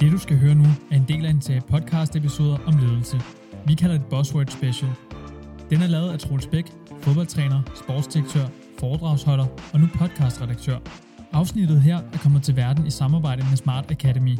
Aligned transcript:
Det 0.00 0.12
du 0.12 0.18
skal 0.18 0.38
høre 0.38 0.54
nu 0.54 0.64
er 0.90 0.96
en 0.96 1.04
del 1.08 1.26
af 1.26 1.30
en 1.30 1.42
serie 1.42 1.60
podcast 1.60 2.16
episoder 2.16 2.58
om 2.66 2.78
ledelse. 2.78 3.20
Vi 3.66 3.74
kalder 3.74 3.98
det 3.98 4.06
Buzzword 4.06 4.46
Special. 4.46 4.90
Den 5.70 5.82
er 5.82 5.86
lavet 5.86 6.12
af 6.12 6.18
Troels 6.18 6.46
Bæk, 6.46 6.64
fodboldtræner, 7.00 7.62
sportsdirektør, 7.74 8.46
foredragsholder 8.78 9.46
og 9.72 9.80
nu 9.80 9.86
podcastredaktør. 9.94 10.78
Afsnittet 11.32 11.82
her 11.82 11.96
er 11.96 12.18
kommet 12.22 12.42
til 12.42 12.56
verden 12.56 12.86
i 12.86 12.90
samarbejde 12.90 13.46
med 13.50 13.56
Smart 13.56 13.90
Academy. 13.90 14.38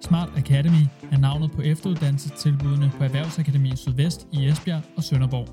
Smart 0.00 0.28
Academy 0.36 0.84
er 1.12 1.18
navnet 1.18 1.52
på 1.52 1.62
efteruddannelsestilbudene 1.62 2.92
på 2.98 3.04
Erhvervsakademi 3.04 3.76
Sydvest 3.76 4.26
i 4.32 4.48
Esbjerg 4.48 4.82
og 4.96 5.02
Sønderborg. 5.02 5.48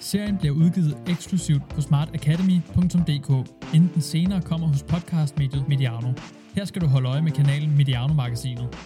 Serien 0.00 0.38
bliver 0.38 0.54
udgivet 0.54 0.96
eksklusivt 1.06 1.68
på 1.68 1.80
smartacademy.dk, 1.80 3.48
inden 3.74 3.90
den 3.94 4.02
senere 4.02 4.42
kommer 4.42 4.66
hos 4.66 4.82
podcastmediet 4.82 5.68
Mediano. 5.68 6.12
Her 6.54 6.64
skal 6.64 6.82
du 6.82 6.86
holde 6.86 7.08
øje 7.08 7.22
med 7.22 7.32
kanalen 7.32 7.76
Mediano 7.76 8.14
Magasinet. 8.14 8.78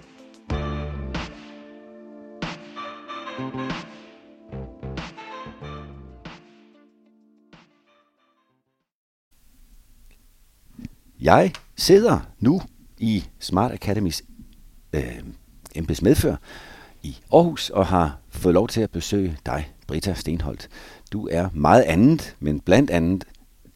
Jeg 11.21 11.53
sidder 11.76 12.21
nu 12.39 12.63
i 12.99 13.25
Smart 13.39 13.73
Academies 13.73 14.25
øh, 14.93 15.03
embedsmedfør 15.75 16.37
i 17.03 17.17
Aarhus 17.32 17.71
og 17.71 17.87
har 17.87 18.18
fået 18.29 18.54
lov 18.54 18.68
til 18.68 18.81
at 18.81 18.90
besøge 18.90 19.37
dig, 19.46 19.73
Brita 19.87 20.14
Stenholt. 20.14 20.68
Du 21.12 21.29
er 21.31 21.48
meget 21.53 21.82
andet, 21.82 22.37
men 22.40 22.61
blandt 22.61 22.90
andet 22.90 23.25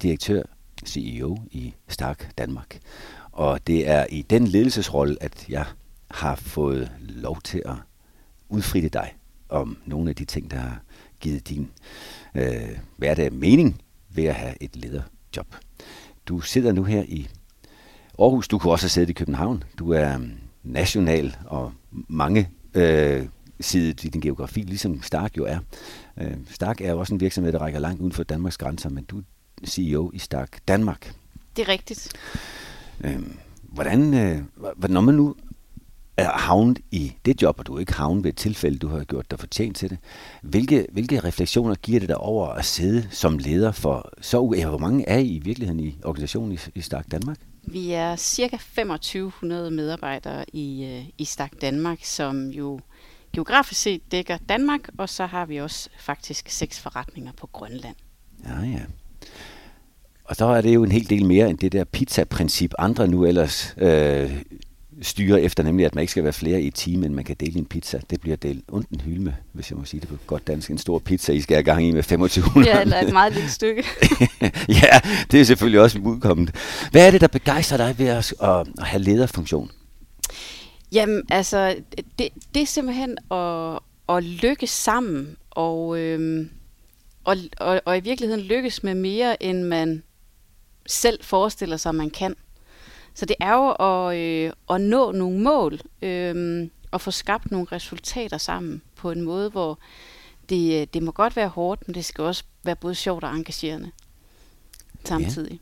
direktør, 0.03 0.43
CEO 0.87 1.39
i 1.51 1.75
Stark 1.89 2.39
Danmark. 2.39 2.81
Og 3.41 3.67
det 3.67 3.89
er 3.89 4.07
i 4.11 4.23
den 4.23 4.47
ledelsesrolle, 4.47 5.17
at 5.21 5.47
jeg 5.49 5.65
har 6.11 6.35
fået 6.35 6.91
lov 7.01 7.41
til 7.43 7.63
at 7.67 7.75
udfritte 8.49 8.89
dig 8.89 9.15
om 9.49 9.77
nogle 9.87 10.11
af 10.11 10.17
de 10.17 10.25
ting, 10.25 10.51
der 10.51 10.57
har 10.57 10.81
givet 11.21 11.49
din 11.49 11.71
øh, 12.35 12.79
hverdag 12.97 13.33
mening 13.33 13.83
ved 14.11 14.25
at 14.25 14.35
have 14.35 14.55
et 14.63 14.77
lederjob. 14.77 15.57
Du 16.27 16.41
sidder 16.41 16.73
nu 16.73 16.85
her 16.85 17.03
i 17.03 17.29
Aarhus. 18.19 18.49
Du 18.49 18.59
kunne 18.59 18.73
også 18.73 18.85
have 18.85 18.91
siddet 18.91 19.11
i 19.11 19.13
København. 19.13 19.65
Du 19.79 19.93
er 19.93 20.17
mm, 20.17 20.33
national 20.63 21.37
og 21.47 21.73
mange 21.91 22.49
øh, 22.75 23.27
sidet 23.61 24.05
i 24.05 24.09
din 24.09 24.21
geografi, 24.21 24.61
ligesom 24.61 25.03
Stark 25.03 25.37
jo 25.37 25.45
er. 25.45 25.59
Øh, 26.21 26.37
Stark 26.51 26.81
er 26.81 26.91
jo 26.91 26.99
også 26.99 27.15
en 27.15 27.21
virksomhed, 27.21 27.53
der 27.53 27.59
rækker 27.59 27.81
langt 27.81 28.01
uden 28.01 28.13
for 28.13 28.23
Danmarks 28.23 28.59
grænser, 28.59 28.89
men 28.89 29.05
du 29.05 29.19
er 29.19 29.67
CEO 29.67 30.11
i 30.15 30.19
Stark 30.19 30.59
Danmark. 30.69 31.15
Det 31.57 31.63
er 31.63 31.69
rigtigt. 31.69 32.13
Øh, 33.05 33.21
hvordan, 33.63 34.15
øh, 34.15 34.43
når 34.89 35.01
man 35.01 35.15
nu 35.15 35.35
er 36.17 36.31
havnet 36.31 36.79
i 36.91 37.13
det 37.25 37.43
job, 37.43 37.59
og 37.59 37.67
du 37.67 37.75
er 37.75 37.81
ikke 37.81 37.93
havnet 37.93 38.25
ved 38.25 38.31
et 38.31 38.37
tilfælde, 38.37 38.79
du 38.79 38.89
har 38.89 39.05
gjort 39.05 39.31
dig 39.31 39.39
fortjent 39.39 39.77
til 39.77 39.91
det, 39.91 39.99
hvilke, 40.43 40.87
hvilke 40.93 41.21
refleksioner 41.21 41.75
giver 41.75 42.01
det 42.01 42.09
dig 42.09 42.17
over 42.17 42.49
at 42.49 42.65
sidde 42.65 43.09
som 43.11 43.39
leder 43.39 43.73
for 43.73 44.13
så 44.21 44.55
ja, 44.57 44.69
Hvor 44.69 44.79
mange 44.79 45.09
er 45.09 45.19
I 45.19 45.27
i 45.27 45.39
virkeligheden 45.39 45.81
i 45.81 45.99
organisationen 46.05 46.53
i, 46.53 46.59
i 46.75 46.81
Stark 46.81 47.11
Danmark? 47.11 47.37
Vi 47.63 47.93
er 47.93 48.17
cirka 48.17 48.57
2500 48.57 49.71
medarbejdere 49.71 50.45
i, 50.53 50.85
øh, 50.85 51.05
i 51.19 51.25
Stark 51.25 51.53
Danmark, 51.61 51.99
som 52.03 52.49
jo 52.49 52.81
geografisk 53.33 53.81
set 53.81 54.13
dækker 54.13 54.39
Danmark, 54.49 54.89
og 54.99 55.09
så 55.09 55.27
har 55.27 55.47
vi 55.47 55.57
også 55.57 55.89
faktisk 55.99 56.49
seks 56.49 56.81
forretninger 56.81 57.33
på 57.33 57.47
Grønland. 57.47 57.97
Ja, 58.45 58.61
ja. 58.61 58.83
Og 60.31 60.37
så 60.37 60.45
er 60.45 60.61
det 60.61 60.75
jo 60.75 60.85
en 60.85 60.93
hel 60.93 61.11
del 61.11 61.25
mere 61.25 61.51
end 61.51 61.59
det 61.59 61.73
der 61.73 61.85
pizza-princip, 61.85 62.75
andre 62.79 63.09
nu 63.09 63.25
ellers 63.25 63.75
øh, 63.79 64.33
styrer 65.03 65.37
efter, 65.37 65.63
nemlig 65.63 65.87
at 65.87 65.95
man 65.95 66.03
ikke 66.03 66.11
skal 66.11 66.25
være 66.25 66.33
flere 66.33 66.63
i 66.63 66.67
et 66.67 66.75
team, 66.75 67.01
men 67.01 67.15
man 67.15 67.25
kan 67.25 67.37
dele 67.41 67.59
en 67.59 67.65
pizza. 67.65 68.01
Det 68.11 68.21
bliver 68.21 68.37
delt 68.37 68.65
ondt 68.69 68.89
en 68.89 69.01
hylme, 69.01 69.37
hvis 69.53 69.71
jeg 69.71 69.79
må 69.79 69.85
sige 69.85 70.01
det 70.01 70.09
på 70.09 70.17
godt 70.27 70.47
dansk. 70.47 70.71
En 70.71 70.79
stor 70.79 70.99
pizza, 70.99 71.33
I 71.33 71.41
skal 71.41 71.55
have 71.55 71.65
gang 71.65 71.87
i 71.87 71.91
med 71.91 72.03
2500. 72.03 72.71
Ja, 72.71 72.81
eller 72.81 73.01
et 73.01 73.13
meget 73.13 73.33
lille 73.33 73.51
stykke. 73.51 73.85
ja, 74.83 75.01
det 75.31 75.41
er 75.41 75.45
selvfølgelig 75.45 75.81
også 75.81 75.99
udkommet. 75.99 76.55
Hvad 76.91 77.07
er 77.07 77.11
det, 77.11 77.21
der 77.21 77.29
begejstrer 77.29 77.77
dig 77.77 77.99
ved 77.99 78.07
at, 78.07 78.35
at, 78.43 78.67
at 78.79 78.87
have 78.87 79.03
lederfunktion? 79.03 79.71
Jamen, 80.93 81.23
altså, 81.31 81.77
det, 82.19 82.29
det 82.55 82.63
er 82.63 82.67
simpelthen 82.67 83.17
at, 83.31 83.79
at 84.17 84.25
lykkes 84.25 84.71
sammen, 84.71 85.37
og, 85.51 85.99
øhm, 85.99 86.51
og, 87.25 87.37
og, 87.61 87.81
og 87.85 87.99
i 87.99 88.01
virkeligheden 88.01 88.45
lykkes 88.45 88.83
med 88.83 88.95
mere, 88.95 89.43
end 89.43 89.63
man 89.63 90.03
selv 90.87 91.25
forestiller 91.25 91.77
sig, 91.77 91.95
man 91.95 92.11
kan. 92.11 92.35
Så 93.15 93.27
det 93.27 93.37
er 93.41 93.53
jo 93.53 93.71
at, 93.71 94.17
øh, 94.17 94.53
at 94.71 94.81
nå 94.81 95.13
nogle 95.13 95.41
mål, 95.41 95.81
øh, 96.03 96.69
og 96.91 97.01
få 97.01 97.11
skabt 97.11 97.51
nogle 97.51 97.67
resultater 97.73 98.39
sammen 98.39 98.83
på 98.97 99.11
en 99.11 99.23
måde, 99.23 99.51
hvor 99.51 99.79
det, 100.49 100.81
øh, 100.81 100.87
det 100.95 101.03
må 101.03 101.11
godt 101.11 101.37
være 101.37 101.49
hårdt, 101.49 101.89
men 101.89 101.95
det 101.95 102.05
skal 102.05 102.25
også 102.25 102.45
være 102.65 102.77
både 102.77 102.95
sjovt 102.95 103.25
og 103.25 103.31
engagerende 103.31 103.91
samtidig. 105.05 105.53
Ja. 105.53 105.57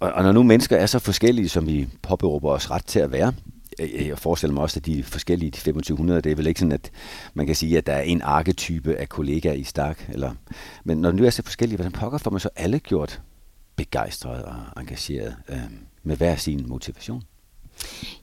Og, 0.00 0.12
og 0.12 0.22
når 0.22 0.32
nu 0.32 0.42
mennesker 0.42 0.76
er 0.76 0.86
så 0.86 0.98
forskellige, 0.98 1.48
som 1.48 1.66
vi 1.66 1.88
påberåber 2.02 2.50
os 2.50 2.70
ret 2.70 2.84
til 2.84 2.98
at 2.98 3.12
være, 3.12 3.34
øh, 3.80 3.88
øh, 3.94 4.08
jeg 4.08 4.18
forestiller 4.18 4.54
mig 4.54 4.62
også, 4.62 4.80
at 4.80 4.86
de 4.86 5.02
forskellige 5.02 5.50
de 5.50 5.56
2500, 5.56 6.20
det 6.20 6.32
er 6.32 6.36
vel 6.36 6.46
ikke 6.46 6.60
sådan, 6.60 6.72
at 6.72 6.90
man 7.34 7.46
kan 7.46 7.56
sige, 7.56 7.78
at 7.78 7.86
der 7.86 7.92
er 7.92 8.02
en 8.02 8.22
arketype 8.22 8.96
af 8.96 9.08
kollegaer 9.08 9.54
i 9.54 9.64
Stark. 9.64 10.08
Eller, 10.12 10.34
men 10.84 10.98
når 10.98 11.12
nu 11.12 11.24
er 11.24 11.30
så 11.30 11.42
forskellige, 11.42 11.76
hvordan 11.76 11.92
pokker 11.92 12.18
får 12.18 12.30
man 12.30 12.40
så 12.40 12.48
alle 12.56 12.78
gjort 12.78 13.20
begejstret 13.76 14.44
og 14.44 14.56
engageret 14.76 15.36
øh, 15.48 15.70
med 16.02 16.16
hver 16.16 16.36
sin 16.36 16.68
motivation? 16.68 17.22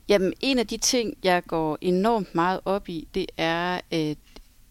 Jamen, 0.08 0.32
en 0.40 0.58
af 0.58 0.66
de 0.66 0.76
ting, 0.76 1.14
jeg 1.24 1.42
går 1.46 1.78
enormt 1.80 2.34
meget 2.34 2.60
op 2.64 2.88
i, 2.88 3.08
det 3.14 3.26
er, 3.36 3.80
at 3.90 4.18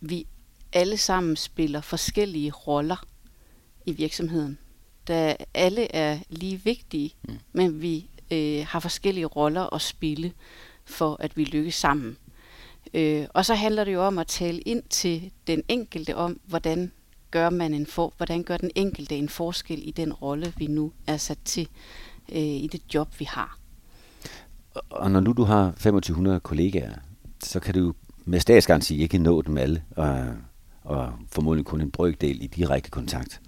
vi 0.02 0.28
alle 0.74 0.98
sammen 0.98 1.36
spiller 1.36 1.82
forskellige 1.82 2.52
roller 2.52 3.06
i 3.86 3.92
virksomheden. 3.92 4.58
Da 5.08 5.36
alle 5.54 5.96
er 5.96 6.20
lige 6.30 6.62
vigtige, 6.64 7.14
mm. 7.24 7.40
men 7.54 7.82
vi 7.82 8.10
øh, 8.32 8.66
har 8.68 8.80
forskellige 8.80 9.26
roller 9.26 9.74
at 9.74 9.82
spille 9.82 10.34
for, 10.86 11.18
at 11.20 11.38
vi 11.38 11.44
lykkes 11.44 11.76
sammen. 11.76 12.18
Øh, 12.94 13.28
og 13.34 13.46
så 13.46 13.56
handler 13.56 13.84
det 13.84 13.94
jo 13.94 14.08
om 14.08 14.18
at 14.18 14.28
tale 14.28 14.60
ind 14.60 14.84
til 14.84 15.32
den 15.48 15.64
enkelte 15.68 16.16
om, 16.16 16.40
hvordan 16.46 16.92
gør 17.32 17.50
man 17.50 17.74
en 17.74 17.86
for, 17.86 18.14
hvordan 18.18 18.44
gør 18.44 18.58
den 18.58 18.72
enkelte 18.76 19.16
en 19.16 19.30
forskel 19.30 19.88
i 19.88 19.92
den 19.92 20.14
rolle, 20.14 20.54
vi 20.58 20.68
nu 20.68 20.92
er 21.08 21.18
sat 21.18 21.38
til 21.46 21.68
øh, 22.32 22.38
i 22.38 22.70
det 22.72 22.82
job, 22.94 23.20
vi 23.20 23.26
har. 23.26 23.58
Og 24.90 25.12
når 25.12 25.20
nu 25.20 25.34
du 25.34 25.44
har 25.44 25.66
2500 25.66 26.40
kollegaer, 26.40 26.94
så 27.44 27.60
kan 27.60 27.74
du 27.74 27.94
med 28.26 28.40
statsgaranti 28.40 29.02
ikke 29.02 29.18
nå 29.18 29.42
dem 29.42 29.58
alle, 29.58 29.84
og, 29.96 30.26
og 30.84 31.14
formodentlig 31.32 31.66
kun 31.66 31.82
en 31.82 31.92
brøkdel 31.92 32.44
i 32.44 32.48
direkte 32.48 32.90
kontakt. 32.90 33.42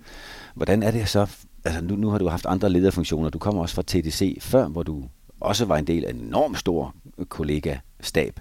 Hvordan 0.56 0.84
er 0.84 0.92
det 0.92 1.10
så? 1.10 1.28
Altså 1.64 1.82
nu, 1.82 1.96
nu 1.96 2.10
har 2.10 2.18
du 2.18 2.28
haft 2.28 2.46
andre 2.46 2.70
lederfunktioner. 2.70 3.30
Du 3.30 3.40
kommer 3.40 3.62
også 3.62 3.76
fra 3.76 3.84
TDC 3.88 4.38
før, 4.42 4.68
hvor 4.68 4.84
du 4.84 5.04
også 5.40 5.66
var 5.66 5.78
en 5.78 5.88
del 5.88 6.06
af 6.06 6.10
en 6.10 6.20
enormt 6.20 6.58
stor 6.58 6.96
kollegastab. 7.30 8.40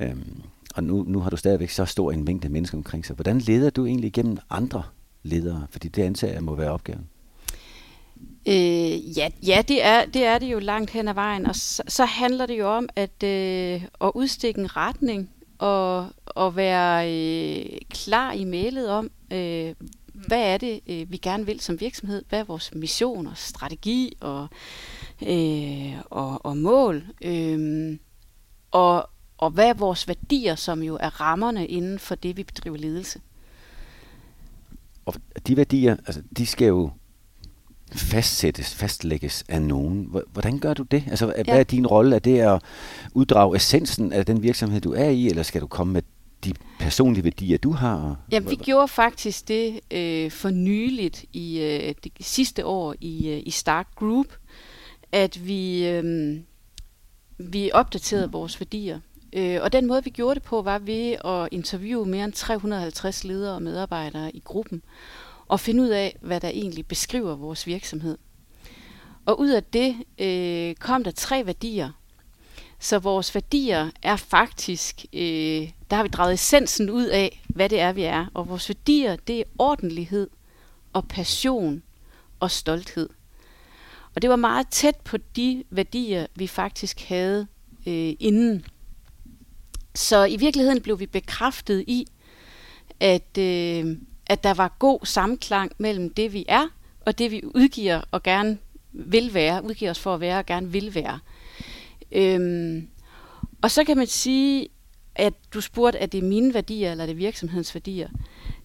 Øhm, 0.00 0.42
og 0.76 0.84
nu, 0.84 1.04
nu 1.08 1.20
har 1.20 1.30
du 1.30 1.36
stadigvæk 1.36 1.70
så 1.70 1.84
stor 1.84 2.12
en 2.12 2.24
mængde 2.24 2.48
mennesker 2.48 2.78
omkring 2.78 3.06
sig. 3.06 3.14
Hvordan 3.14 3.38
leder 3.38 3.70
du 3.70 3.86
egentlig 3.86 4.08
igennem 4.08 4.38
andre 4.50 4.82
ledere? 5.22 5.66
Fordi 5.70 5.88
det 5.88 6.02
antager 6.02 6.32
jeg 6.32 6.44
må 6.44 6.54
være 6.54 6.70
opgaven. 6.70 7.08
Øh, 8.48 9.18
ja, 9.18 9.28
ja 9.46 9.62
det, 9.68 9.84
er, 9.84 10.04
det 10.04 10.24
er 10.24 10.38
det 10.38 10.46
jo 10.52 10.58
langt 10.58 10.90
hen 10.90 11.08
ad 11.08 11.14
vejen. 11.14 11.46
Og 11.46 11.56
så, 11.56 11.82
så 11.88 12.04
handler 12.04 12.46
det 12.46 12.58
jo 12.58 12.76
om 12.76 12.88
at, 12.96 13.22
øh, 13.22 13.84
at 14.00 14.12
udstikke 14.14 14.60
en 14.60 14.76
retning 14.76 15.30
og, 15.58 16.06
og 16.26 16.56
være 16.56 17.12
øh, 17.12 17.78
klar 17.90 18.32
i 18.32 18.44
mailet 18.44 18.88
om, 18.88 19.10
øh, 19.32 19.74
hvad 20.26 20.42
er 20.54 20.58
det, 20.58 20.80
øh, 20.86 21.12
vi 21.12 21.16
gerne 21.16 21.46
vil 21.46 21.60
som 21.60 21.80
virksomhed? 21.80 22.22
Hvad 22.28 22.40
er 22.40 22.44
vores 22.44 22.74
mission 22.74 23.26
og 23.26 23.36
strategi 23.36 24.16
og, 24.20 24.48
øh, 25.22 25.92
og, 26.10 26.46
og 26.46 26.56
mål? 26.56 27.04
Øh, 27.24 27.98
og, 28.70 29.10
og 29.38 29.50
hvad 29.50 29.68
er 29.68 29.74
vores 29.74 30.08
værdier, 30.08 30.54
som 30.54 30.82
jo 30.82 30.98
er 31.00 31.20
rammerne 31.20 31.66
inden 31.66 31.98
for 31.98 32.14
det, 32.14 32.36
vi 32.36 32.42
bedriver 32.42 32.76
ledelse? 32.76 33.20
Og 35.06 35.14
de 35.46 35.56
værdier, 35.56 35.96
altså, 36.06 36.22
de 36.36 36.46
skal 36.46 36.66
jo 36.66 36.90
fastsættes, 37.92 38.74
fastlægges 38.74 39.44
af 39.48 39.62
nogen. 39.62 40.14
Hvordan 40.32 40.58
gør 40.58 40.74
du 40.74 40.82
det? 40.82 41.04
Altså, 41.06 41.26
hvad 41.26 41.34
ja. 41.46 41.58
er 41.58 41.62
din 41.62 41.86
rolle? 41.86 42.16
Er 42.16 42.18
det 42.18 42.38
at 42.38 42.62
uddrage 43.14 43.56
essensen 43.56 44.12
af 44.12 44.26
den 44.26 44.42
virksomhed, 44.42 44.80
du 44.80 44.92
er 44.92 45.08
i, 45.08 45.28
eller 45.28 45.42
skal 45.42 45.60
du 45.60 45.66
komme 45.66 45.92
med 45.92 46.02
de 46.44 46.52
personlige 46.78 47.24
værdier, 47.24 47.58
du 47.58 47.72
har? 47.72 48.16
Ja, 48.32 48.38
vi 48.38 48.54
gjorde 48.54 48.88
faktisk 48.88 49.48
det 49.48 49.80
øh, 49.90 50.30
for 50.30 50.50
nyligt 50.50 51.24
i 51.32 51.60
øh, 51.60 51.94
det 52.04 52.12
sidste 52.20 52.66
år 52.66 52.94
i, 53.00 53.28
øh, 53.28 53.42
i 53.46 53.50
Stark 53.50 53.86
Group, 53.94 54.26
at 55.12 55.46
vi, 55.46 55.86
øh, 55.86 56.36
vi 57.38 57.70
opdaterede 57.74 58.32
vores 58.32 58.60
værdier. 58.60 59.00
Øh, 59.36 59.62
og 59.62 59.72
den 59.72 59.86
måde, 59.86 60.04
vi 60.04 60.10
gjorde 60.10 60.34
det 60.34 60.42
på, 60.42 60.62
var 60.62 60.78
ved 60.78 61.16
at 61.24 61.48
interviewe 61.52 62.06
mere 62.06 62.24
end 62.24 62.32
350 62.32 63.24
ledere 63.24 63.54
og 63.54 63.62
medarbejdere 63.62 64.36
i 64.36 64.42
gruppen, 64.44 64.82
og 65.48 65.60
finde 65.60 65.82
ud 65.82 65.88
af, 65.88 66.16
hvad 66.20 66.40
der 66.40 66.48
egentlig 66.48 66.86
beskriver 66.86 67.36
vores 67.36 67.66
virksomhed. 67.66 68.18
Og 69.26 69.40
ud 69.40 69.48
af 69.48 69.64
det 69.64 69.96
øh, 70.18 70.74
kom 70.74 71.04
der 71.04 71.10
tre 71.10 71.46
værdier, 71.46 71.90
Så 72.78 72.98
vores 72.98 73.34
værdier 73.34 73.90
er 74.02 74.16
faktisk, 74.16 75.04
øh, 75.12 75.70
der 75.90 75.96
har 75.96 76.02
vi 76.02 76.08
draget 76.08 76.34
essensen 76.34 76.90
ud 76.90 77.04
af, 77.04 77.42
hvad 77.48 77.68
det 77.68 77.80
er, 77.80 77.92
vi 77.92 78.02
er. 78.02 78.26
Og 78.34 78.48
vores 78.48 78.68
værdier, 78.68 79.16
det 79.16 79.38
er 79.38 79.44
ordentlighed 79.58 80.30
og 80.92 81.08
passion 81.08 81.82
og 82.40 82.50
stolthed. 82.50 83.08
Og 84.14 84.22
det 84.22 84.30
var 84.30 84.36
meget 84.36 84.68
tæt 84.68 84.96
på 84.96 85.16
de 85.36 85.64
værdier, 85.70 86.26
vi 86.34 86.46
faktisk 86.46 87.00
havde 87.00 87.46
øh, 87.86 88.14
inden. 88.20 88.64
Så 89.96 90.24
i 90.24 90.36
virkeligheden 90.36 90.80
blev 90.80 91.00
vi 91.00 91.06
bekræftet 91.06 91.84
i, 91.86 92.06
at, 93.00 93.38
øh, 93.38 93.96
at 94.26 94.44
der 94.44 94.54
var 94.54 94.76
god 94.78 95.06
samklang 95.06 95.72
mellem 95.78 96.14
det, 96.14 96.32
vi 96.32 96.44
er, 96.48 96.66
og 97.06 97.18
det, 97.18 97.30
vi 97.30 97.42
udgiver 97.44 98.00
og 98.10 98.22
gerne 98.22 98.58
vil 98.92 99.34
være, 99.34 99.64
udgiver 99.64 99.90
os 99.90 99.98
for 99.98 100.14
at 100.14 100.20
være 100.20 100.38
og 100.38 100.46
gerne 100.46 100.72
vil 100.72 100.94
være. 100.94 101.18
Øhm, 102.12 102.88
og 103.62 103.70
så 103.70 103.84
kan 103.84 103.96
man 103.96 104.06
sige, 104.06 104.68
at 105.14 105.34
du 105.54 105.60
spurgte, 105.60 105.98
at 105.98 106.12
det 106.12 106.18
er 106.18 106.28
mine 106.28 106.54
værdier, 106.54 106.90
eller 106.90 107.04
er 107.04 107.06
det 107.06 107.16
virksomhedens 107.16 107.74
værdier. 107.74 108.08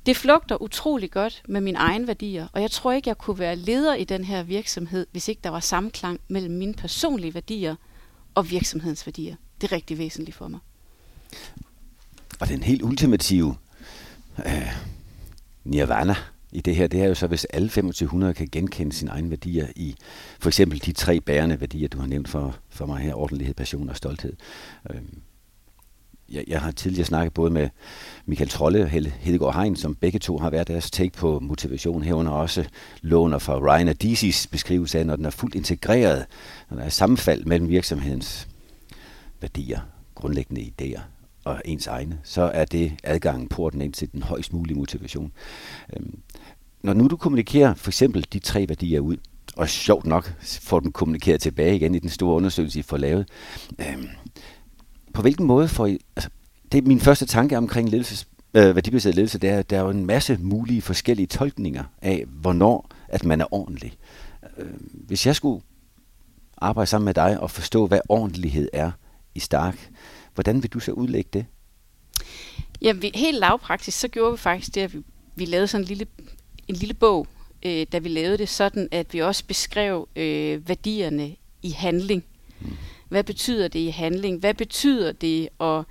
Det 0.06 0.18
flugter 0.18 0.62
utrolig 0.62 1.12
godt 1.12 1.44
med 1.48 1.62
mine 1.62 1.78
egne 1.78 2.08
værdier, 2.08 2.48
og 2.54 2.62
jeg 2.62 2.72
tror 2.72 2.92
ikke, 2.92 3.10
jeg 3.10 3.18
kunne 3.18 3.40
være 3.40 3.56
leder 3.56 3.96
i 3.96 4.04
den 4.04 4.24
her 4.24 4.44
virksomhed, 4.44 5.08
hvis 5.12 5.28
ikke 5.28 5.42
der 5.44 5.50
var 5.50 5.60
samklang 5.60 6.20
mellem 6.28 6.54
mine 6.54 6.74
personlige 6.74 7.34
værdier 7.34 7.76
og 8.36 8.52
virksomhedens 8.52 9.08
værdier. 9.08 9.36
Det 9.62 9.72
er 9.72 9.76
rigtig 9.76 9.98
væsentligt 9.98 10.38
for 10.38 10.48
mig. 10.48 10.60
Og 12.40 12.48
den 12.48 12.64
helt 12.64 12.82
ultimative 12.82 13.56
øh, 14.46 14.72
nirvana 15.64 16.16
i 16.52 16.62
det 16.62 16.76
her, 16.76 16.88
det 16.88 17.02
er 17.02 17.08
jo 17.08 17.16
så, 17.16 17.28
hvis 17.28 17.46
alle 17.46 17.68
2500 17.68 18.34
kan 18.34 18.48
genkende 18.52 18.94
sine 18.94 19.12
egne 19.12 19.30
værdier 19.30 19.68
i 19.76 19.96
for 20.40 20.50
eksempel 20.50 20.82
de 20.86 20.92
tre 20.92 21.22
bærende 21.22 21.62
værdier, 21.62 21.88
du 21.88 22.00
har 22.00 22.08
nævnt 22.08 22.30
for, 22.30 22.56
for 22.70 22.86
mig 22.86 23.00
her, 23.00 23.14
ordentlighed, 23.14 23.56
passion 23.56 23.90
og 23.90 23.98
stolthed. 23.98 24.34
Øh, 24.90 25.02
jeg, 26.30 26.44
jeg 26.48 26.62
har 26.62 26.72
tidligere 26.72 27.06
snakket 27.06 27.34
både 27.34 27.52
med 27.52 27.70
Michael 28.26 28.50
Trolle 28.50 28.84
og 28.84 28.90
Hedegaard 28.90 29.64
Hein, 29.64 29.76
som 29.76 29.96
begge 29.96 30.20
to 30.20 30.38
har 30.38 30.50
været 30.50 30.68
deres 30.68 30.92
take 30.92 31.18
på 31.18 31.40
motivation 31.40 32.04
herunder 32.04 32.32
også 32.32 32.66
låner 33.02 33.38
fra 33.38 33.60
Ryan 33.60 33.88
Adisis 33.88 34.48
beskrivelse 34.48 35.00
af, 35.00 35.06
når 35.06 35.16
den 35.16 35.26
er 35.26 35.30
fuldt 35.30 35.56
integreret, 35.56 36.26
når 36.70 36.78
der 36.78 36.84
er 36.84 36.90
sammenfald 36.90 37.46
mellem 37.46 37.70
virksomhedens 37.70 38.48
værdier, 39.42 39.80
grundlæggende 40.16 40.62
idéer 40.62 41.02
og 41.44 41.62
ens 41.66 41.88
egne, 41.88 42.20
så 42.24 42.42
er 42.42 42.66
det 42.66 42.92
adgangen, 43.04 43.48
porten 43.48 43.82
ind 43.82 43.94
til 43.94 44.12
den 44.12 44.24
højst 44.24 44.54
mulige 44.54 44.78
motivation. 44.78 45.32
Øhm, 45.94 46.20
når 46.84 46.94
nu 46.94 47.08
du 47.08 47.18
kommunikerer 47.18 47.74
for 47.74 47.90
eksempel 47.90 48.26
de 48.34 48.40
tre 48.40 48.66
værdier 48.70 49.00
ud, 49.00 49.18
og 49.56 49.70
sjovt 49.70 50.06
nok 50.06 50.34
får 50.42 50.80
den 50.80 50.92
kommunikeret 50.92 51.42
tilbage 51.42 51.76
igen 51.76 51.96
i 51.96 52.00
den 52.00 52.10
store 52.10 52.36
undersøgelse, 52.36 52.80
I 52.80 52.82
får 52.82 52.98
lavet, 52.98 53.28
øhm, 53.80 54.08
på 55.14 55.22
hvilken 55.22 55.46
måde 55.46 55.68
får 55.68 55.86
I, 55.86 56.00
altså, 56.16 56.30
det 56.72 56.78
er 56.78 56.88
min 56.88 57.00
første 57.00 57.26
tanke 57.26 57.58
omkring 57.58 57.90
ledelses, 57.90 58.28
øh, 58.54 58.76
værdibaseret 58.76 59.16
ledelse, 59.16 59.40
det 59.40 59.50
er, 59.50 59.60
at 59.60 59.70
der 59.70 59.78
er 59.78 59.82
jo 59.82 59.90
en 59.90 60.06
masse 60.06 60.38
mulige 60.42 60.82
forskellige 60.82 61.28
tolkninger 61.28 61.84
af, 62.02 62.26
hvornår 62.28 62.90
at 63.08 63.26
man 63.26 63.42
er 63.42 63.54
ordentlig. 63.54 63.94
Øh, 64.58 64.74
hvis 64.92 65.26
jeg 65.26 65.36
skulle 65.36 65.62
arbejde 66.58 66.88
sammen 66.88 67.06
med 67.06 67.14
dig 67.14 67.40
og 67.40 67.52
forstå, 67.52 67.88
hvad 67.88 68.00
ordentlighed 68.10 68.70
er 68.74 68.92
i 69.36 69.40
Stark, 69.40 69.90
hvordan 70.34 70.64
vil 70.64 70.70
du 70.72 70.80
så 70.80 70.92
udlægge 70.92 71.30
det? 71.34 71.46
Ja, 72.82 72.92
vi, 72.92 73.12
helt 73.16 73.40
lavpraktisk, 73.40 74.00
så 74.00 74.08
gjorde 74.08 74.32
vi 74.32 74.38
faktisk 74.38 74.76
det, 74.76 74.82
at 74.82 74.94
vi, 74.94 75.04
vi 75.36 75.46
lavede 75.46 75.68
sådan 75.68 75.84
en 75.84 75.88
lille, 75.88 76.08
en 76.68 76.76
lille 76.76 76.94
bog, 76.94 77.28
øh, 77.64 77.88
da 77.92 77.98
vi 77.98 78.10
lavede 78.10 78.38
det 78.38 78.50
sådan, 78.50 78.88
at 78.92 79.14
vi 79.14 79.20
også 79.20 79.46
beskrev 79.46 80.08
øh, 80.16 80.68
værdierne 80.68 81.36
i 81.62 81.70
handling. 81.70 82.24
Mm. 82.62 82.68
Hvad 83.10 83.24
betyder 83.24 83.68
det 83.68 83.80
i 83.80 83.88
handling? 83.88 84.40
Hvad 84.40 84.54
betyder 84.54 85.12
det, 85.12 85.50
og, 85.58 85.86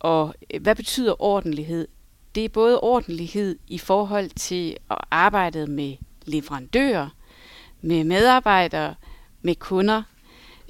og 0.00 0.34
hvad 0.60 0.74
betyder 0.74 1.22
ordentlighed? 1.22 1.88
Det 2.34 2.44
er 2.44 2.48
både 2.48 2.80
ordentlighed 2.80 3.58
i 3.68 3.78
forhold 3.78 4.30
til 4.30 4.76
at 4.90 4.98
arbejde 5.10 5.66
med 5.66 5.96
leverandører, 6.24 7.08
med 7.82 8.04
medarbejdere, 8.04 8.94
med 9.42 9.54
kunder. 9.54 10.02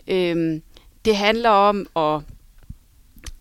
Øhm, 0.08 0.62
det 1.05 1.16
handler 1.16 1.50
om 1.50 1.87
at, 1.96 2.22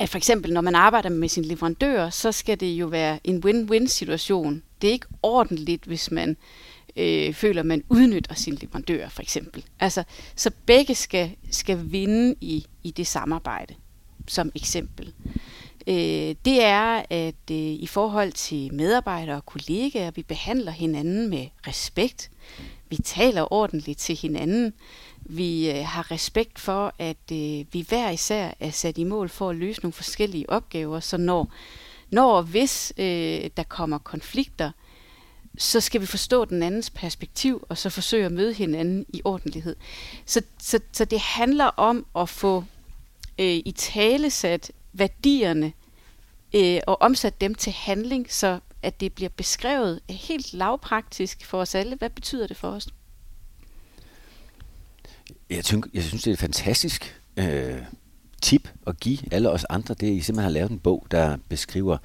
at 0.01 0.09
for 0.09 0.17
eksempel 0.17 0.53
når 0.53 0.61
man 0.61 0.75
arbejder 0.75 1.09
med 1.09 1.29
sin 1.29 1.45
leverandør, 1.45 2.09
så 2.09 2.31
skal 2.31 2.59
det 2.59 2.71
jo 2.71 2.87
være 2.87 3.19
en 3.23 3.43
win-win 3.45 3.87
situation. 3.87 4.63
Det 4.81 4.87
er 4.87 4.91
ikke 4.91 5.07
ordentligt, 5.23 5.83
hvis 5.85 6.11
man 6.11 6.37
øh, 6.95 7.33
føler, 7.33 7.63
man 7.63 7.83
udnytter 7.89 8.35
sin 8.35 8.57
leverandør, 8.61 9.09
for 9.09 9.21
eksempel. 9.21 9.63
Altså, 9.79 10.03
så 10.35 10.51
begge 10.65 10.95
skal, 10.95 11.31
skal 11.51 11.91
vinde 11.91 12.35
i, 12.41 12.65
i 12.83 12.91
det 12.91 13.07
samarbejde, 13.07 13.73
som 14.27 14.51
eksempel. 14.55 15.13
Øh, 15.87 16.35
det 16.45 16.63
er, 16.63 17.03
at 17.09 17.51
øh, 17.51 17.57
i 17.57 17.87
forhold 17.87 18.31
til 18.31 18.73
medarbejdere 18.73 19.35
og 19.35 19.45
kollegaer, 19.45 20.11
vi 20.11 20.23
behandler 20.23 20.71
hinanden 20.71 21.29
med 21.29 21.47
respekt. 21.67 22.31
Vi 22.89 22.95
taler 22.95 23.53
ordentligt 23.53 23.99
til 23.99 24.15
hinanden. 24.15 24.73
Vi 25.33 25.71
øh, 25.71 25.85
har 25.85 26.11
respekt 26.11 26.59
for, 26.59 26.93
at 26.99 27.31
øh, 27.31 27.65
vi 27.71 27.85
hver 27.89 28.09
især 28.09 28.51
er 28.59 28.71
sat 28.71 28.97
i 28.97 29.03
mål 29.03 29.29
for 29.29 29.49
at 29.49 29.55
løse 29.55 29.81
nogle 29.81 29.93
forskellige 29.93 30.49
opgaver, 30.49 30.99
så 30.99 31.17
når, 31.17 31.51
når 32.09 32.37
og 32.37 32.43
hvis 32.43 32.93
øh, 32.97 33.49
der 33.57 33.63
kommer 33.63 33.97
konflikter, 33.97 34.71
så 35.57 35.79
skal 35.79 36.01
vi 36.01 36.05
forstå 36.05 36.45
den 36.45 36.63
andens 36.63 36.89
perspektiv, 36.89 37.65
og 37.69 37.77
så 37.77 37.89
forsøge 37.89 38.25
at 38.25 38.31
møde 38.31 38.53
hinanden 38.53 39.05
i 39.09 39.21
ordentlighed. 39.25 39.75
Så, 40.25 40.41
så, 40.59 40.79
så 40.91 41.05
det 41.05 41.19
handler 41.19 41.65
om 41.65 42.05
at 42.15 42.29
få 42.29 42.63
øh, 43.39 43.61
i 43.65 43.73
talesat 43.77 44.71
værdierne 44.93 45.73
øh, 46.55 46.79
og 46.87 47.01
omsat 47.01 47.41
dem 47.41 47.55
til 47.55 47.73
handling, 47.73 48.31
så 48.31 48.59
at 48.81 48.99
det 48.99 49.13
bliver 49.13 49.29
beskrevet 49.29 49.99
helt 50.09 50.53
lavpraktisk 50.53 51.45
for 51.45 51.61
os 51.61 51.75
alle. 51.75 51.95
Hvad 51.95 52.09
betyder 52.09 52.47
det 52.47 52.57
for 52.57 52.67
os? 52.67 52.87
Jeg, 55.51 55.65
tænker, 55.65 55.89
jeg 55.93 56.03
synes, 56.03 56.23
det 56.23 56.31
er 56.31 56.33
et 56.33 56.39
fantastisk 56.39 57.21
øh, 57.37 57.77
tip 58.41 58.69
at 58.87 58.99
give 58.99 59.17
alle 59.31 59.49
os 59.49 59.65
andre. 59.69 59.93
Det 59.99 60.09
er, 60.09 60.13
I 60.13 60.19
simpelthen 60.19 60.43
har 60.43 60.49
lavet 60.49 60.71
en 60.71 60.79
bog, 60.79 61.07
der 61.11 61.37
beskriver 61.49 61.97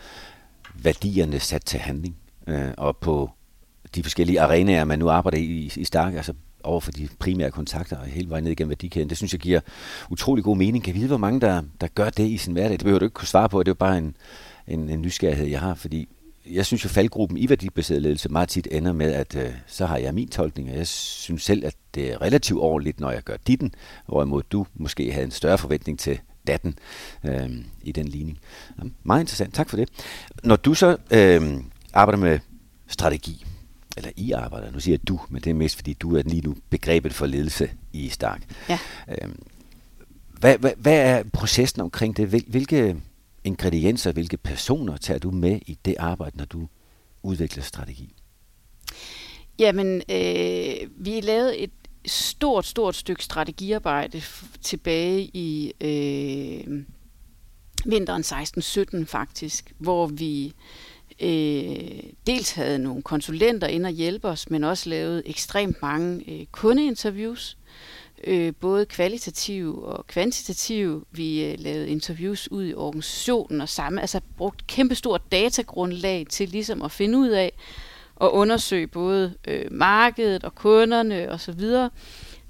værdierne 0.74 1.40
sat 1.40 1.64
til 1.64 1.80
handling. 1.80 2.16
Øh, 2.46 2.70
og 2.76 2.96
på 2.96 3.30
de 3.94 4.02
forskellige 4.02 4.40
arenaer, 4.40 4.84
man 4.84 4.98
nu 4.98 5.08
arbejder 5.08 5.38
i 5.38 5.72
i 5.76 5.84
Stark, 5.84 6.14
altså 6.14 6.34
over 6.62 6.80
for 6.80 6.92
de 6.92 7.08
primære 7.18 7.50
kontakter 7.50 7.96
og 7.96 8.06
hele 8.06 8.30
vejen 8.30 8.44
ned 8.44 8.52
igennem 8.52 8.68
værdikæden. 8.68 9.08
Det 9.08 9.16
synes 9.16 9.32
jeg 9.32 9.40
giver 9.40 9.60
utrolig 10.10 10.44
god 10.44 10.56
mening. 10.56 10.84
Kan 10.84 10.94
vide, 10.94 11.06
hvor 11.06 11.16
mange 11.16 11.40
der, 11.40 11.62
der 11.80 11.86
gør 11.86 12.10
det 12.10 12.28
i 12.28 12.36
sin 12.36 12.52
hverdag? 12.52 12.72
Det 12.72 12.80
behøver 12.80 12.98
du 12.98 13.04
ikke 13.04 13.14
kunne 13.14 13.28
svare 13.28 13.48
på, 13.48 13.62
det 13.62 13.68
er 13.68 13.70
jo 13.70 13.74
bare 13.74 13.98
en, 13.98 14.16
en, 14.68 14.88
en 14.88 15.02
nysgerrighed, 15.02 15.46
jeg 15.46 15.60
har, 15.60 15.74
fordi 15.74 16.08
jeg 16.50 16.66
synes 16.66 16.84
jo, 16.84 16.88
faldgruppen 16.88 17.38
i 17.38 17.48
værdibaseret 17.48 18.02
ledelse 18.02 18.28
meget 18.28 18.48
tit 18.48 18.68
ender 18.70 18.92
med, 18.92 19.12
at 19.12 19.36
øh, 19.36 19.50
så 19.66 19.86
har 19.86 19.96
jeg 19.96 20.14
min 20.14 20.28
tolkning, 20.28 20.70
og 20.70 20.76
jeg 20.76 20.86
synes 20.86 21.42
selv, 21.42 21.66
at 21.66 21.74
det 21.94 22.12
er 22.12 22.22
relativt 22.22 22.60
ordentligt, 22.60 23.00
når 23.00 23.10
jeg 23.10 23.22
gør 23.22 23.36
ditten, 23.46 23.74
hvorimod 24.06 24.42
du 24.42 24.66
måske 24.74 25.12
havde 25.12 25.24
en 25.24 25.30
større 25.30 25.58
forventning 25.58 25.98
til 25.98 26.20
datten 26.46 26.78
øh, 27.24 27.50
i 27.82 27.92
den 27.92 28.08
ligning. 28.08 28.38
Ja, 28.78 28.88
meget 29.02 29.20
interessant, 29.20 29.54
tak 29.54 29.70
for 29.70 29.76
det. 29.76 29.88
Når 30.44 30.56
du 30.56 30.74
så 30.74 30.96
øh, 31.10 31.60
arbejder 31.92 32.18
med 32.18 32.38
strategi, 32.86 33.46
eller 33.96 34.10
I 34.16 34.32
arbejder, 34.32 34.70
nu 34.70 34.80
siger 34.80 34.92
jeg 34.92 35.08
du, 35.08 35.20
men 35.28 35.42
det 35.42 35.50
er 35.50 35.54
mest 35.54 35.76
fordi 35.76 35.92
du 35.92 36.16
er 36.16 36.22
lige 36.22 36.42
nu 36.42 36.56
begrebet 36.70 37.14
for 37.14 37.26
ledelse 37.26 37.70
i 37.92 38.08
Stark. 38.08 38.42
Ja. 38.68 38.78
Øhm, 39.22 39.42
hvad, 40.38 40.58
hvad, 40.58 40.72
hvad 40.76 40.96
er 40.96 41.22
processen 41.32 41.80
omkring 41.80 42.16
det? 42.16 42.28
Hvilke 42.28 42.96
ingredienser, 43.46 44.12
hvilke 44.12 44.36
personer 44.36 44.96
tager 44.96 45.18
du 45.18 45.30
med 45.30 45.58
i 45.66 45.78
det 45.84 45.94
arbejde, 45.98 46.36
når 46.36 46.44
du 46.44 46.68
udvikler 47.22 47.62
strategi? 47.62 48.14
Jamen, 49.58 50.02
øh, 50.10 50.88
vi 50.96 51.20
lavede 51.20 51.58
et 51.58 51.70
stort, 52.06 52.66
stort 52.66 52.96
stykke 52.96 53.24
strategiarbejde 53.24 54.22
tilbage 54.62 55.30
i 55.34 55.72
øh, 55.80 56.84
vinteren 57.86 58.22
16-17 59.02 59.04
faktisk, 59.04 59.72
hvor 59.78 60.06
vi 60.06 60.52
øh, 61.20 62.02
dels 62.26 62.52
havde 62.52 62.78
nogle 62.78 63.02
konsulenter 63.02 63.66
ind 63.66 63.86
og 63.86 63.92
hjælpe 63.92 64.28
os, 64.28 64.50
men 64.50 64.64
også 64.64 64.88
lavet 64.90 65.22
ekstremt 65.26 65.82
mange 65.82 66.24
øh, 66.32 66.46
kundeinterviews, 66.52 67.58
øh, 68.26 68.52
både 68.60 68.86
kvalitative 68.86 69.84
og 69.84 70.06
kvantitative. 70.06 71.04
Vi 71.10 71.44
øh, 71.44 71.54
lavede 71.58 71.88
interviews 71.88 72.50
ud 72.50 72.64
i 72.64 72.74
organisationen 72.74 73.60
og 73.60 73.68
samme, 73.68 74.00
altså 74.00 74.20
brugt 74.36 74.66
kæmpestort 74.66 75.32
datagrundlag 75.32 76.26
til 76.30 76.48
ligesom 76.48 76.82
at 76.82 76.92
finde 76.92 77.18
ud 77.18 77.28
af 77.28 77.52
og 78.16 78.34
undersøge 78.34 78.86
både 78.86 79.34
øh, 79.48 79.72
markedet 79.72 80.44
og 80.44 80.54
kunderne 80.54 81.30
og 81.32 81.40
så 81.40 81.52
videre, 81.52 81.90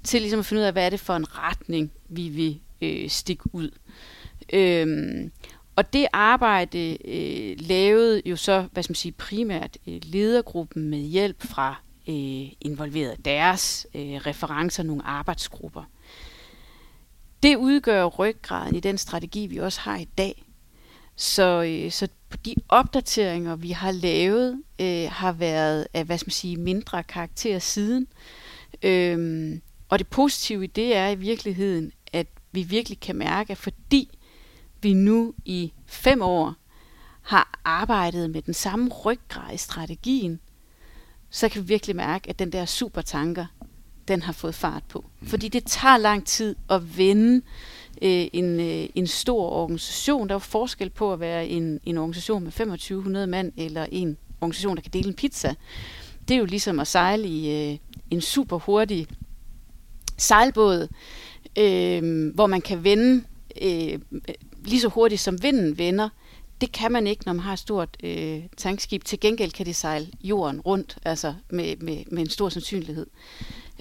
til 0.03 0.21
ligesom 0.21 0.39
at 0.39 0.45
finde 0.45 0.61
ud 0.61 0.65
af, 0.65 0.73
hvad 0.73 0.85
er 0.85 0.89
det 0.89 0.99
for 0.99 1.15
en 1.15 1.37
retning, 1.37 1.91
vi 2.09 2.29
vil 2.29 2.59
øh, 2.81 3.09
stikke 3.09 3.43
ud. 3.53 3.69
Øhm, 4.53 5.31
og 5.75 5.93
det 5.93 6.07
arbejde 6.13 6.97
øh, 7.05 7.55
lavede 7.59 8.21
jo 8.25 8.35
så, 8.35 8.67
hvad 8.71 8.83
skal 8.83 8.91
man 8.91 8.95
sige, 8.95 9.11
primært 9.11 9.77
øh, 9.87 9.99
ledergruppen 10.03 10.89
med 10.89 10.99
hjælp 10.99 11.43
fra 11.43 11.81
øh, 12.07 12.51
involveret 12.61 13.25
deres 13.25 13.87
øh, 13.95 14.01
referencer, 14.01 14.83
nogle 14.83 15.03
arbejdsgrupper. 15.05 15.83
det 17.43 17.55
udgør 17.55 18.05
ryggraden 18.05 18.75
i 18.75 18.79
den 18.79 18.97
strategi, 18.97 19.47
vi 19.47 19.57
også 19.57 19.79
har 19.79 19.97
i 19.97 20.07
dag. 20.17 20.43
Så, 21.15 21.63
øh, 21.63 21.91
så 21.91 22.07
de 22.45 22.55
opdateringer, 22.69 23.55
vi 23.55 23.71
har 23.71 23.91
lavet, 23.91 24.61
øh, 24.81 25.09
har 25.11 25.31
været 25.31 25.87
af 25.93 26.05
hvad 26.05 26.17
skal 26.17 26.27
man 26.27 26.31
sige, 26.31 26.57
mindre 26.57 27.03
karakter 27.03 27.59
siden. 27.59 28.07
Øhm, 28.83 29.61
og 29.89 29.99
det 29.99 30.07
positive 30.07 30.63
i 30.63 30.67
det 30.67 30.95
er 30.95 31.09
i 31.09 31.15
virkeligheden, 31.15 31.91
at 32.13 32.27
vi 32.51 32.63
virkelig 32.63 32.99
kan 32.99 33.15
mærke, 33.15 33.51
at 33.51 33.57
fordi 33.57 34.17
vi 34.81 34.93
nu 34.93 35.33
i 35.45 35.73
fem 35.85 36.21
år 36.21 36.53
har 37.21 37.59
arbejdet 37.65 38.29
med 38.29 38.41
den 38.41 38.53
samme 38.53 38.89
ryggrad 38.89 39.53
i 39.53 39.57
strategien, 39.57 40.39
så 41.29 41.49
kan 41.49 41.61
vi 41.61 41.67
virkelig 41.67 41.95
mærke, 41.95 42.29
at 42.29 42.39
den 42.39 42.51
der 42.51 42.65
supertanker, 42.65 43.45
den 44.07 44.21
har 44.21 44.33
fået 44.33 44.55
fart 44.55 44.83
på. 44.89 45.05
Mm. 45.21 45.27
Fordi 45.27 45.47
det 45.47 45.63
tager 45.65 45.97
lang 45.97 46.25
tid 46.25 46.55
at 46.69 46.97
vende 46.97 47.41
øh, 48.01 48.27
en, 48.33 48.59
øh, 48.59 48.89
en 48.95 49.07
stor 49.07 49.49
organisation. 49.49 50.29
Der 50.29 50.35
er 50.35 50.39
forskel 50.39 50.89
på 50.89 51.13
at 51.13 51.19
være 51.19 51.47
en, 51.47 51.79
en 51.83 51.97
organisation 51.97 52.43
med 52.43 52.51
2500 52.51 53.27
mand, 53.27 53.51
eller 53.57 53.85
en 53.91 54.17
organisation, 54.41 54.75
der 54.75 54.81
kan 54.81 54.91
dele 54.91 55.07
en 55.07 55.13
pizza. 55.13 55.55
Det 56.27 56.33
er 56.33 56.39
jo 56.39 56.45
ligesom 56.45 56.79
at 56.79 56.87
sejle 56.87 57.27
i 57.27 57.71
øh, 57.71 57.77
en 58.11 58.21
super 58.21 58.57
hurtig 58.57 59.07
sejlbåd, 60.17 60.87
øh, 61.57 62.33
hvor 62.33 62.47
man 62.47 62.61
kan 62.61 62.83
vende 62.83 63.23
øh, 63.61 63.93
øh, 63.93 64.35
lige 64.65 64.81
så 64.81 64.87
hurtigt 64.87 65.21
som 65.21 65.43
vinden 65.43 65.77
vender. 65.77 66.09
Det 66.61 66.71
kan 66.71 66.91
man 66.91 67.07
ikke, 67.07 67.23
når 67.25 67.33
man 67.33 67.43
har 67.43 67.53
et 67.53 67.59
stort 67.59 67.97
øh, 68.03 68.43
tankskib. 68.57 69.03
Til 69.03 69.19
gengæld 69.19 69.51
kan 69.51 69.65
det 69.65 69.75
sejle 69.75 70.07
jorden 70.23 70.61
rundt, 70.61 70.97
altså 71.05 71.33
med, 71.49 71.75
med, 71.75 72.03
med 72.11 72.21
en 72.21 72.29
stor 72.29 72.49
sandsynlighed. 72.49 73.07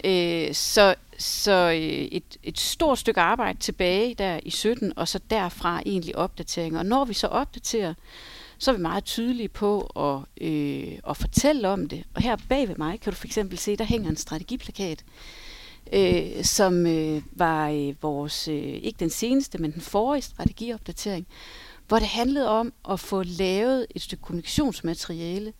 Øh, 0.05 0.55
så 0.55 0.95
så 1.19 1.71
øh, 1.71 1.79
et, 1.79 2.37
et 2.43 2.59
stort 2.61 2.99
stykke 2.99 3.21
arbejde 3.21 3.59
tilbage 3.59 4.15
der 4.15 4.41
i 4.43 4.51
17, 4.51 4.93
og 4.97 5.09
så 5.09 5.21
derfra 5.31 5.83
egentlig 5.87 6.17
opdateringer. 6.17 6.79
Og 6.79 6.87
når 6.87 7.05
vi 7.05 7.15
så 7.15 7.27
opdaterer, 7.27 7.95
så 8.59 8.71
er 8.71 8.75
vi 8.75 8.83
meget 8.83 9.05
tydelige 9.05 9.49
på 9.49 9.81
at, 9.81 10.47
øh, 10.47 10.99
at 11.09 11.17
fortælle 11.17 11.69
om 11.69 11.89
det. 11.89 12.05
Og 12.15 12.23
her 12.23 12.37
bag 12.49 12.69
ved 12.69 12.77
mig 12.77 13.01
kan 13.01 13.13
du 13.13 13.17
for 13.17 13.27
eksempel 13.27 13.59
se, 13.59 13.77
der 13.77 13.85
hænger 13.85 14.11
en 14.11 14.17
strategiplakat, 14.17 15.05
øh, 15.93 16.45
som 16.45 16.87
øh, 16.87 17.23
var 17.33 17.69
øh, 17.69 17.95
vores, 18.03 18.49
øh, 18.49 18.57
ikke 18.57 18.97
den 19.01 19.11
seneste, 19.11 19.59
men 19.59 19.73
den 19.73 19.81
forrige 19.81 20.23
strategiopdatering, 20.23 21.27
hvor 21.89 21.99
det 21.99 22.09
handlede 22.09 22.49
om 22.49 22.73
at 22.91 23.01
få 23.01 23.23
lavet 23.23 23.87
et 23.95 24.03
stykke 24.03 24.23
kommunikationsmateriale, 24.23 25.53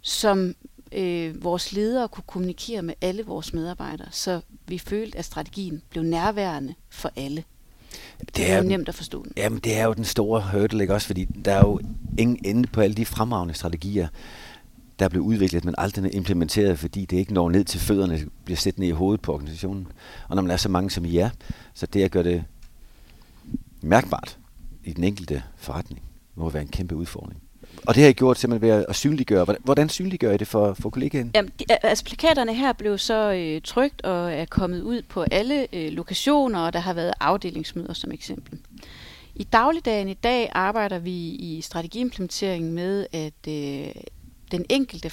som 0.00 0.54
øh, 0.92 1.44
vores 1.44 1.72
ledere 1.72 2.08
kunne 2.08 2.24
kommunikere 2.26 2.82
med 2.82 2.94
alle 3.00 3.24
vores 3.24 3.52
medarbejdere, 3.52 4.08
så 4.10 4.40
vi 4.66 4.78
følte, 4.78 5.18
at 5.18 5.24
strategien 5.24 5.82
blev 5.90 6.04
nærværende 6.04 6.74
for 6.90 7.10
alle. 7.16 7.44
Det, 8.20 8.36
det 8.36 8.50
er, 8.50 8.56
jo 8.56 8.62
nemt 8.62 8.88
at 8.88 8.94
forstå 8.94 9.24
den. 9.24 9.32
Jamen, 9.36 9.58
det 9.58 9.76
er 9.76 9.84
jo 9.84 9.92
den 9.92 10.04
store 10.04 10.44
hurdle, 10.52 10.82
ikke 10.82 10.94
også? 10.94 11.06
Fordi 11.06 11.24
der 11.24 11.52
er 11.52 11.60
jo 11.60 11.80
ingen 12.18 12.38
ende 12.44 12.68
på 12.68 12.80
alle 12.80 12.96
de 12.96 13.06
fremragende 13.06 13.54
strategier, 13.54 14.08
der 14.98 15.08
blev 15.08 15.22
udviklet, 15.22 15.64
men 15.64 15.74
aldrig 15.78 16.14
implementeret, 16.14 16.78
fordi 16.78 17.04
det 17.04 17.16
ikke 17.16 17.34
når 17.34 17.50
ned 17.50 17.64
til 17.64 17.80
fødderne, 17.80 18.26
bliver 18.44 18.56
sæt 18.56 18.78
ned 18.78 18.88
i 18.88 18.90
hovedet 18.90 19.20
på 19.20 19.34
organisationen. 19.34 19.88
Og 20.28 20.36
når 20.36 20.42
man 20.42 20.50
er 20.50 20.56
så 20.56 20.68
mange 20.68 20.90
som 20.90 21.04
I 21.04 21.16
er, 21.16 21.30
så 21.74 21.86
det 21.86 22.02
at 22.02 22.10
gøre 22.10 22.24
det 22.24 22.44
mærkbart 23.82 24.38
i 24.86 24.92
den 24.92 25.04
enkelte 25.04 25.42
forretning, 25.56 26.02
må 26.34 26.50
være 26.50 26.62
en 26.62 26.68
kæmpe 26.68 26.96
udfordring. 26.96 27.42
Og 27.86 27.94
det 27.94 28.02
har 28.02 28.10
I 28.10 28.12
gjort 28.12 28.38
simpelthen 28.38 28.70
ved 28.70 28.84
at 28.88 28.96
synliggøre. 28.96 29.56
Hvordan 29.64 29.88
synliggør 29.88 30.32
I 30.32 30.36
det 30.36 30.46
for, 30.46 30.74
for 30.74 30.90
kollegaen? 30.90 31.30
Jamen, 31.34 31.50
de, 31.58 31.64
altså 31.82 32.04
plakaterne 32.04 32.54
her 32.54 32.72
blev 32.72 32.98
så 32.98 33.32
øh, 33.32 33.60
trygt 33.60 34.02
og 34.02 34.32
er 34.32 34.44
kommet 34.44 34.82
ud 34.82 35.02
på 35.02 35.22
alle 35.22 35.66
øh, 35.72 35.92
lokationer, 35.92 36.60
og 36.60 36.72
der 36.72 36.78
har 36.78 36.92
været 36.92 37.12
afdelingsmøder 37.20 37.92
som 37.92 38.12
eksempel. 38.12 38.58
I 39.34 39.44
dagligdagen 39.44 40.08
i 40.08 40.14
dag 40.14 40.50
arbejder 40.52 40.98
vi 40.98 41.28
i 41.28 41.60
strategiimplementeringen 41.60 42.72
med, 42.72 43.06
at 43.12 43.48
øh, 43.48 44.02
den 44.50 44.64
enkelte 44.68 45.10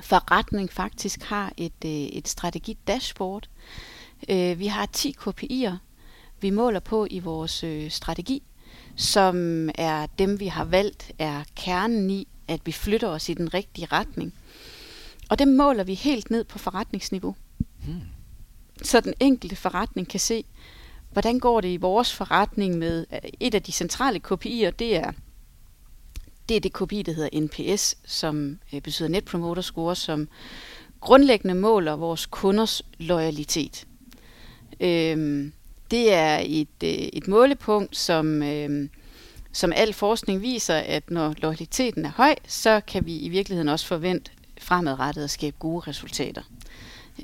forretning 0.00 0.72
faktisk 0.72 1.22
har 1.22 1.52
et, 1.56 1.84
øh, 1.84 1.90
et 1.90 2.28
strategi-dashboard. 2.28 3.48
Øh, 4.28 4.58
vi 4.58 4.66
har 4.66 4.86
10 4.86 5.16
KPI'er, 5.20 5.76
vi 6.40 6.50
måler 6.50 6.80
på 6.80 7.06
i 7.10 7.18
vores 7.18 7.64
øh, 7.64 7.90
strategi, 7.90 8.42
som 8.96 9.68
er 9.74 10.06
dem, 10.18 10.40
vi 10.40 10.46
har 10.46 10.64
valgt, 10.64 11.12
er 11.18 11.42
kernen 11.56 12.10
i, 12.10 12.28
at 12.48 12.60
vi 12.64 12.72
flytter 12.72 13.08
os 13.08 13.28
i 13.28 13.34
den 13.34 13.54
rigtige 13.54 13.86
retning. 13.92 14.34
Og 15.28 15.38
dem 15.38 15.48
måler 15.48 15.84
vi 15.84 15.94
helt 15.94 16.30
ned 16.30 16.44
på 16.44 16.58
forretningsniveau. 16.58 17.36
Hmm. 17.84 18.00
Så 18.82 19.00
den 19.00 19.14
enkelte 19.20 19.56
forretning 19.56 20.08
kan 20.08 20.20
se, 20.20 20.44
hvordan 21.12 21.38
går 21.38 21.60
det 21.60 21.68
i 21.68 21.76
vores 21.76 22.12
forretning 22.12 22.78
med 22.78 23.06
et 23.40 23.54
af 23.54 23.62
de 23.62 23.72
centrale 23.72 24.20
KPI'er, 24.26 24.70
det 24.70 24.96
er 24.96 25.12
det 26.48 26.56
er 26.56 26.60
det 26.60 26.72
KPI, 26.72 27.02
der 27.02 27.12
hedder 27.12 27.40
NPS, 27.40 27.96
som 28.04 28.58
øh, 28.72 28.80
betyder 28.80 29.08
Net 29.08 29.24
Promoter 29.24 29.62
Score, 29.62 29.96
som 29.96 30.28
grundlæggende 31.00 31.54
måler 31.54 31.92
vores 31.92 32.26
kunders 32.26 32.82
loyalitet. 32.98 33.86
Øhm, 34.80 35.52
det 35.90 36.12
er 36.12 36.40
et, 36.46 36.68
øh, 36.84 36.90
et 36.90 37.28
målepunkt, 37.28 37.96
som, 37.96 38.42
øh, 38.42 38.88
som 39.52 39.72
al 39.76 39.92
forskning 39.92 40.42
viser, 40.42 40.74
at 40.74 41.10
når 41.10 41.34
loyaliteten 41.38 42.04
er 42.04 42.10
høj, 42.16 42.34
så 42.46 42.80
kan 42.86 43.06
vi 43.06 43.18
i 43.18 43.28
virkeligheden 43.28 43.68
også 43.68 43.86
forvente 43.86 44.30
fremadrettet 44.60 45.24
at 45.24 45.30
skabe 45.30 45.56
gode 45.58 45.80
resultater. 45.80 46.42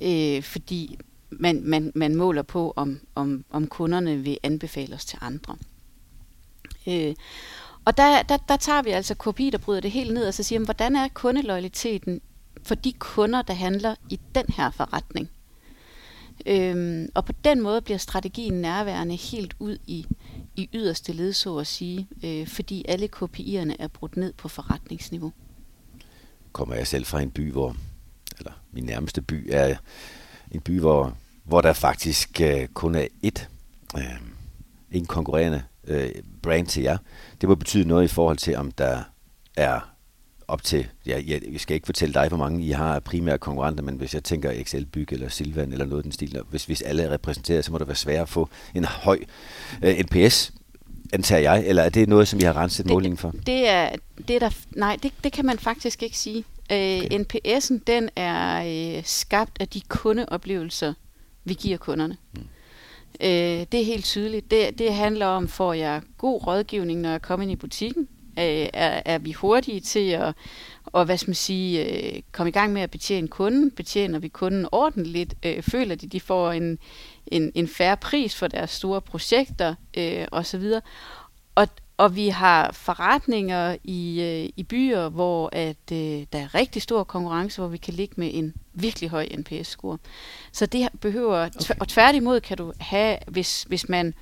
Øh, 0.02 0.42
fordi 0.42 0.98
man, 1.30 1.60
man, 1.64 1.92
man 1.94 2.14
måler 2.14 2.42
på, 2.42 2.72
om, 2.76 3.00
om, 3.14 3.44
om 3.50 3.66
kunderne 3.66 4.16
vil 4.16 4.38
anbefale 4.42 4.94
os 4.94 5.04
til 5.04 5.18
andre. 5.22 5.56
Øh, 6.86 7.14
og 7.84 7.96
der, 7.96 8.22
der, 8.22 8.36
der 8.36 8.56
tager 8.56 8.82
vi 8.82 8.90
altså 8.90 9.14
kopi, 9.14 9.50
der 9.50 9.58
bryder 9.58 9.80
det 9.80 9.90
helt 9.90 10.14
ned, 10.14 10.26
og 10.26 10.34
så 10.34 10.42
siger, 10.42 10.58
hvordan 10.58 10.96
er 10.96 11.08
kundeloyaliteten 11.08 12.20
for 12.62 12.74
de 12.74 12.92
kunder, 12.92 13.42
der 13.42 13.54
handler 13.54 13.94
i 14.10 14.20
den 14.34 14.44
her 14.48 14.70
forretning? 14.70 15.30
Øhm, 16.46 17.08
og 17.14 17.24
på 17.24 17.32
den 17.44 17.60
måde 17.60 17.80
bliver 17.80 17.98
strategien 17.98 18.54
nærværende 18.54 19.16
helt 19.16 19.56
ud 19.58 19.78
i, 19.86 20.06
i 20.56 20.68
yderste 20.74 21.12
led, 21.12 21.32
så 21.32 21.56
at 21.56 21.66
sige, 21.66 22.08
øh, 22.24 22.46
fordi 22.46 22.84
alle 22.88 23.08
KPI'erne 23.16 23.76
er 23.78 23.88
brudt 23.88 24.16
ned 24.16 24.32
på 24.32 24.48
forretningsniveau. 24.48 25.32
Kommer 26.52 26.74
jeg 26.74 26.86
selv 26.86 27.04
fra 27.04 27.20
en 27.20 27.30
by, 27.30 27.52
hvor, 27.52 27.76
eller 28.38 28.52
min 28.72 28.84
nærmeste 28.84 29.22
by 29.22 29.48
er 29.52 29.76
en 30.50 30.60
by, 30.60 30.80
hvor, 30.80 31.16
hvor 31.44 31.60
der 31.60 31.72
faktisk 31.72 32.40
øh, 32.40 32.68
kun 32.68 32.94
er 32.94 33.06
ét, 33.24 33.46
øh, 33.98 34.20
en 34.92 35.06
konkurrerende 35.06 35.62
øh, 35.84 36.10
brand 36.42 36.66
til 36.66 36.82
jer. 36.82 36.98
Det 37.40 37.48
må 37.48 37.54
betyde 37.54 37.88
noget 37.88 38.04
i 38.04 38.08
forhold 38.08 38.36
til, 38.36 38.56
om 38.56 38.70
der 38.70 39.02
er 39.56 39.95
op 40.48 40.62
til, 40.62 40.86
ja, 41.06 41.22
jeg, 41.26 41.40
jeg 41.52 41.60
skal 41.60 41.74
ikke 41.74 41.86
fortælle 41.86 42.14
dig, 42.14 42.28
hvor 42.28 42.36
mange 42.36 42.64
I 42.64 42.70
har 42.70 43.00
primære 43.00 43.38
konkurrenter, 43.38 43.84
men 43.84 43.96
hvis 43.96 44.14
jeg 44.14 44.24
tænker 44.24 44.50
Excel 44.50 44.86
Byg 44.86 45.12
eller 45.12 45.28
Silvan 45.28 45.72
eller 45.72 45.86
noget 45.86 46.04
den 46.04 46.12
stil, 46.12 46.42
hvis, 46.50 46.64
hvis 46.64 46.82
alle 46.82 47.02
er 47.02 47.10
repræsenteret, 47.10 47.64
så 47.64 47.72
må 47.72 47.78
det 47.78 47.86
være 47.86 47.96
svært 47.96 48.22
at 48.22 48.28
få 48.28 48.48
en 48.74 48.84
høj 48.84 49.18
øh, 49.82 49.98
NPS, 49.98 50.52
antager 51.12 51.40
jeg, 51.40 51.64
eller 51.66 51.82
er 51.82 51.88
det 51.88 52.08
noget, 52.08 52.28
som 52.28 52.40
I 52.40 52.42
har 52.42 52.56
renset 52.56 52.86
målingen 52.86 53.18
for? 53.18 53.34
Det 53.46 53.68
er, 53.68 53.90
det 54.28 54.36
er 54.36 54.40
der, 54.40 54.50
nej, 54.76 54.96
det, 55.02 55.12
det 55.24 55.32
kan 55.32 55.46
man 55.46 55.58
faktisk 55.58 56.02
ikke 56.02 56.18
sige. 56.18 56.44
Øh, 56.72 56.96
okay. 56.96 57.20
NPS'en, 57.20 57.78
den 57.86 58.10
er 58.16 58.62
øh, 58.96 59.02
skabt 59.04 59.56
af 59.60 59.68
de 59.68 59.80
kundeoplevelser, 59.88 60.94
vi 61.44 61.54
giver 61.54 61.78
kunderne. 61.78 62.16
Hmm. 62.32 62.42
Øh, 63.20 63.66
det 63.72 63.74
er 63.74 63.84
helt 63.84 64.04
tydeligt. 64.04 64.50
Det, 64.50 64.78
det 64.78 64.94
handler 64.94 65.26
om, 65.26 65.48
får 65.48 65.72
jeg 65.72 66.00
god 66.18 66.46
rådgivning, 66.46 67.00
når 67.00 67.10
jeg 67.10 67.22
kommer 67.22 67.42
ind 67.42 67.52
i 67.52 67.56
butikken? 67.56 68.08
Øh, 68.38 68.68
er, 68.72 69.02
er 69.04 69.18
vi 69.18 69.32
hurtige 69.32 69.80
til 69.80 70.10
at 70.10 70.34
og 70.86 71.04
hvad 71.04 71.18
skal 71.18 71.30
man 71.30 71.34
sige, 71.34 71.84
øh, 71.84 72.22
komme 72.32 72.48
i 72.48 72.52
gang 72.52 72.72
med 72.72 72.82
at 72.82 72.90
betjene 72.90 73.28
kunden? 73.28 73.70
Betjener 73.70 74.18
vi 74.18 74.28
kunden 74.28 74.68
ordentligt? 74.72 75.34
Øh, 75.42 75.62
føler 75.62 75.94
de, 75.94 76.06
de 76.06 76.20
får 76.20 76.52
en, 76.52 76.78
en, 77.26 77.52
en 77.54 77.68
færre 77.68 77.96
pris 77.96 78.36
for 78.36 78.48
deres 78.48 78.70
store 78.70 79.00
projekter 79.00 79.74
øh, 79.96 80.26
osv.? 80.32 80.64
Og, 81.54 81.68
og 81.96 82.16
vi 82.16 82.28
har 82.28 82.72
forretninger 82.72 83.76
i, 83.84 84.20
øh, 84.20 84.50
i 84.56 84.62
byer, 84.62 85.08
hvor 85.08 85.48
at 85.52 85.92
øh, 85.92 86.26
der 86.32 86.38
er 86.38 86.54
rigtig 86.54 86.82
stor 86.82 87.04
konkurrence, 87.04 87.60
hvor 87.60 87.68
vi 87.68 87.76
kan 87.76 87.94
ligge 87.94 88.14
med 88.16 88.30
en 88.32 88.54
virkelig 88.72 89.10
høj 89.10 89.28
NPS-score. 89.38 89.98
Så 90.52 90.66
det 90.66 90.88
behøver, 91.00 91.46
okay. 91.46 91.74
og 91.80 91.88
tværtimod 91.88 92.40
kan 92.40 92.56
du 92.56 92.72
have, 92.80 93.18
hvis, 93.26 93.62
hvis 93.62 93.88
man 93.88 94.14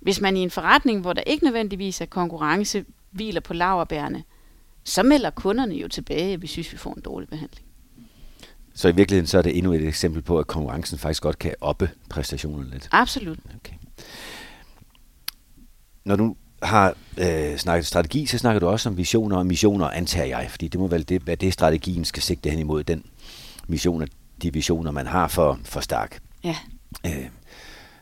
hvis 0.00 0.20
man 0.20 0.36
i 0.36 0.40
en 0.40 0.50
forretning, 0.50 1.00
hvor 1.00 1.12
der 1.12 1.22
ikke 1.26 1.44
nødvendigvis 1.44 2.00
er 2.00 2.06
konkurrence, 2.06 2.84
hviler 3.10 3.40
på 3.40 3.54
laverbærene, 3.54 4.24
så 4.84 5.02
melder 5.02 5.30
kunderne 5.30 5.74
jo 5.74 5.88
tilbage, 5.88 6.36
hvis 6.36 6.56
vi 6.56 6.62
får 6.62 6.94
en 6.94 7.02
dårlig 7.02 7.28
behandling. 7.28 7.66
Så 8.74 8.88
i 8.88 8.94
virkeligheden 8.94 9.26
så 9.26 9.38
er 9.38 9.42
det 9.42 9.58
endnu 9.58 9.72
et 9.72 9.88
eksempel 9.88 10.22
på, 10.22 10.38
at 10.38 10.46
konkurrencen 10.46 10.98
faktisk 10.98 11.22
godt 11.22 11.38
kan 11.38 11.54
oppe 11.60 11.90
præstationerne 12.10 12.70
lidt? 12.70 12.88
Absolut. 12.92 13.38
Okay. 13.56 13.74
Når 16.04 16.16
du 16.16 16.36
har 16.62 16.94
øh, 17.18 17.56
snakket 17.56 17.86
strategi, 17.86 18.26
så 18.26 18.38
snakker 18.38 18.60
du 18.60 18.66
også 18.66 18.88
om 18.88 18.96
visioner 18.96 19.36
og 19.36 19.46
missioner, 19.46 19.86
antager 19.86 20.26
jeg, 20.26 20.46
fordi 20.50 20.68
det 20.68 20.80
må 20.80 20.86
vel 20.86 21.08
det, 21.08 21.22
hvad 21.22 21.36
det 21.36 21.52
strategien 21.52 22.04
skal 22.04 22.22
sigte 22.22 22.50
hen 22.50 22.58
imod, 22.58 22.84
den 22.84 23.04
mission 23.68 24.02
og 24.02 24.08
de 24.42 24.52
visioner, 24.52 24.90
man 24.90 25.06
har 25.06 25.28
for, 25.28 25.58
for 25.64 25.80
Stark. 25.80 26.22
Ja. 26.44 26.56
Øh, 27.06 27.28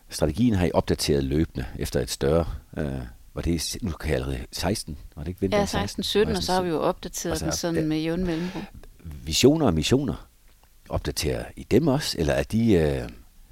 strategien 0.09 0.55
har 0.55 0.67
I 0.67 0.71
opdateret 0.75 1.25
løbende 1.25 1.65
efter 1.79 2.01
et 2.01 2.11
større, 2.11 2.45
øh, 2.79 3.01
var 3.37 3.43
det, 3.43 3.77
nu 3.83 3.91
kan 3.91 4.09
jeg 4.11 4.17
allerede 4.17 4.47
16, 4.53 4.99
var 5.17 5.23
det 5.23 5.29
ikke 5.29 5.41
vinteren 5.41 5.61
Ja, 5.61 5.67
16, 5.67 6.03
17, 6.03 6.37
og 6.37 6.43
så 6.43 6.53
har 6.53 6.63
vi 6.63 6.69
jo 6.69 6.81
opdateret 6.81 7.33
Altså, 7.33 7.45
den 7.45 7.53
sådan 7.53 7.81
ja. 7.81 7.87
med 7.87 7.99
jævn 7.99 8.25
mellemrum. 8.25 8.63
Visioner 9.25 9.67
og 9.67 9.75
missioner, 9.75 10.29
opdaterer 10.89 11.45
I 11.57 11.63
dem 11.71 11.89
også, 11.89 12.19
eller 12.19 12.33
er 12.33 12.43
de 12.43 12.73
øh, 12.73 13.09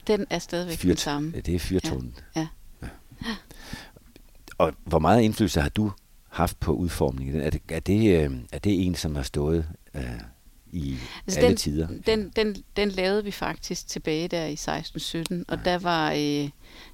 Den 0.07 0.27
er 0.31 0.39
stadigvæk 0.39 0.73
den 0.73 0.79
fyrt? 0.79 1.01
samme. 1.01 1.33
Det 1.47 1.55
er 1.55 1.59
fyrtonet. 1.59 2.25
Ja. 2.37 2.47
Og 4.59 4.73
hvor 4.85 4.99
meget 4.99 5.23
indflydelse 5.23 5.61
har 5.61 5.69
du 5.69 5.93
haft 6.29 6.61
på 6.61 6.73
udformningen? 6.73 7.41
Er 7.41 7.51
det, 7.51 7.63
er 7.69 7.81
det, 7.81 8.25
øh, 8.25 8.31
er 8.53 8.59
det 8.59 8.87
en, 8.87 8.95
som 8.95 9.15
har 9.17 9.23
stået 9.23 9.67
øh, 9.95 10.03
i 10.73 10.97
Altså, 11.27 11.41
alle 11.41 11.49
den, 11.49 11.57
tider? 11.57 11.89
Den, 12.07 12.33
den, 12.37 12.57
den 12.77 12.91
lavede 12.91 13.25
vi 13.25 13.31
faktisk 13.31 13.87
tilbage 13.87 14.29
der 14.29 14.45
i 14.47 14.55
16-17, 14.55 15.45
og 15.49 15.65
der 15.65 15.79
var, 15.79 16.13
øh, 16.13 16.51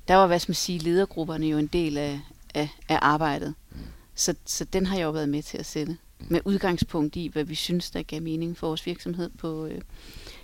der 0.08 0.14
var, 0.14 0.26
hvad 0.26 0.38
skal 0.38 0.50
man 0.50 0.54
sige, 0.54 0.78
ledergrupperne 0.78 1.46
jo 1.46 1.58
en 1.58 1.66
del 1.66 1.98
af, 1.98 2.20
af, 2.54 2.68
af 2.88 2.98
arbejdet. 3.02 3.54
Så, 4.14 4.34
så 4.46 4.64
den 4.64 4.86
har 4.86 4.96
jeg 4.96 5.04
jo 5.04 5.10
været 5.10 5.28
med 5.28 5.42
til 5.42 5.58
at 5.58 5.66
sætte. 5.66 5.96
Med 6.28 6.40
udgangspunkt 6.44 7.16
i, 7.16 7.30
hvad 7.32 7.44
vi 7.44 7.54
synes, 7.54 7.90
der 7.90 8.02
gav 8.02 8.22
mening 8.22 8.56
for 8.56 8.66
vores 8.66 8.86
virksomhed 8.86 9.30
på, 9.38 9.66
øh, 9.66 9.80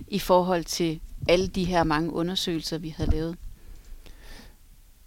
i 0.09 0.19
forhold 0.19 0.65
til 0.65 1.01
alle 1.29 1.49
de 1.49 1.65
her 1.65 1.85
mange 1.85 2.13
undersøgelser, 2.13 2.79
vi 2.79 2.95
havde 2.97 3.11
lavet. 3.11 3.37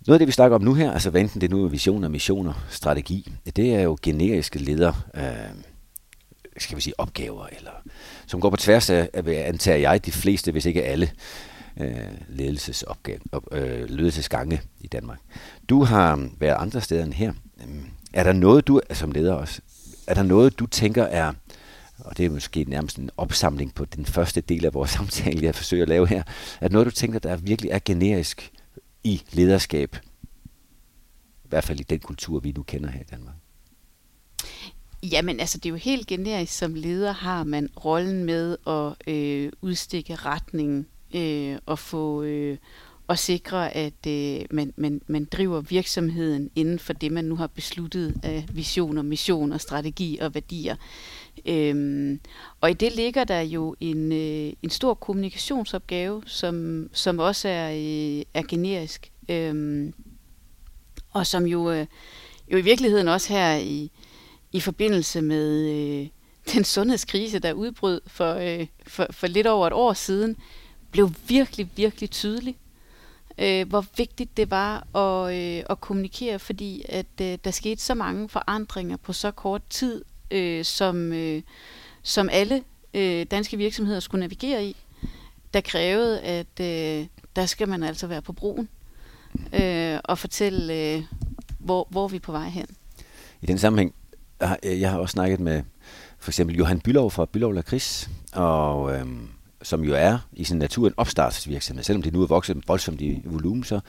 Noget 0.08 0.16
af 0.16 0.20
det, 0.20 0.28
vi 0.28 0.32
snakker 0.32 0.56
om 0.56 0.62
nu 0.62 0.74
her, 0.74 0.92
altså 0.92 1.10
hvad 1.10 1.22
enten 1.22 1.42
det 1.42 1.50
nu 1.50 1.66
er 1.66 1.70
visioner, 1.70 2.08
missioner, 2.08 2.54
strategi, 2.70 3.32
det 3.56 3.74
er 3.74 3.82
jo 3.82 3.98
generiske 4.02 4.60
leder, 4.60 4.94
øh, 5.16 5.64
skal 6.58 6.76
vi 6.76 6.82
sige 6.82 7.00
opgaver, 7.00 7.48
eller 7.58 7.72
som 8.28 8.42
går 8.42 8.50
på 8.50 8.58
tværs 8.58 8.90
af, 8.90 9.10
af 9.14 9.48
antager 9.48 9.78
jeg, 9.78 10.06
de 10.06 10.12
fleste, 10.12 10.52
hvis 10.52 10.66
ikke 10.66 10.84
alle, 10.84 11.12
øh, 11.80 11.96
ledelsesopgave, 12.30 13.20
op, 13.32 13.44
øh, 13.52 13.90
ledelsesgange 13.90 14.62
i 14.80 14.88
Danmark. 14.88 15.20
Du 15.70 15.84
har 15.84 16.30
været 16.40 16.56
andre 16.60 16.82
steder 16.82 17.04
end 17.04 17.14
her. 17.14 17.34
Øhm, 17.64 17.86
er 18.14 18.24
der 18.24 18.34
noget, 18.34 18.68
du, 18.68 18.82
øh, 18.90 18.96
som 18.96 19.12
leder 19.12 19.34
også, 19.34 19.62
er 20.08 20.14
der 20.14 20.24
noget, 20.24 20.60
du 20.60 20.66
tænker 20.66 21.04
er, 21.04 21.34
og 21.98 22.18
det 22.18 22.26
er 22.26 22.30
måske 22.30 22.64
nærmest 22.64 22.98
en 22.98 23.10
opsamling 23.18 23.74
på 23.74 23.86
den 23.86 24.06
første 24.06 24.42
del 24.42 24.66
af 24.66 24.74
vores 24.74 24.92
samtale, 25.00 25.46
jeg 25.46 25.56
forsøger 25.56 25.84
at 25.84 25.90
lave 25.90 26.08
her, 26.08 26.24
er 26.62 26.68
der 26.68 26.74
noget, 26.74 26.86
du 26.86 26.92
tænker, 26.92 27.20
der 27.20 27.36
virkelig 27.36 27.72
er 27.72 27.80
generisk 27.86 28.52
i 29.04 29.22
lederskab, 29.32 29.98
i 31.44 31.48
hvert 31.50 31.64
fald 31.64 31.80
i 31.80 31.84
den 31.84 32.00
kultur, 32.00 32.40
vi 32.40 32.52
nu 32.52 32.64
kender 32.64 32.90
her 32.90 33.02
i 33.02 33.08
Danmark? 33.12 33.36
Jamen 35.04 35.40
altså, 35.40 35.58
det 35.58 35.66
er 35.66 35.70
jo 35.70 35.76
helt 35.76 36.08
generisk, 36.08 36.54
som 36.54 36.74
leder 36.74 37.12
har 37.12 37.44
man 37.44 37.70
rollen 37.86 38.24
med 38.24 38.58
at 38.68 39.14
øh, 39.14 39.52
udstikke 39.62 40.16
retningen 40.16 40.88
øh, 41.16 41.58
og 41.66 41.80
få 41.80 42.24
øh, 42.24 42.58
og 43.10 43.20
sikre, 43.20 43.76
at 43.76 44.08
øh, 44.08 44.46
man, 44.52 44.74
man, 44.78 45.02
man 45.08 45.26
driver 45.26 45.62
virksomheden 45.62 46.50
inden 46.56 46.80
for 46.80 46.94
det, 46.94 47.12
man 47.12 47.26
nu 47.26 47.36
har 47.36 47.48
besluttet 47.48 48.16
af 48.24 48.46
visioner, 48.52 49.02
missioner, 49.02 49.58
strategi 49.58 50.18
og 50.22 50.36
værdier. 50.36 50.76
Øhm, 51.46 52.20
og 52.62 52.72
i 52.72 52.74
det 52.74 52.96
ligger 52.96 53.24
der 53.24 53.42
jo 53.42 53.76
en, 53.80 54.12
øh, 54.12 54.54
en 54.64 54.70
stor 54.70 54.94
kommunikationsopgave, 54.94 56.24
som, 56.26 56.88
som 56.94 57.20
også 57.20 57.48
er, 57.48 57.70
øh, 57.72 58.24
er 58.34 58.44
generisk. 58.48 59.12
Øhm, 59.30 59.94
og 61.12 61.28
som 61.28 61.46
jo, 61.46 61.72
øh, 61.72 61.86
jo 62.52 62.58
i 62.58 62.62
virkeligheden 62.62 63.08
også 63.08 63.34
her 63.34 63.56
i, 63.56 63.92
i 64.52 64.60
forbindelse 64.60 65.22
med 65.22 65.70
øh, 65.70 66.08
den 66.54 66.64
sundhedskrise, 66.64 67.40
der 67.40 67.54
udbrød 67.54 68.02
for, 68.08 68.34
øh, 68.34 68.68
for, 68.88 69.08
for 69.12 69.28
lidt 69.28 69.48
over 69.48 69.68
et 69.68 69.74
år 69.74 69.94
siden, 69.94 70.36
blev 70.92 71.12
virkelig, 71.28 71.70
virkelig 71.76 72.10
tydelig, 72.10 72.56
øh, 73.38 73.70
hvor 73.70 73.86
vigtigt 73.98 74.38
det 74.38 74.52
var 74.52 74.98
at, 74.98 75.36
øh, 75.36 75.64
at 75.70 75.82
kommunikere, 75.82 76.40
fordi 76.40 76.84
at 76.90 77.06
øh, 77.22 77.38
der 77.44 77.52
skete 77.52 77.82
så 77.82 77.94
mange 77.94 78.30
forandringer 78.30 78.98
på 78.98 79.14
så 79.14 79.32
kort 79.32 79.62
tid, 79.70 80.06
øh, 80.32 80.66
som, 80.66 81.14
øh, 81.14 81.42
som 82.04 82.30
alle 82.32 82.64
øh, 82.94 83.26
danske 83.32 83.58
virksomheder 83.58 84.00
skulle 84.00 84.20
navigere 84.20 84.66
i, 84.66 84.76
der 85.54 85.62
krævede, 85.62 86.22
at 86.22 86.60
øh, 86.62 87.08
der 87.36 87.46
skal 87.46 87.70
man 87.70 87.84
altså 87.84 88.08
være 88.08 88.22
på 88.22 88.34
broen 88.34 88.70
øh, 89.54 90.00
og 90.04 90.18
fortælle, 90.18 90.74
øh, 90.74 91.04
hvor, 91.60 91.88
hvor 91.90 92.08
vi 92.08 92.16
er 92.16 92.20
på 92.20 92.32
vej 92.32 92.50
hen. 92.50 92.66
I 93.42 93.46
den 93.46 93.58
sammenhæng, 93.58 93.94
jeg 94.64 94.92
har- 94.92 94.98
også 95.00 95.12
snakket 95.14 95.40
med 95.40 95.64
for 96.20 96.32
eksempel 96.32 96.56
Johan 96.58 96.80
Bylov 96.80 97.12
fra 97.12 97.26
Bylov 97.26 97.54
Lakris, 97.54 98.10
og 98.34 98.96
Øh, 98.96 99.06
som 99.62 99.84
jo 99.84 99.94
er 99.94 100.18
i 100.34 100.44
sin 100.44 100.58
natur 100.58 100.88
en 100.88 100.94
opstartsvirksomhed. 100.98 101.84
Selvom 101.84 102.02
det 102.02 102.14
nu 102.14 102.22
er 102.22 102.28
vokset 102.28 102.68
voldsomt 102.68 103.02
i 103.02 103.22
volumen, 103.26 103.64
så, 103.64 103.80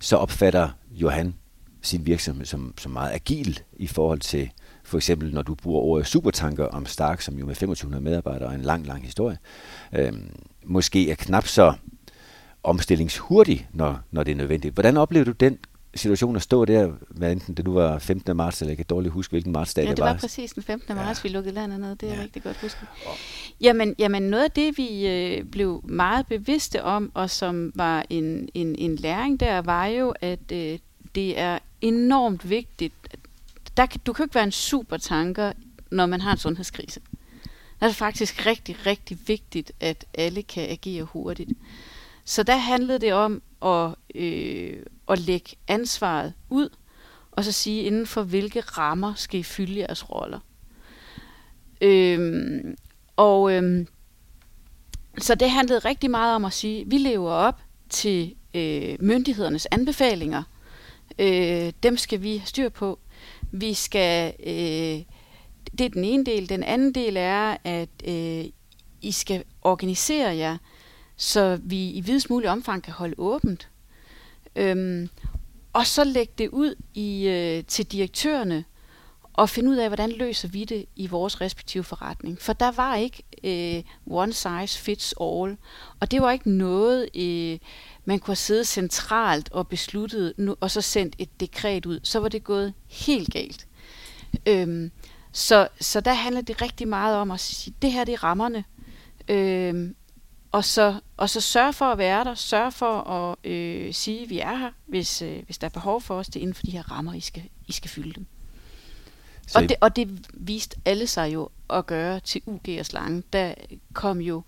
så 0.00 0.16
opfatter 0.16 0.68
Johan 0.90 1.34
sin 1.82 2.06
virksomhed 2.06 2.46
som, 2.46 2.74
som 2.78 2.92
meget 2.92 3.12
agil 3.12 3.60
i 3.76 3.86
forhold 3.86 4.20
til 4.20 4.50
for 4.84 4.96
eksempel, 4.96 5.34
når 5.34 5.42
du 5.42 5.54
bruger 5.54 5.80
ordet 5.80 6.06
supertanker 6.06 6.64
om 6.64 6.86
Stark, 6.86 7.20
som 7.20 7.38
jo 7.38 7.46
med 7.46 7.54
2500 7.54 8.04
medarbejdere 8.04 8.48
og 8.48 8.54
en 8.54 8.60
lang, 8.60 8.86
lang 8.86 9.04
historie, 9.04 9.38
øh, 9.92 10.12
måske 10.64 11.10
er 11.10 11.14
knap 11.14 11.46
så 11.46 11.74
omstillingshurtig, 12.62 13.68
når, 13.72 14.00
når 14.10 14.22
det 14.22 14.32
er 14.32 14.36
nødvendigt. 14.36 14.74
Hvordan 14.74 14.96
oplever 14.96 15.24
du 15.24 15.30
den 15.30 15.58
situation 15.94 16.36
at 16.36 16.42
stå 16.42 16.64
der, 16.64 16.92
hvad 17.08 17.32
enten 17.32 17.54
det 17.54 17.64
nu 17.64 17.72
var 17.72 17.98
15. 17.98 18.36
marts, 18.36 18.60
eller 18.60 18.70
jeg 18.70 18.76
kan 18.76 18.86
dårligt 18.86 19.12
huske, 19.12 19.30
hvilken 19.32 19.52
martsdag 19.52 19.82
Ja, 19.84 19.90
det 19.90 19.96
det 19.96 20.04
var. 20.04 20.12
var 20.12 20.18
præcis 20.18 20.52
den 20.52 20.62
15. 20.62 20.96
marts, 20.96 21.24
Ja. 21.24 21.28
vi 21.28 21.34
lukkede 21.34 21.54
landet 21.54 21.80
ned. 21.80 21.96
Det 21.96 22.08
er 22.08 22.12
Ja. 22.12 22.16
ja. 22.18 22.22
rigtig 22.22 22.42
godt 22.42 22.56
husket. 22.60 22.88
Jamen, 23.60 23.94
jamen, 23.98 24.22
noget 24.22 24.44
af 24.44 24.50
det, 24.50 24.78
vi 24.78 25.06
øh, 25.06 25.44
blev 25.44 25.80
meget 25.84 26.26
bevidste 26.26 26.82
om, 26.84 27.10
og 27.14 27.30
som 27.30 27.72
var 27.74 28.04
en, 28.10 28.48
en, 28.54 28.74
en 28.78 28.96
læring 28.96 29.40
der, 29.40 29.58
var 29.58 29.86
jo, 29.86 30.14
at 30.20 30.52
øh, 30.52 30.78
det 31.14 31.38
er 31.38 31.58
enormt 31.80 32.50
vigtigt. 32.50 32.94
Der, 33.76 33.86
kan- 33.86 34.00
du 34.06 34.12
kan 34.12 34.22
jo 34.22 34.26
ikke 34.26 34.34
være 34.34 34.44
en 34.44 34.52
supertanker, 34.52 35.52
når 35.90 36.06
man 36.06 36.20
har 36.20 36.32
en 36.32 36.38
sundhedskrise. 36.38 37.00
Der 37.80 37.86
er 37.86 37.90
det 37.90 37.96
faktisk 37.96 38.46
rigtig, 38.46 38.76
rigtig 38.86 39.18
vigtigt, 39.26 39.72
at 39.80 40.04
alle 40.14 40.42
kan 40.42 40.62
agere 40.70 41.02
hurtigt. 41.04 41.50
Så 42.24 42.42
der 42.42 42.56
handlede 42.56 42.98
det 42.98 43.12
om 43.12 43.42
at, 43.64 43.94
øh, 44.14 44.82
at 45.08 45.18
lægge 45.18 45.56
ansvaret 45.68 46.34
ud, 46.50 46.68
og 47.30 47.44
så 47.44 47.52
sige, 47.52 47.82
inden 47.82 48.06
for 48.06 48.22
hvilke 48.22 48.60
rammer 48.60 49.14
skal 49.14 49.40
I 49.40 49.42
fylde 49.42 49.78
jeres 49.78 50.10
roller. 50.10 50.38
Øhm, 51.80 52.76
og 53.16 53.52
øhm, 53.52 53.86
så 55.18 55.34
det 55.34 55.50
handlede 55.50 55.78
rigtig 55.78 56.10
meget 56.10 56.34
om 56.34 56.44
at 56.44 56.52
sige, 56.52 56.84
vi 56.86 56.98
lever 56.98 57.30
op 57.30 57.60
til 57.88 58.34
øh, 58.54 58.96
myndighedernes 59.00 59.66
anbefalinger. 59.70 60.42
Øh, 61.18 61.72
dem 61.82 61.96
skal 61.96 62.22
vi 62.22 62.36
have 62.36 62.46
styr 62.46 62.68
på. 62.68 62.98
Vi 63.52 63.74
skal, 63.74 64.34
øh, 64.46 65.02
det 65.78 65.84
er 65.84 65.88
den 65.88 66.04
ene 66.04 66.24
del. 66.24 66.48
Den 66.48 66.62
anden 66.62 66.94
del 66.94 67.16
er, 67.16 67.56
at 67.64 67.88
øh, 68.08 68.44
I 69.02 69.12
skal 69.12 69.44
organisere 69.62 70.36
jer, 70.36 70.56
så 71.16 71.58
vi 71.62 71.90
i 71.90 72.00
videst 72.00 72.30
mulig 72.30 72.50
omfang 72.50 72.82
kan 72.82 72.92
holde 72.92 73.14
åbent. 73.18 73.68
Øhm, 74.56 75.08
og 75.72 75.86
så 75.86 76.04
lægge 76.04 76.32
det 76.38 76.48
ud 76.48 76.74
i, 76.94 77.28
øh, 77.28 77.64
til 77.64 77.86
direktørerne 77.86 78.64
og 79.32 79.48
finde 79.50 79.70
ud 79.70 79.76
af, 79.76 79.88
hvordan 79.88 80.12
løser 80.12 80.48
vi 80.48 80.64
det 80.64 80.86
i 80.96 81.06
vores 81.06 81.40
respektive 81.40 81.84
forretning. 81.84 82.40
For 82.40 82.52
der 82.52 82.70
var 82.70 82.96
ikke 82.96 83.22
øh, 83.44 83.82
one 84.06 84.32
size 84.32 84.78
fits 84.78 85.14
all. 85.20 85.56
Og 86.00 86.10
det 86.10 86.22
var 86.22 86.30
ikke 86.30 86.50
noget, 86.50 87.08
øh, 87.16 87.58
man 88.04 88.18
kunne 88.18 88.32
have 88.32 88.36
siddet 88.36 88.68
centralt 88.68 89.52
og 89.52 89.68
besluttet, 89.68 90.34
nu, 90.36 90.56
og 90.60 90.70
så 90.70 90.80
sendt 90.80 91.14
et 91.18 91.40
dekret 91.40 91.86
ud. 91.86 92.00
Så 92.02 92.20
var 92.20 92.28
det 92.28 92.44
gået 92.44 92.74
helt 92.88 93.32
galt. 93.32 93.66
Øhm, 94.46 94.90
så, 95.32 95.68
så 95.80 96.00
der 96.00 96.12
handler 96.12 96.40
det 96.40 96.62
rigtig 96.62 96.88
meget 96.88 97.16
om 97.16 97.30
at 97.30 97.40
sige, 97.40 97.74
det 97.82 97.92
her 97.92 98.04
det 98.04 98.12
er 98.12 98.24
rammerne. 98.24 98.64
Øhm, 99.28 99.94
og 100.52 100.64
så, 100.64 101.00
og 101.16 101.30
så 101.30 101.40
sørge 101.40 101.72
for 101.72 101.84
at 101.84 101.98
være 101.98 102.24
der, 102.24 102.34
sørge 102.34 102.72
for 102.72 103.00
at 103.00 103.50
øh, 103.50 103.94
sige, 103.94 104.22
at 104.22 104.30
vi 104.30 104.38
er 104.38 104.56
her, 104.56 104.70
hvis, 104.86 105.22
øh, 105.22 105.42
hvis 105.44 105.58
der 105.58 105.66
er 105.66 105.70
behov 105.70 106.00
for 106.00 106.14
os. 106.18 106.26
Det 106.26 106.36
er 106.36 106.40
inden 106.40 106.54
for 106.54 106.62
de 106.62 106.70
her 106.70 106.90
rammer, 106.90 107.14
I 107.14 107.20
skal, 107.20 107.42
I 107.68 107.72
skal 107.72 107.90
fylde 107.90 108.12
dem. 108.12 108.26
Så 109.46 109.58
Og 109.58 109.68
det, 109.68 109.76
og 109.80 109.96
det 109.96 110.26
viste 110.34 110.76
alle 110.84 111.06
sig 111.06 111.34
jo 111.34 111.48
at 111.70 111.86
gøre 111.86 112.20
til 112.20 112.42
UG 112.46 112.78
og 112.78 112.86
Slange. 112.86 113.22
Der 113.32 113.54
kom 113.92 114.20
jo 114.20 114.42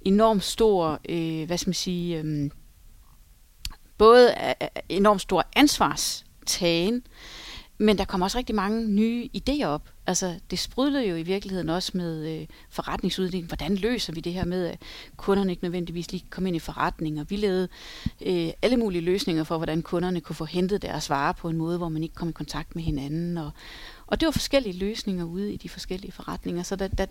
enormt 0.00 0.44
stor, 0.44 1.00
øh, 1.08 1.46
hvad 1.46 1.58
skal 1.58 1.68
man 1.68 1.74
sige, 1.74 2.18
øh, 2.18 2.50
både 3.98 4.34
øh, 4.62 4.68
enormt 4.88 5.20
stor 5.20 5.44
ansvarstagen, 5.56 7.06
men 7.78 7.98
der 7.98 8.04
kom 8.04 8.22
også 8.22 8.38
rigtig 8.38 8.54
mange 8.54 8.88
nye 8.88 9.28
idéer 9.36 9.64
op. 9.64 9.90
Altså, 10.06 10.34
det 10.50 10.58
sprudlede 10.58 11.06
jo 11.08 11.16
i 11.16 11.22
virkeligheden 11.22 11.68
også 11.68 11.90
med 11.94 12.40
øh, 12.40 12.46
forretningsudvikling. 12.70 13.46
Hvordan 13.46 13.74
løser 13.74 14.12
vi 14.12 14.20
det 14.20 14.32
her 14.32 14.44
med, 14.44 14.66
at 14.66 14.82
kunderne 15.16 15.52
ikke 15.52 15.64
nødvendigvis 15.64 16.12
lige 16.12 16.24
kom 16.30 16.46
ind 16.46 16.56
i 16.56 16.58
forretninger? 16.58 17.24
Vi 17.24 17.36
lavede 17.36 17.68
øh, 18.26 18.50
alle 18.62 18.76
mulige 18.76 19.02
løsninger 19.02 19.44
for, 19.44 19.56
hvordan 19.56 19.82
kunderne 19.82 20.20
kunne 20.20 20.36
få 20.36 20.44
hentet 20.44 20.82
deres 20.82 21.10
varer 21.10 21.32
på 21.32 21.48
en 21.48 21.56
måde, 21.56 21.78
hvor 21.78 21.88
man 21.88 22.02
ikke 22.02 22.14
kom 22.14 22.28
i 22.28 22.32
kontakt 22.32 22.74
med 22.74 22.82
hinanden. 22.82 23.38
Og, 23.38 23.50
og 24.06 24.20
det 24.20 24.26
var 24.26 24.32
forskellige 24.32 24.78
løsninger 24.78 25.24
ude 25.24 25.52
i 25.52 25.56
de 25.56 25.68
forskellige 25.68 26.12
forretninger. 26.12 26.62
Så 26.62 26.76
der, 26.76 26.88
der, 26.88 27.06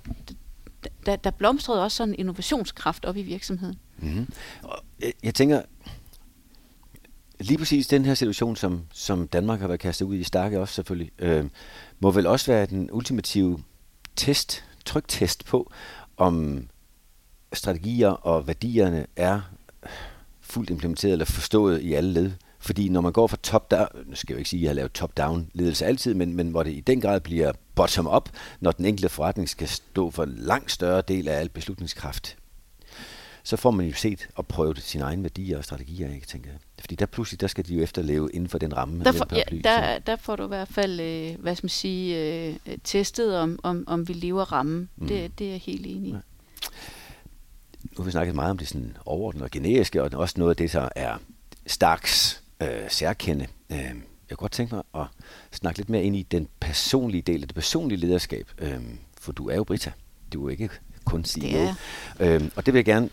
der, 1.06 1.16
der 1.16 1.32
blomstrede 1.32 1.84
også 1.84 1.98
sådan 1.98 2.14
en 2.14 2.20
innovationskraft 2.20 3.06
op 3.06 3.18
i 3.18 3.22
virksomheden. 3.22 3.80
Mm-hmm. 3.98 4.28
Og 4.64 4.84
jeg, 5.02 5.14
jeg 5.24 5.36
tænker, 5.36 5.62
lige 7.40 7.58
præcis 7.58 7.88
den 7.88 8.06
her 8.06 8.14
situation, 8.14 8.56
som, 8.56 8.82
som 8.94 9.28
Danmark 9.28 9.60
har 9.60 9.68
været 9.68 9.80
kastet 9.80 10.06
ud 10.06 10.16
i, 10.16 10.24
Starke 10.24 10.60
også 10.60 10.74
selvfølgelig, 10.74 11.12
øh, 11.20 11.46
må 12.00 12.12
vel 12.12 12.28
også 12.28 12.52
være 12.52 12.66
den 12.66 12.90
ultimative 12.92 13.60
test, 14.16 14.64
tryktest 14.86 15.46
på, 15.46 15.72
om 16.18 16.68
strategier 17.54 18.10
og 18.10 18.48
værdierne 18.48 19.06
er 19.16 19.42
fuldt 20.42 20.70
implementeret 20.70 21.12
eller 21.12 21.26
forstået 21.26 21.82
i 21.82 21.94
alle 21.94 22.12
led. 22.14 22.32
Fordi 22.60 22.90
når 22.90 23.02
man 23.02 23.12
går 23.12 23.28
fra 23.28 23.38
top-down, 23.44 23.88
nu 24.06 24.16
skal 24.16 24.34
jeg 24.34 24.36
jo 24.36 24.40
ikke 24.40 24.50
sige, 24.50 24.60
at 24.60 24.64
jeg 24.64 24.70
har 24.70 24.76
lavet 24.76 24.92
top-down 24.92 25.50
ledelse 25.54 25.86
altid, 25.86 26.14
men, 26.14 26.36
men 26.36 26.50
hvor 26.50 26.64
det 26.64 26.72
i 26.72 26.80
den 26.80 27.02
grad 27.02 27.20
bliver 27.20 27.52
bottom-up, 27.76 28.30
når 28.60 28.72
den 28.72 28.86
enkelte 28.86 29.10
forretning 29.10 29.50
skal 29.50 29.68
stå 29.68 30.12
for 30.12 30.24
en 30.24 30.34
langt 30.38 30.72
større 30.72 31.02
del 31.02 31.28
af 31.28 31.40
al 31.40 31.50
beslutningskraft, 31.50 32.38
så 33.44 33.58
får 33.58 33.72
man 33.72 33.86
jo 33.86 33.94
set 33.94 34.28
og 34.36 34.48
prøvet 34.48 34.82
sine 34.82 35.04
egne 35.04 35.24
værdier 35.24 35.58
og 35.58 35.64
strategier, 35.64 36.14
ikke, 36.14 36.28
tænker 36.28 36.50
jeg. 36.50 36.60
Fordi 36.80 36.96
der 36.96 37.06
pludselig, 37.06 37.42
der 37.42 37.48
skal 37.48 37.68
de 37.68 37.76
jo 37.76 37.84
efterleve 37.84 38.30
inden 38.34 38.50
for 38.50 38.58
den 38.58 38.78
ramme. 38.78 39.04
Der, 39.04 39.12
for, 39.12 39.28
ja, 39.32 39.44
der, 39.64 40.00
der 40.00 40.16
får 40.16 40.36
du 40.36 40.44
i 40.44 40.48
hvert 40.48 40.68
fald, 40.68 41.00
øh, 41.00 41.42
hvad 41.42 41.56
skal 41.56 41.66
man 41.66 41.70
sige, 41.70 42.20
øh, 42.20 42.78
testet, 42.84 43.38
om, 43.38 43.60
om, 43.64 43.84
om 43.88 44.08
vi 44.08 44.14
lever 44.14 44.52
rammen. 44.52 44.90
Mm. 44.96 45.08
Det, 45.08 45.40
det 45.40 45.48
er 45.48 45.52
jeg 45.52 45.60
helt 45.60 45.86
enig 45.86 46.10
i. 46.10 46.12
Ja. 46.12 46.18
Nu 47.84 47.98
har 47.98 48.04
vi 48.04 48.12
snakket 48.12 48.36
meget 48.36 48.52
om 48.52 48.58
det 48.58 48.68
sådan 48.68 48.98
overordnede 49.06 49.44
og 49.44 49.52
generiske, 49.52 50.04
og 50.04 50.10
også 50.14 50.36
noget 50.38 50.50
af 50.50 50.56
det, 50.56 50.74
der 50.74 50.90
er 50.96 51.18
Starks 51.68 52.44
øh, 52.62 52.90
særkende. 52.90 53.48
Øh, 53.72 53.78
jeg 53.78 54.38
kunne 54.38 54.38
godt 54.38 54.52
tænke 54.52 54.76
mig 54.76 54.84
at 54.96 55.06
snakke 55.52 55.80
lidt 55.80 55.90
mere 55.90 56.04
ind 56.04 56.16
i 56.16 56.24
den 56.24 56.48
personlige 56.60 57.22
del 57.22 57.42
af 57.42 57.48
det 57.48 57.56
personlige 57.56 58.00
lederskab. 58.00 58.48
Øh, 58.58 58.80
for 59.22 59.32
du 59.32 59.50
er 59.50 59.56
jo 59.56 59.64
Brita. 59.64 59.92
Du 60.34 60.40
er 60.40 60.44
jo 60.44 60.48
ikke 60.48 60.70
kun 61.06 61.26
CEO. 61.26 61.42
Det 61.42 61.76
er. 62.20 62.36
Øh, 62.36 62.50
og 62.56 62.66
det 62.66 62.74
vil 62.74 62.80
jeg 62.80 62.86
gerne 62.86 63.10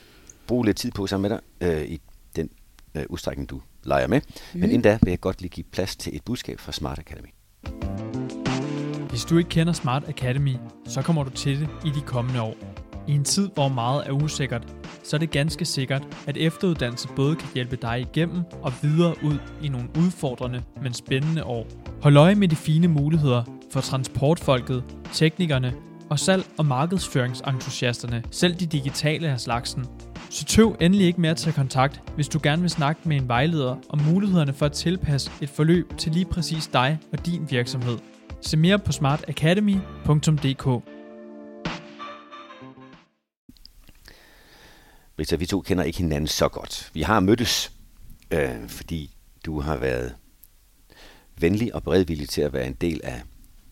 bruge 0.51 0.67
lidt 0.67 0.77
tid 0.77 0.91
på 0.91 1.07
sammen 1.07 1.31
med 1.31 1.39
dig 1.39 1.79
øh, 1.81 1.85
i 1.85 2.01
den 2.37 2.51
øh, 2.95 3.03
udstrækning, 3.09 3.51
du 3.51 3.61
leger 3.85 4.07
med. 4.07 4.21
Mm. 4.55 4.61
Men 4.61 4.71
inden 4.71 4.83
da 4.83 4.99
vil 5.03 5.11
jeg 5.11 5.21
godt 5.21 5.41
lige 5.41 5.51
give 5.51 5.65
plads 5.73 5.97
til 5.97 6.17
et 6.17 6.23
budskab 6.25 6.61
fra 6.61 6.73
Smart 6.73 6.99
Academy. 6.99 7.29
Hvis 9.09 9.25
du 9.25 9.39
ikke 9.39 9.51
kender 9.51 9.73
Smart 9.73 10.09
Academy, 10.09 10.57
så 10.87 11.03
kommer 11.03 11.25
du 11.25 11.31
til 11.31 11.61
det 11.61 11.69
i 11.85 11.91
de 11.91 12.01
kommende 12.01 12.43
år. 12.43 12.55
I 13.09 13.13
en 13.13 13.25
tid, 13.25 13.51
hvor 13.55 13.69
meget 13.69 14.07
er 14.07 14.11
usikkert, 14.11 14.75
så 15.05 15.17
er 15.17 15.19
det 15.19 15.31
ganske 15.31 15.65
sikkert, 15.65 16.17
at 16.27 16.37
efteruddannelse 16.37 17.09
både 17.17 17.37
kan 17.37 17.49
hjælpe 17.55 17.77
dig 17.77 18.01
igennem 18.01 18.43
og 18.63 18.73
videre 18.83 19.15
ud 19.25 19.39
i 19.63 19.69
nogle 19.69 19.89
udfordrende, 19.99 20.63
men 20.83 20.95
spændende 20.95 21.45
år. 21.45 21.67
Hold 22.03 22.17
øje 22.17 22.35
med 22.35 22.49
de 22.49 22.57
fine 22.57 22.89
muligheder 22.89 23.43
for 23.73 23.81
transportfolket, 23.81 24.85
teknikerne 25.13 25.75
og 26.11 26.19
salg- 26.19 26.47
og 26.59 26.67
markedsføringsentusiasterne, 26.67 28.23
selv 28.31 28.55
de 28.55 28.67
digitale 28.67 29.29
af 29.29 29.41
slagsen. 29.41 29.87
Så 30.31 30.45
tøv 30.45 30.77
endelig 30.81 31.07
ikke 31.07 31.21
med 31.21 31.31
at 31.31 31.37
tage 31.37 31.55
kontakt, 31.55 32.03
hvis 32.15 32.29
du 32.29 32.41
gerne 32.43 32.63
vil 32.63 32.71
snakke 32.71 33.09
med 33.09 33.17
en 33.17 33.29
vejleder 33.29 33.77
om 33.89 33.99
mulighederne 33.99 34.53
for 34.53 34.67
at 34.67 34.73
tilpasse 34.73 35.31
et 35.41 35.49
forløb 35.49 35.99
til 35.99 36.13
lige 36.13 36.25
præcis 36.25 36.67
dig 36.67 36.99
og 37.13 37.27
din 37.27 37.51
virksomhed. 37.51 37.99
Se 38.41 38.57
mere 38.57 38.79
på 38.79 38.93
smartacademy.dk 38.93 40.67
Rita, 45.19 45.37
vi 45.37 45.47
to 45.47 45.61
kender 45.61 45.85
ikke 45.85 45.99
hinanden 45.99 46.29
så 46.29 46.49
godt. 46.49 46.91
Vi 46.95 47.03
har 47.03 47.21
mødtes, 47.21 47.73
øh, 48.31 48.69
fordi 48.69 49.11
du 49.47 49.61
har 49.61 49.77
været 49.77 50.15
venlig 51.39 51.75
og 51.75 51.83
beredvillig 51.83 52.29
til 52.29 52.41
at 52.43 52.53
være 52.53 52.67
en 52.67 52.75
del 52.75 53.01
af 53.05 53.23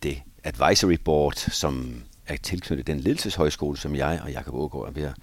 det 0.03 0.21
advisory 0.43 0.97
board, 1.05 1.35
som 1.35 2.03
er 2.27 2.37
tilknyttet 2.37 2.87
den 2.87 2.99
ledelseshøjskole, 2.99 3.77
som 3.77 3.95
jeg 3.95 4.19
og 4.23 4.31
Jakob 4.31 4.53
Ågaard 4.53 4.87
er 4.87 4.91
ved 4.91 5.03
at 5.03 5.15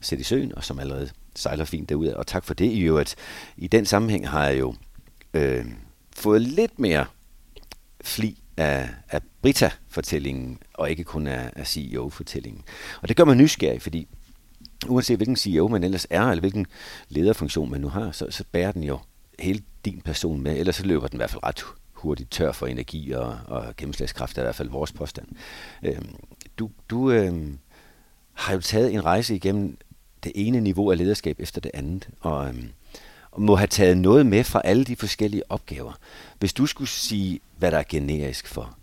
sætte 0.00 0.20
i 0.20 0.24
søen, 0.24 0.54
og 0.54 0.64
som 0.64 0.78
allerede 0.78 1.10
sejler 1.36 1.64
fint 1.64 1.88
derude. 1.88 2.16
Og 2.16 2.26
tak 2.26 2.44
for 2.44 2.54
det 2.54 2.72
i 2.72 2.80
øvrigt. 2.80 3.16
I 3.56 3.66
den 3.66 3.86
sammenhæng 3.86 4.28
har 4.28 4.46
jeg 4.46 4.58
jo 4.58 4.74
øh, 5.34 5.64
fået 6.16 6.42
lidt 6.42 6.78
mere 6.78 7.06
fli 8.00 8.42
af, 8.56 8.88
af 9.08 9.20
Brita-fortællingen, 9.42 10.58
og 10.74 10.90
ikke 10.90 11.04
kun 11.04 11.26
af, 11.26 11.52
af 11.56 11.66
CEO-fortællingen. 11.66 12.62
Og 13.02 13.08
det 13.08 13.16
gør 13.16 13.24
mig 13.24 13.36
nysgerrig, 13.36 13.82
fordi 13.82 14.08
uanset 14.88 15.16
hvilken 15.16 15.36
CEO 15.36 15.68
man 15.68 15.84
ellers 15.84 16.06
er, 16.10 16.22
eller 16.22 16.40
hvilken 16.40 16.66
lederfunktion 17.08 17.70
man 17.70 17.80
nu 17.80 17.88
har, 17.88 18.12
så, 18.12 18.26
så 18.30 18.44
bærer 18.52 18.72
den 18.72 18.82
jo 18.84 18.98
hele 19.38 19.62
din 19.84 20.00
person 20.00 20.40
med, 20.40 20.56
ellers 20.56 20.76
så 20.76 20.86
løber 20.86 21.08
den 21.08 21.16
i 21.16 21.20
hvert 21.20 21.30
fald 21.30 21.42
ret 21.44 21.64
hurtigt 21.92 22.30
tør 22.30 22.52
for 22.52 22.66
energi 22.66 23.12
og, 23.12 23.38
og 23.46 23.76
gennemslagskraft, 23.76 24.38
er 24.38 24.42
i 24.42 24.44
hvert 24.44 24.54
fald 24.54 24.68
vores 24.68 24.92
påstand. 24.92 25.28
Øhm, 25.82 26.14
du 26.58 26.70
du 26.90 27.10
øhm, 27.10 27.58
har 28.32 28.54
jo 28.54 28.60
taget 28.60 28.94
en 28.94 29.04
rejse 29.04 29.34
igennem 29.34 29.78
det 30.24 30.32
ene 30.34 30.60
niveau 30.60 30.90
af 30.90 30.98
lederskab 30.98 31.36
efter 31.40 31.60
det 31.60 31.70
andet, 31.74 32.08
og, 32.20 32.48
øhm, 32.48 32.68
og 33.30 33.42
må 33.42 33.56
have 33.56 33.66
taget 33.66 33.98
noget 33.98 34.26
med 34.26 34.44
fra 34.44 34.62
alle 34.64 34.84
de 34.84 34.96
forskellige 34.96 35.42
opgaver. 35.48 35.92
Hvis 36.38 36.52
du 36.52 36.66
skulle 36.66 36.88
sige, 36.88 37.40
hvad 37.58 37.70
der 37.70 37.78
er 37.78 37.84
generisk 37.88 38.46
for 38.46 38.76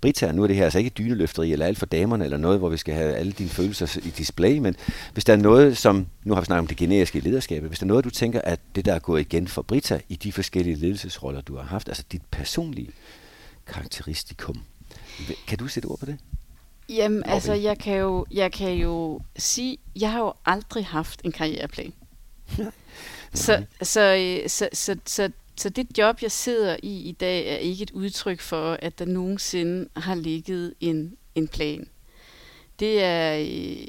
Brita, 0.00 0.32
nu 0.32 0.42
er 0.42 0.46
det 0.46 0.56
her 0.56 0.64
altså 0.64 0.78
ikke 0.78 0.90
dyneløfteri 0.90 1.52
eller 1.52 1.66
alt 1.66 1.78
for 1.78 1.86
damerne 1.86 2.24
eller 2.24 2.36
noget, 2.36 2.58
hvor 2.58 2.68
vi 2.68 2.76
skal 2.76 2.94
have 2.94 3.14
alle 3.14 3.32
dine 3.32 3.48
følelser 3.48 3.98
i 4.02 4.10
display, 4.10 4.58
men 4.58 4.76
hvis 5.12 5.24
der 5.24 5.32
er 5.32 5.36
noget, 5.36 5.78
som, 5.78 6.06
nu 6.24 6.34
har 6.34 6.40
vi 6.40 6.44
snakket 6.44 6.60
om 6.60 6.66
det 6.66 6.76
generiske 6.76 7.20
lederskab, 7.20 7.62
hvis 7.62 7.78
der 7.78 7.84
er 7.84 7.88
noget, 7.88 8.04
du 8.04 8.10
tænker, 8.10 8.40
at 8.40 8.60
det 8.74 8.84
der 8.84 8.94
er 8.94 8.98
gået 8.98 9.20
igen 9.20 9.48
for 9.48 9.62
Brita 9.62 10.00
i 10.08 10.16
de 10.16 10.32
forskellige 10.32 10.76
ledelsesroller, 10.76 11.40
du 11.40 11.56
har 11.56 11.62
haft, 11.62 11.88
altså 11.88 12.04
dit 12.12 12.22
personlige 12.30 12.90
karakteristikum, 13.66 14.62
kan 15.46 15.58
du 15.58 15.68
sætte 15.68 15.86
ord 15.86 15.98
på 15.98 16.06
det? 16.06 16.18
Jamen, 16.88 17.22
okay. 17.22 17.32
altså, 17.32 17.52
jeg 17.52 17.78
kan, 17.78 17.98
jo, 17.98 18.26
jeg 18.30 18.52
kan 18.52 18.72
jo 18.72 19.20
sige, 19.36 19.78
jeg 20.00 20.12
har 20.12 20.18
jo 20.18 20.32
aldrig 20.44 20.86
haft 20.86 21.20
en 21.24 21.32
karriereplan. 21.32 21.92
så, 23.34 23.64
så, 23.82 24.42
så, 24.46 24.68
så, 24.72 24.96
så 25.06 25.30
så 25.56 25.68
det 25.68 25.98
job, 25.98 26.22
jeg 26.22 26.32
sidder 26.32 26.76
i 26.82 27.08
i 27.08 27.12
dag, 27.12 27.46
er 27.46 27.56
ikke 27.56 27.82
et 27.82 27.90
udtryk 27.90 28.40
for, 28.40 28.78
at 28.82 28.98
der 28.98 29.04
nogensinde 29.04 29.88
har 29.96 30.14
ligget 30.14 30.74
en, 30.80 31.16
en 31.34 31.48
plan. 31.48 31.88
Det 32.78 33.02
er 33.02 33.38
øh, 33.38 33.86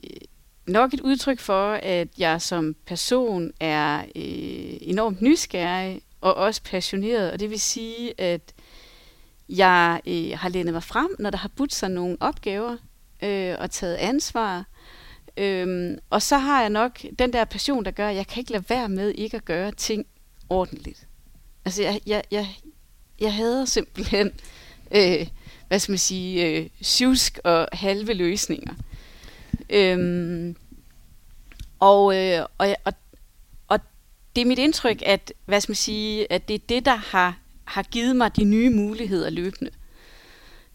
nok 0.67 0.93
et 0.93 0.99
udtryk 0.99 1.39
for, 1.39 1.71
at 1.73 2.07
jeg 2.17 2.41
som 2.41 2.75
person 2.85 3.51
er 3.59 3.99
øh, 3.99 4.77
enormt 4.81 5.21
nysgerrig 5.21 6.01
og 6.21 6.33
også 6.33 6.61
passioneret, 6.63 7.31
og 7.31 7.39
det 7.39 7.49
vil 7.49 7.59
sige, 7.59 8.21
at 8.21 8.53
jeg 9.49 10.01
øh, 10.07 10.39
har 10.39 10.49
lænet 10.49 10.73
mig 10.73 10.83
frem, 10.83 11.15
når 11.19 11.29
der 11.29 11.37
har 11.37 11.51
budt 11.55 11.73
sig 11.73 11.89
nogle 11.89 12.17
opgaver 12.19 12.77
øh, 13.23 13.55
og 13.59 13.71
taget 13.71 13.95
ansvar. 13.95 14.65
Øhm, 15.37 15.97
og 16.09 16.21
så 16.21 16.37
har 16.37 16.61
jeg 16.61 16.69
nok 16.69 16.99
den 17.19 17.33
der 17.33 17.45
passion, 17.45 17.85
der 17.85 17.91
gør, 17.91 18.09
at 18.09 18.15
jeg 18.15 18.27
kan 18.27 18.39
ikke 18.39 18.51
lade 18.51 18.69
være 18.69 18.89
med 18.89 19.09
ikke 19.11 19.37
at 19.37 19.45
gøre 19.45 19.71
ting 19.71 20.05
ordentligt. 20.49 21.07
Altså, 21.65 21.83
jeg, 21.83 22.01
jeg, 22.05 22.23
jeg, 22.31 22.47
jeg 23.19 23.33
hader 23.33 23.65
simpelthen, 23.65 24.31
øh, 24.95 25.27
hvad 25.67 25.79
skal 25.79 25.91
man 25.91 25.99
sige, 25.99 26.45
øh, 26.45 26.69
sjusk 26.81 27.39
og 27.43 27.67
halve 27.73 28.13
løsninger. 28.13 28.73
Øhm, 29.69 30.55
og, 31.79 32.15
øh, 32.17 32.45
og, 32.57 32.75
og, 32.85 32.93
og 33.67 33.79
det 34.35 34.41
er 34.41 34.45
mit 34.45 34.59
indtryk, 34.59 35.01
at, 35.05 35.33
hvad 35.45 35.61
skal 35.61 35.71
man 35.71 35.75
sige, 35.75 36.31
at 36.31 36.47
det 36.47 36.53
er 36.53 36.67
det, 36.69 36.85
der 36.85 36.95
har, 36.95 37.37
har 37.65 37.83
givet 37.83 38.15
mig 38.15 38.35
de 38.35 38.43
nye 38.43 38.69
muligheder 38.69 39.29
løbende. 39.29 39.71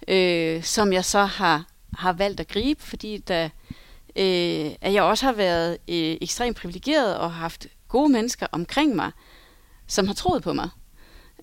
Øh, 0.08 0.62
som 0.62 0.92
jeg 0.92 1.04
så 1.04 1.24
har, 1.24 1.71
har 1.94 2.12
valgt 2.12 2.40
at 2.40 2.48
gribe, 2.48 2.82
fordi 2.82 3.18
der, 3.18 3.44
øh, 4.16 4.70
at 4.80 4.92
jeg 4.92 5.02
også 5.02 5.26
har 5.26 5.32
været 5.32 5.72
øh, 5.72 6.16
ekstremt 6.20 6.56
privilegeret 6.56 7.18
og 7.18 7.32
haft 7.32 7.66
gode 7.88 8.12
mennesker 8.12 8.46
omkring 8.52 8.96
mig, 8.96 9.10
som 9.86 10.06
har 10.06 10.14
troet 10.14 10.42
på 10.42 10.52
mig 10.52 10.68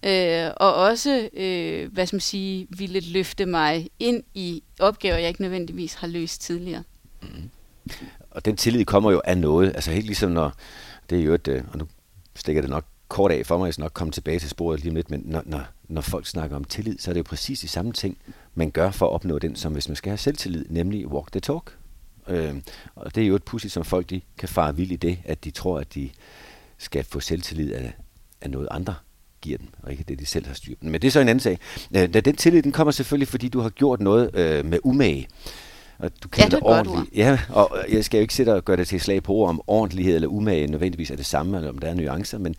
øh, 0.06 0.52
og 0.58 0.76
også, 0.76 1.30
øh, 1.34 1.94
hvad 1.94 2.08
skal 2.08 2.16
man 2.16 2.22
sige, 2.22 2.68
ville 2.70 3.00
løfte 3.00 3.46
mig 3.46 3.90
ind 4.00 4.24
i 4.34 4.64
opgaver, 4.80 5.18
jeg 5.18 5.28
ikke 5.28 5.42
nødvendigvis 5.42 5.94
har 5.94 6.08
løst 6.08 6.42
tidligere. 6.42 6.84
Mm. 7.22 7.50
Og 8.32 8.46
den 8.46 8.58
tillid 8.58 8.86
kommer 8.86 9.12
jo 9.12 9.22
af 9.26 9.38
noget, 9.38 9.68
altså 9.76 9.92
helt 9.92 10.06
ligesom 10.06 10.32
når, 10.32 10.54
det 11.10 11.20
er 11.20 11.24
jo 11.24 11.34
et, 11.34 11.48
øh, 11.48 11.64
og 11.72 11.78
nu 11.78 11.88
stikker 12.36 12.62
det 12.62 12.70
nok 12.70 12.86
kort 13.10 13.32
af 13.32 13.45
for 13.45 13.58
mig, 13.58 13.65
jeg 13.65 13.74
skal 13.74 13.82
nok 13.82 13.93
komme 13.93 14.12
tilbage 14.12 14.39
til 14.39 14.50
sporet 14.50 14.80
lige 14.80 14.91
om 14.91 14.95
lidt, 14.95 15.10
men 15.10 15.22
når, 15.26 15.43
når, 15.45 15.62
når 15.88 16.02
folk 16.02 16.28
snakker 16.28 16.56
om 16.56 16.63
tillid, 16.63 16.98
så 16.98 17.12
er 17.12 17.13
det 17.13 17.19
jo 17.19 17.24
præcis 17.24 17.60
de 17.60 17.67
samme 17.67 17.93
ting, 17.93 18.17
man 18.56 18.72
gør 18.72 18.91
for 18.91 19.06
at 19.06 19.12
opnå 19.12 19.39
den, 19.39 19.56
som 19.56 19.74
hvis 19.74 19.89
man 19.89 19.95
skal 19.95 20.10
have 20.10 20.17
selvtillid, 20.17 20.65
nemlig 20.69 21.08
walk 21.08 21.32
the 21.32 21.39
talk. 21.39 21.78
Øh, 22.28 22.56
og 22.95 23.15
det 23.15 23.24
er 23.24 23.28
jo 23.28 23.36
et 23.36 23.43
pudsigt, 23.43 23.74
som 23.74 23.84
folk 23.84 24.10
de 24.10 24.22
kan 24.38 24.50
fare 24.50 24.76
vild 24.76 24.91
i 24.91 24.95
det, 24.95 25.19
at 25.26 25.43
de 25.43 25.52
tror, 25.52 25.80
at 25.80 25.93
de 25.93 26.10
skal 26.78 27.04
få 27.04 27.19
selvtillid 27.19 27.74
af, 27.74 27.93
af 28.41 28.50
noget 28.50 28.67
andre 28.72 28.95
giver 29.41 29.58
dem, 29.58 29.67
og 29.84 29.91
ikke 29.91 30.04
det, 30.04 30.19
de 30.19 30.26
selv 30.26 30.48
har 30.48 30.54
styr 30.54 30.76
på. 30.76 30.86
Men 30.86 31.02
det 31.02 31.08
er 31.08 31.12
så 31.12 31.19
en 31.19 31.30
anden 31.30 31.39
sag. 31.39 31.60
Øh, 31.95 32.13
den 32.13 32.36
tillid, 32.36 32.62
den 32.62 32.72
kommer 32.72 32.91
selvfølgelig, 32.91 33.28
fordi 33.28 33.50
du 33.50 33.60
har 33.60 33.69
gjort 33.69 34.02
noget 34.02 34.36
øh, 34.36 34.65
med 34.65 34.80
umage. 34.84 35.28
Og 36.00 36.12
du 36.24 36.28
kender 36.28 36.50
ja, 36.52 36.56
det 36.56 36.60
ordentligt. 36.63 37.17
Ja, 37.17 37.39
og 37.50 37.78
jeg 37.89 38.06
skal 38.06 38.17
jo 38.17 38.22
ikke 38.22 38.34
sætte 38.34 38.54
og 38.54 38.65
gøre 38.65 38.78
det 38.78 38.88
til 38.88 39.02
slag 39.02 39.24
på 39.24 39.34
ord 39.34 39.50
om 39.50 39.62
ordentlighed 39.67 40.15
eller 40.15 40.28
umage 40.28 40.67
nødvendigvis 40.67 41.12
er 41.12 41.15
det 41.15 41.26
samme, 41.26 41.58
eller 41.58 41.69
om 41.69 41.78
der 41.78 41.88
er 41.88 41.93
nuancer, 41.93 42.38
men, 42.38 42.56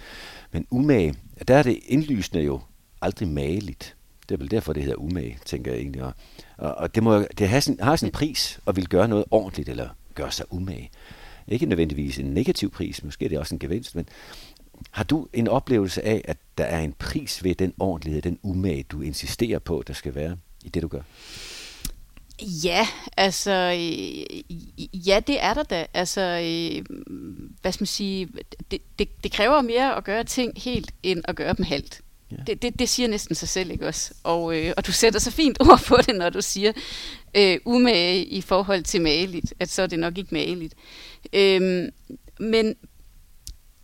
men 0.53 0.67
umage, 0.71 1.15
der 1.49 1.57
er 1.57 1.63
det 1.63 1.79
indlysende 1.87 2.45
jo 2.45 2.61
aldrig 3.03 3.29
mageligt. 3.29 3.97
Det 4.29 4.35
er 4.35 4.39
vel 4.39 4.51
derfor, 4.51 4.73
det 4.73 4.83
hedder 4.83 4.99
umage, 4.99 5.39
tænker 5.45 5.73
jeg 5.73 5.81
egentlig. 5.81 6.03
Og, 6.03 6.15
og 6.75 6.95
det, 6.95 7.03
må, 7.03 7.19
det 7.39 7.49
har, 7.49 7.61
sådan, 7.61 7.85
har 7.85 7.97
sådan 7.97 8.09
en 8.09 8.13
pris 8.13 8.61
at 8.67 8.77
vil 8.77 8.89
gøre 8.89 9.09
noget 9.09 9.25
ordentligt, 9.31 9.69
eller 9.69 9.89
gøre 10.15 10.33
sig 10.33 10.47
umage. 10.51 10.91
Ikke 11.49 11.67
nødvendigvis 11.67 12.19
en 12.19 12.27
negativ 12.27 12.71
pris, 12.71 13.05
måske 13.05 13.25
er 13.25 13.29
det 13.29 13.39
også 13.39 13.55
en 13.55 13.59
gevinst, 13.59 13.97
men 13.97 14.09
har 14.91 15.05
du 15.05 15.27
en 15.33 15.49
oplevelse 15.49 16.05
af, 16.05 16.23
at 16.25 16.37
der 16.59 16.65
er 16.65 16.81
en 16.81 16.93
pris 16.93 17.45
ved 17.45 17.55
den 17.55 17.75
ordentlighed, 17.79 18.23
den 18.23 18.39
umage, 18.43 18.83
du 18.83 19.01
insisterer 19.01 19.59
på, 19.59 19.83
der 19.87 19.93
skal 19.93 20.15
være 20.15 20.37
i 20.65 20.69
det, 20.69 20.83
du 20.83 20.89
gør? 20.89 21.03
Ja, 22.43 22.89
altså, 23.17 23.51
øh, 23.51 25.07
ja, 25.09 25.21
det 25.27 25.43
er 25.43 25.55
der 25.55 25.63
da. 25.63 25.87
Altså, 25.95 26.21
øh, 26.21 26.99
hvad 27.61 27.73
skal 27.73 27.83
man 27.83 27.87
sige, 27.87 28.29
det, 28.71 28.83
det, 28.99 29.23
det 29.25 29.33
kræver 29.33 29.63
mere 29.63 29.97
at 29.97 30.05
gøre 30.05 30.25
ting 30.25 30.53
helt, 30.57 30.91
end 31.03 31.23
at 31.25 31.37
gøre 31.37 31.55
dem 31.55 31.65
halvt. 31.65 32.01
Ja. 32.31 32.37
Det, 32.47 32.63
det, 32.63 32.79
det 32.79 32.89
siger 32.89 33.09
næsten 33.09 33.35
sig 33.35 33.49
selv, 33.49 33.71
ikke 33.71 33.87
også? 33.87 34.15
Og, 34.23 34.57
øh, 34.57 34.73
og 34.77 34.87
du 34.87 34.93
sætter 34.93 35.21
så 35.21 35.31
fint 35.31 35.59
ord 35.69 35.81
på 35.87 35.97
det, 36.07 36.17
når 36.17 36.31
du 36.31 36.41
siger 36.41 36.73
øh, 37.37 37.59
umage 37.65 38.25
i 38.25 38.41
forhold 38.41 38.83
til 38.83 39.03
mageligt, 39.03 39.55
at 39.59 39.69
så 39.69 39.83
er 39.83 39.87
det 39.87 39.99
nok 39.99 40.19
ikke 40.19 40.35
mageligt. 40.35 40.75
Øh, 41.33 41.89
men, 42.41 42.77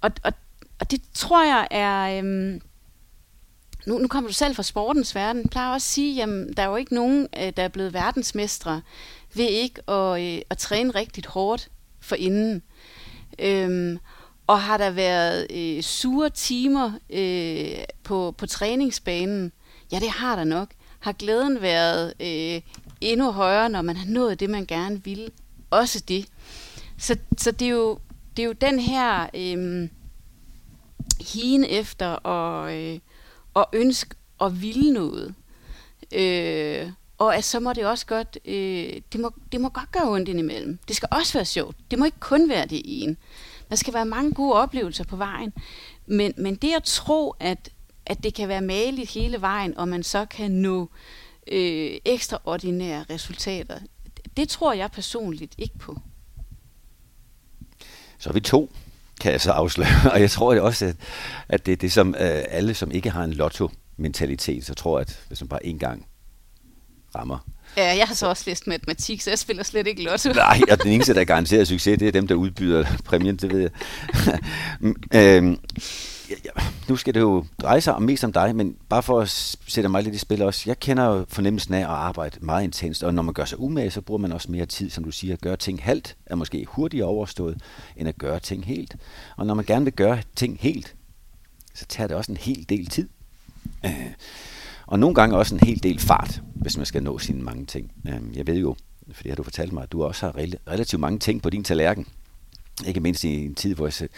og, 0.00 0.10
og, 0.24 0.32
og 0.78 0.90
det 0.90 1.00
tror 1.14 1.44
jeg 1.44 1.68
er... 1.70 2.22
Øh, 2.24 2.60
nu, 3.86 3.98
nu 3.98 4.08
kommer 4.08 4.28
du 4.28 4.34
selv 4.34 4.54
fra 4.54 4.62
sportens 4.62 5.14
verden. 5.14 5.42
Jeg 5.42 5.50
plejer 5.50 5.72
også 5.72 5.86
at 5.86 5.90
sige, 5.90 6.14
jamen, 6.14 6.52
der 6.52 6.62
er 6.62 6.66
jo 6.66 6.76
ikke 6.76 6.94
nogen, 6.94 7.28
øh, 7.40 7.52
der 7.56 7.62
er 7.62 7.68
blevet 7.68 7.92
verdensmestre 7.92 8.82
ved 9.34 9.44
ikke 9.44 9.90
at, 9.90 10.22
øh, 10.22 10.42
at 10.50 10.58
træne 10.58 10.90
rigtigt 10.90 11.26
hårdt 11.26 11.68
for 12.00 12.16
inden. 12.16 12.62
Øhm, 13.38 13.98
og 14.46 14.60
har 14.60 14.78
der 14.78 14.90
været 14.90 15.46
øh, 15.50 15.82
sure 15.82 16.30
timer 16.30 16.92
øh, 17.10 17.84
på, 18.02 18.34
på 18.38 18.46
træningsbanen? 18.46 19.52
Ja, 19.92 19.98
det 19.98 20.10
har 20.10 20.36
der 20.36 20.44
nok. 20.44 20.68
Har 21.00 21.12
glæden 21.12 21.62
været 21.62 22.14
øh, 22.20 22.60
endnu 23.00 23.30
højere, 23.30 23.68
når 23.68 23.82
man 23.82 23.96
har 23.96 24.06
nået 24.06 24.40
det, 24.40 24.50
man 24.50 24.66
gerne 24.66 25.04
vil? 25.04 25.30
Også 25.70 26.04
det. 26.08 26.26
Så, 26.98 27.16
så 27.38 27.50
det, 27.50 27.66
er 27.66 27.70
jo, 27.70 27.98
det 28.36 28.42
er 28.42 28.46
jo 28.46 28.52
den 28.52 28.78
her 28.78 29.26
øh, 29.34 29.88
hien 31.20 31.64
efter 31.64 32.26
at, 32.26 32.74
øh, 32.74 32.98
at 33.56 33.64
ønske 33.72 34.14
at 34.40 34.62
ville 34.62 34.92
noget. 34.92 35.34
Øh, 36.12 36.90
og 37.18 37.36
at 37.36 37.44
så 37.44 37.60
må 37.60 37.72
det 37.72 37.86
også 37.86 38.06
godt, 38.06 38.38
øh, 38.44 39.00
det, 39.12 39.20
må, 39.20 39.30
det 39.52 39.60
må 39.60 39.68
godt 39.68 39.92
gøre 39.92 40.10
ondt 40.10 40.28
indimellem. 40.28 40.78
Det 40.88 40.96
skal 40.96 41.08
også 41.12 41.32
være 41.32 41.44
sjovt. 41.44 41.76
Det 41.90 41.98
må 41.98 42.04
ikke 42.04 42.20
kun 42.20 42.48
være 42.48 42.66
det 42.66 42.82
ene. 42.84 43.16
Der 43.70 43.76
skal 43.76 43.94
være 43.94 44.06
mange 44.06 44.32
gode 44.32 44.54
oplevelser 44.54 45.04
på 45.04 45.16
vejen. 45.16 45.52
Men, 46.06 46.34
men 46.36 46.54
det 46.54 46.74
at 46.74 46.82
tro, 46.84 47.34
at, 47.40 47.70
at 48.06 48.22
det 48.22 48.34
kan 48.34 48.48
være 48.48 48.60
maligt 48.60 49.10
hele 49.10 49.40
vejen, 49.40 49.78
og 49.78 49.88
man 49.88 50.02
så 50.02 50.24
kan 50.24 50.50
nå 50.50 50.90
øh, 51.46 51.98
ekstraordinære 52.04 53.04
resultater, 53.10 53.78
det 54.36 54.48
tror 54.48 54.72
jeg 54.72 54.90
personligt 54.90 55.54
ikke 55.58 55.78
på. 55.78 55.98
Så 58.18 58.28
er 58.28 58.32
vi 58.32 58.40
to, 58.40 58.70
kan 59.20 59.32
jeg 59.32 59.40
så 59.40 59.50
afsløre. 59.50 59.88
Og 60.12 60.20
jeg 60.20 60.30
tror 60.30 60.52
det 60.52 60.62
også, 60.62 60.86
at, 60.86 60.96
at 61.48 61.66
det 61.66 61.72
er 61.72 61.76
det, 61.76 61.92
som 61.92 62.08
øh, 62.08 62.44
alle, 62.50 62.74
som 62.74 62.90
ikke 62.90 63.10
har 63.10 63.24
en 63.24 63.32
lotto-mentalitet, 63.32 64.66
så 64.66 64.74
tror 64.74 65.00
at 65.00 65.18
hvis 65.28 65.40
man 65.40 65.48
bare 65.48 65.64
én 65.64 65.78
gang 65.78 66.06
rammer 67.14 67.38
Ja, 67.76 67.96
jeg 67.96 68.06
har 68.06 68.14
så 68.14 68.26
også 68.26 68.44
læst 68.46 68.66
matematik, 68.66 69.20
så 69.20 69.30
jeg 69.30 69.38
spiller 69.38 69.62
slet 69.62 69.86
ikke 69.86 70.02
lotto. 70.02 70.32
Nej, 70.48 70.60
og 70.70 70.82
den 70.82 70.92
eneste, 70.92 71.14
der 71.14 71.24
garanterer 71.34 71.64
succes, 71.64 71.98
det 71.98 72.08
er 72.08 72.12
dem, 72.12 72.26
der 72.26 72.34
udbyder 72.34 72.84
præmien, 73.04 73.36
det 73.36 73.52
ved 73.52 73.60
jeg. 73.60 73.70
øhm, 74.82 74.96
ja, 75.12 75.34
ja, 75.34 75.40
nu 76.88 76.96
skal 76.96 77.14
det 77.14 77.20
jo 77.20 77.44
dreje 77.60 77.80
sig 77.80 77.94
om 77.94 78.02
mest 78.02 78.24
om 78.24 78.32
dig, 78.32 78.56
men 78.56 78.76
bare 78.88 79.02
for 79.02 79.20
at 79.20 79.28
sætte 79.66 79.88
mig 79.88 80.02
lidt 80.02 80.14
i 80.14 80.18
spil 80.18 80.42
også. 80.42 80.62
Jeg 80.66 80.80
kender 80.80 81.04
jo 81.04 81.24
fornemmelsen 81.28 81.74
af 81.74 81.80
at 81.80 81.86
arbejde 81.86 82.38
meget 82.40 82.64
intenst, 82.64 83.04
og 83.04 83.14
når 83.14 83.22
man 83.22 83.34
gør 83.34 83.44
sig 83.44 83.60
umage, 83.60 83.90
så 83.90 84.00
bruger 84.00 84.18
man 84.18 84.32
også 84.32 84.50
mere 84.50 84.66
tid, 84.66 84.90
som 84.90 85.04
du 85.04 85.10
siger. 85.10 85.34
At 85.34 85.40
gøre 85.40 85.56
ting 85.56 85.82
halvt 85.82 86.16
er 86.26 86.34
måske 86.34 86.64
hurtigere 86.68 87.06
overstået, 87.06 87.62
end 87.96 88.08
at 88.08 88.18
gøre 88.18 88.40
ting 88.40 88.64
helt. 88.64 88.96
Og 89.36 89.46
når 89.46 89.54
man 89.54 89.64
gerne 89.64 89.84
vil 89.84 89.94
gøre 89.94 90.18
ting 90.36 90.58
helt, 90.60 90.94
så 91.74 91.86
tager 91.88 92.06
det 92.06 92.16
også 92.16 92.32
en 92.32 92.38
hel 92.38 92.66
del 92.68 92.86
tid. 92.86 93.08
Øh, 93.84 94.10
og 94.86 94.98
nogle 94.98 95.14
gange 95.14 95.36
også 95.36 95.54
en 95.54 95.60
hel 95.60 95.82
del 95.82 95.98
fart, 95.98 96.42
hvis 96.54 96.76
man 96.76 96.86
skal 96.86 97.02
nå 97.02 97.18
sine 97.18 97.42
mange 97.42 97.66
ting. 97.66 97.92
Øhm, 98.08 98.32
jeg 98.34 98.46
ved 98.46 98.56
jo, 98.56 98.76
for 99.12 99.22
det 99.22 99.30
har 99.30 99.36
du 99.36 99.42
fortalt 99.42 99.72
mig, 99.72 99.82
at 99.82 99.92
du 99.92 100.04
også 100.04 100.26
har 100.26 100.36
relativt 100.68 101.00
mange 101.00 101.18
ting 101.18 101.42
på 101.42 101.50
din 101.50 101.64
tallerken. 101.64 102.06
Ikke 102.86 103.00
mindst 103.00 103.24
i 103.24 103.44
en 103.44 103.54
tid, 103.54 103.74
hvor 103.74 103.86
jeg, 104.00 104.08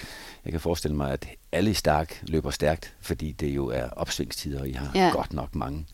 jeg 0.44 0.52
kan 0.52 0.60
forestille 0.60 0.96
mig, 0.96 1.12
at 1.12 1.26
alle 1.52 1.74
Stark 1.74 2.22
løber 2.28 2.50
stærkt, 2.50 2.94
fordi 3.00 3.32
det 3.32 3.48
jo 3.48 3.66
er 3.66 3.90
opsvingstider, 3.90 4.60
og 4.60 4.68
I 4.68 4.72
har 4.72 4.90
ja. 4.94 5.10
godt 5.12 5.32
nok 5.32 5.54
mange 5.54 5.86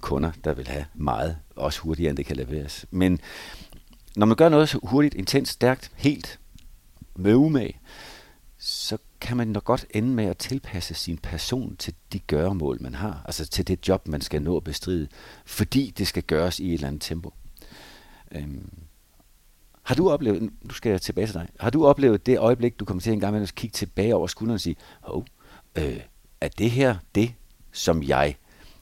kunder, 0.00 0.32
der 0.44 0.54
vil 0.54 0.68
have 0.68 0.84
meget, 0.94 1.36
også 1.56 1.80
hurtigere, 1.80 2.10
end 2.10 2.16
det 2.16 2.26
kan 2.26 2.36
leveres. 2.36 2.86
Men 2.90 3.20
når 4.16 4.26
man 4.26 4.36
gør 4.36 4.48
noget 4.48 4.68
så 4.68 4.78
hurtigt, 4.82 5.14
intens, 5.14 5.48
stærkt, 5.48 5.90
helt 5.96 6.38
med 7.16 7.34
umag, 7.34 7.80
så 8.58 8.98
kan 9.20 9.36
man 9.36 9.48
nok 9.48 9.64
godt 9.64 9.86
ende 9.90 10.08
med 10.08 10.24
at 10.24 10.36
tilpasse 10.36 10.94
sin 10.94 11.18
person 11.18 11.76
til 11.76 11.94
de 12.12 12.18
gøremål, 12.18 12.82
man 12.82 12.94
har. 12.94 13.22
Altså 13.24 13.46
til 13.46 13.66
det 13.66 13.88
job, 13.88 14.08
man 14.08 14.20
skal 14.20 14.42
nå 14.42 14.56
at 14.56 14.64
bestride, 14.64 15.08
fordi 15.44 15.94
det 15.98 16.06
skal 16.06 16.22
gøres 16.22 16.60
i 16.60 16.68
et 16.68 16.74
eller 16.74 16.88
andet 16.88 17.02
tempo. 17.02 17.32
Øhm, 18.32 18.70
har 19.88 19.94
du 19.94 20.10
oplevet, 20.10 20.42
nu 20.42 20.70
skal 20.70 20.90
jeg 20.90 21.00
tilbage 21.00 21.26
til 21.26 21.34
dig, 21.34 21.48
har 21.60 21.70
du 21.70 21.86
oplevet 21.86 22.26
det 22.26 22.38
øjeblik, 22.38 22.80
du 22.80 22.84
kommer 22.84 23.00
til 23.00 23.12
en 23.12 23.20
gang 23.20 23.34
med 23.34 23.42
at 23.42 23.54
kigge 23.54 23.74
tilbage 23.74 24.14
over 24.14 24.26
skulderen 24.26 24.54
og 24.54 24.60
sige, 24.60 24.76
hov, 25.00 25.24
øh, 25.78 26.00
er 26.40 26.48
det 26.48 26.70
her 26.70 26.96
det, 27.14 27.32
som 27.72 28.02
jeg 28.02 28.34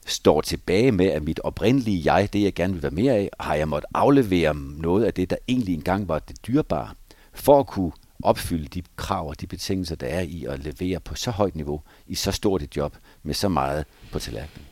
står 0.07 0.41
tilbage 0.41 0.93
med, 0.93 1.07
at 1.07 1.23
mit 1.23 1.41
oprindelige 1.45 2.13
jeg, 2.13 2.33
det 2.33 2.43
jeg 2.43 2.55
gerne 2.55 2.73
vil 2.73 2.83
være 2.83 2.91
mere 2.91 3.15
af, 3.15 3.31
har 3.41 3.55
jeg 3.55 3.69
måttet 3.69 3.91
aflevere 3.95 4.55
noget 4.55 5.05
af 5.05 5.15
det, 5.15 5.31
der 5.31 5.37
egentlig 5.49 5.75
engang 5.75 6.09
var 6.09 6.19
det 6.19 6.47
dyrebare, 6.47 6.89
for 7.33 7.61
at 7.61 7.67
kunne 7.67 7.93
opfylde 8.23 8.69
de 8.69 8.83
krav 8.97 9.29
og 9.29 9.41
de 9.41 9.47
betingelser, 9.47 9.97
der 9.97 10.07
er 10.07 10.21
i 10.21 10.45
at 10.45 10.59
levere 10.65 11.01
på 11.01 11.15
så 11.15 11.31
højt 11.31 11.57
niveau, 11.57 11.83
i 12.07 12.15
så 12.15 12.33
stort 12.33 12.63
et 12.63 12.77
job, 12.77 12.97
med 13.23 13.35
så 13.35 13.49
meget 13.49 13.85
på 14.13 14.19
tallerkenen? 14.19 14.67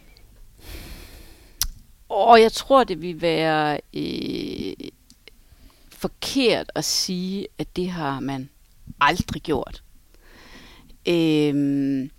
Og 2.09 2.41
jeg 2.41 2.53
tror, 2.53 2.85
det 2.85 3.03
vil 3.03 3.23
være 3.23 3.81
øh, 3.95 4.89
forkert 6.05 6.73
at 6.75 6.85
sige, 6.85 7.47
at 7.59 7.77
det 7.77 7.91
har 7.91 8.21
man 8.21 8.49
aldrig 9.01 9.43
gjort. 9.43 9.83
Øhm, 11.09 12.11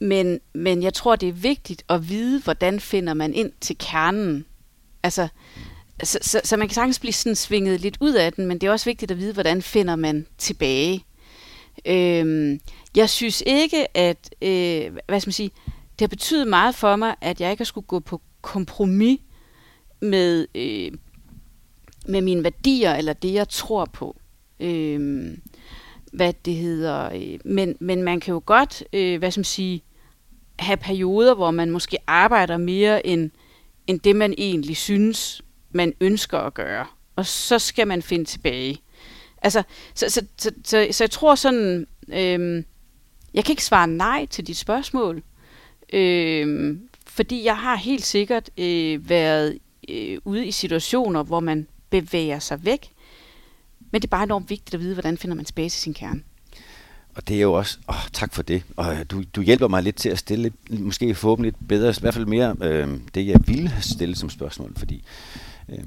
men, 0.00 0.40
men 0.54 0.82
jeg 0.82 0.94
tror, 0.94 1.16
det 1.16 1.28
er 1.28 1.32
vigtigt 1.32 1.84
at 1.88 2.08
vide, 2.08 2.40
hvordan 2.40 2.80
finder 2.80 3.14
man 3.14 3.34
ind 3.34 3.52
til 3.60 3.76
kernen. 3.78 4.44
Altså, 5.02 5.28
så, 6.02 6.18
så, 6.22 6.40
så 6.44 6.56
man 6.56 6.68
kan 6.68 6.74
sagtens 6.74 6.98
blive 6.98 7.12
sådan 7.12 7.36
svinget 7.36 7.80
lidt 7.80 7.96
ud 8.00 8.14
af 8.14 8.32
den, 8.32 8.46
men 8.46 8.58
det 8.58 8.66
er 8.66 8.70
også 8.70 8.90
vigtigt 8.90 9.10
at 9.10 9.18
vide, 9.18 9.32
hvordan 9.32 9.62
finder 9.62 9.96
man 9.96 10.26
tilbage. 10.38 11.04
Øhm, 11.86 12.60
jeg 12.96 13.10
synes 13.10 13.42
ikke, 13.46 13.96
at 13.96 14.34
øh, 14.42 14.92
hvad 15.08 15.20
skal 15.20 15.28
man 15.28 15.32
sige, 15.32 15.50
det 15.66 16.00
har 16.00 16.08
betydet 16.08 16.48
meget 16.48 16.74
for 16.74 16.96
mig, 16.96 17.14
at 17.20 17.40
jeg 17.40 17.50
ikke 17.50 17.60
har 17.60 17.64
skulle 17.64 17.86
gå 17.86 18.00
på 18.00 18.20
kompromis 18.40 19.20
med, 20.00 20.46
øh, 20.54 20.92
med 22.06 22.20
mine 22.20 22.44
værdier, 22.44 22.94
eller 22.94 23.12
det, 23.12 23.32
jeg 23.32 23.48
tror 23.48 23.84
på. 23.84 24.16
Øhm, 24.60 25.42
hvad 26.12 26.32
det 26.44 26.54
hedder. 26.54 27.10
Øh, 27.14 27.38
men, 27.44 27.76
men 27.80 28.02
man 28.02 28.20
kan 28.20 28.32
jo 28.32 28.42
godt, 28.46 28.84
øh, 28.92 29.18
hvad 29.18 29.30
som 29.30 29.44
sige, 29.44 29.82
have 30.58 30.76
perioder, 30.76 31.34
hvor 31.34 31.50
man 31.50 31.70
måske 31.70 31.98
arbejder 32.06 32.56
mere 32.56 33.06
end, 33.06 33.30
end 33.86 34.00
det, 34.00 34.16
man 34.16 34.34
egentlig 34.38 34.76
synes, 34.76 35.42
man 35.70 35.92
ønsker 36.00 36.38
at 36.38 36.54
gøre. 36.54 36.86
Og 37.16 37.26
så 37.26 37.58
skal 37.58 37.88
man 37.88 38.02
finde 38.02 38.24
tilbage. 38.24 38.78
Altså, 39.42 39.62
så, 39.94 40.10
så, 40.10 40.26
så, 40.38 40.50
så, 40.64 40.86
så 40.90 41.04
jeg 41.04 41.10
tror 41.10 41.34
sådan, 41.34 41.86
øhm, 42.08 42.64
jeg 43.34 43.44
kan 43.44 43.52
ikke 43.52 43.64
svare 43.64 43.88
nej 43.88 44.26
til 44.26 44.46
dit 44.46 44.56
spørgsmål, 44.56 45.22
øhm, 45.92 46.88
fordi 47.06 47.44
jeg 47.44 47.58
har 47.58 47.76
helt 47.76 48.04
sikkert 48.04 48.50
øh, 48.58 49.08
været 49.08 49.58
øh, 49.88 50.18
ude 50.24 50.46
i 50.46 50.50
situationer, 50.50 51.22
hvor 51.22 51.40
man 51.40 51.66
bevæger 51.92 52.38
sig 52.38 52.64
væk, 52.64 52.90
men 53.90 54.00
det 54.02 54.08
er 54.08 54.10
bare 54.10 54.24
enormt 54.24 54.50
vigtigt 54.50 54.74
at 54.74 54.80
vide, 54.80 54.94
hvordan 54.94 55.18
finder 55.18 55.36
man 55.36 55.44
tilbage 55.44 55.68
til 55.68 55.80
sin 55.80 55.94
kerne. 55.94 56.22
Og 57.14 57.28
det 57.28 57.36
er 57.36 57.40
jo 57.40 57.52
også, 57.52 57.78
åh, 57.88 58.08
tak 58.12 58.34
for 58.34 58.42
det. 58.42 58.62
Og 58.76 58.94
øh, 58.94 59.04
du, 59.10 59.22
du 59.36 59.40
hjælper 59.42 59.68
mig 59.68 59.82
lidt 59.82 59.96
til 59.96 60.08
at 60.08 60.18
stille, 60.18 60.52
måske 60.70 61.14
forhåbentlig 61.14 61.52
lidt 61.52 61.68
bedre, 61.68 61.90
i 61.90 62.00
hvert 62.00 62.14
fald 62.14 62.26
mere 62.26 62.56
øh, 62.60 63.00
det, 63.14 63.26
jeg 63.26 63.40
ville 63.46 63.72
stille 63.80 64.16
som 64.16 64.30
spørgsmål, 64.30 64.72
fordi 64.76 65.04
øh, 65.68 65.84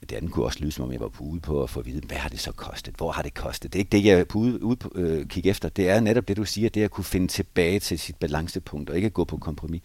det 0.00 0.12
andet 0.12 0.32
kunne 0.32 0.44
også 0.44 0.58
lyde, 0.60 0.72
som 0.72 0.84
om 0.84 0.92
jeg 0.92 1.00
var 1.00 1.08
på 1.08 1.24
ude 1.24 1.40
på 1.40 1.62
at 1.62 1.70
få 1.70 1.80
at 1.80 1.86
vide, 1.86 2.00
hvad 2.06 2.16
har 2.16 2.28
det 2.28 2.40
så 2.40 2.52
kostet? 2.52 2.94
Hvor 2.96 3.12
har 3.12 3.22
det 3.22 3.34
kostet? 3.34 3.72
Det 3.72 3.78
er 3.78 3.80
ikke 3.80 3.92
det, 3.92 4.04
jeg 4.04 4.20
er 4.20 4.24
på 4.24 4.38
ude, 4.38 4.62
ude 4.62 4.76
på, 4.76 4.92
øh, 4.94 5.26
kigge 5.26 5.50
efter. 5.50 5.68
Det 5.68 5.88
er 5.88 6.00
netop 6.00 6.28
det, 6.28 6.36
du 6.36 6.44
siger, 6.44 6.68
det 6.68 6.80
er 6.80 6.84
at 6.84 6.90
kunne 6.90 7.04
finde 7.04 7.28
tilbage 7.28 7.80
til 7.80 7.98
sit 7.98 8.16
balancepunkt, 8.16 8.90
og 8.90 8.96
ikke 8.96 9.10
gå 9.10 9.24
på 9.24 9.36
kompromis. 9.36 9.82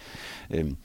Øhm, 0.50 0.78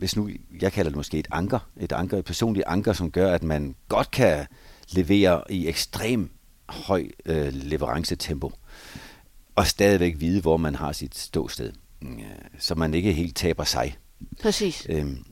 hvis 0.00 0.16
nu, 0.16 0.30
jeg 0.60 0.72
kalder 0.72 0.90
det 0.90 0.96
måske 0.96 1.18
et 1.18 1.28
anker, 1.30 1.68
et 1.80 1.92
anker, 1.92 2.18
et 2.18 2.24
personligt 2.24 2.64
anker, 2.66 2.92
som 2.92 3.10
gør, 3.10 3.32
at 3.32 3.42
man 3.42 3.74
godt 3.88 4.10
kan 4.10 4.46
levere 4.92 5.42
i 5.50 5.68
ekstrem 5.68 6.30
høj 6.68 7.08
øh, 7.26 7.52
leverancetempo, 7.52 8.52
og 9.54 9.66
stadigvæk 9.66 10.20
vide, 10.20 10.40
hvor 10.40 10.56
man 10.56 10.74
har 10.74 10.92
sit 10.92 11.18
ståsted, 11.18 11.72
øh, 12.02 12.22
så 12.58 12.74
man 12.74 12.94
ikke 12.94 13.12
helt 13.12 13.36
taber 13.36 13.64
sig. 13.64 13.98
Præcis. 14.42 14.86
Øhm, 14.88 15.24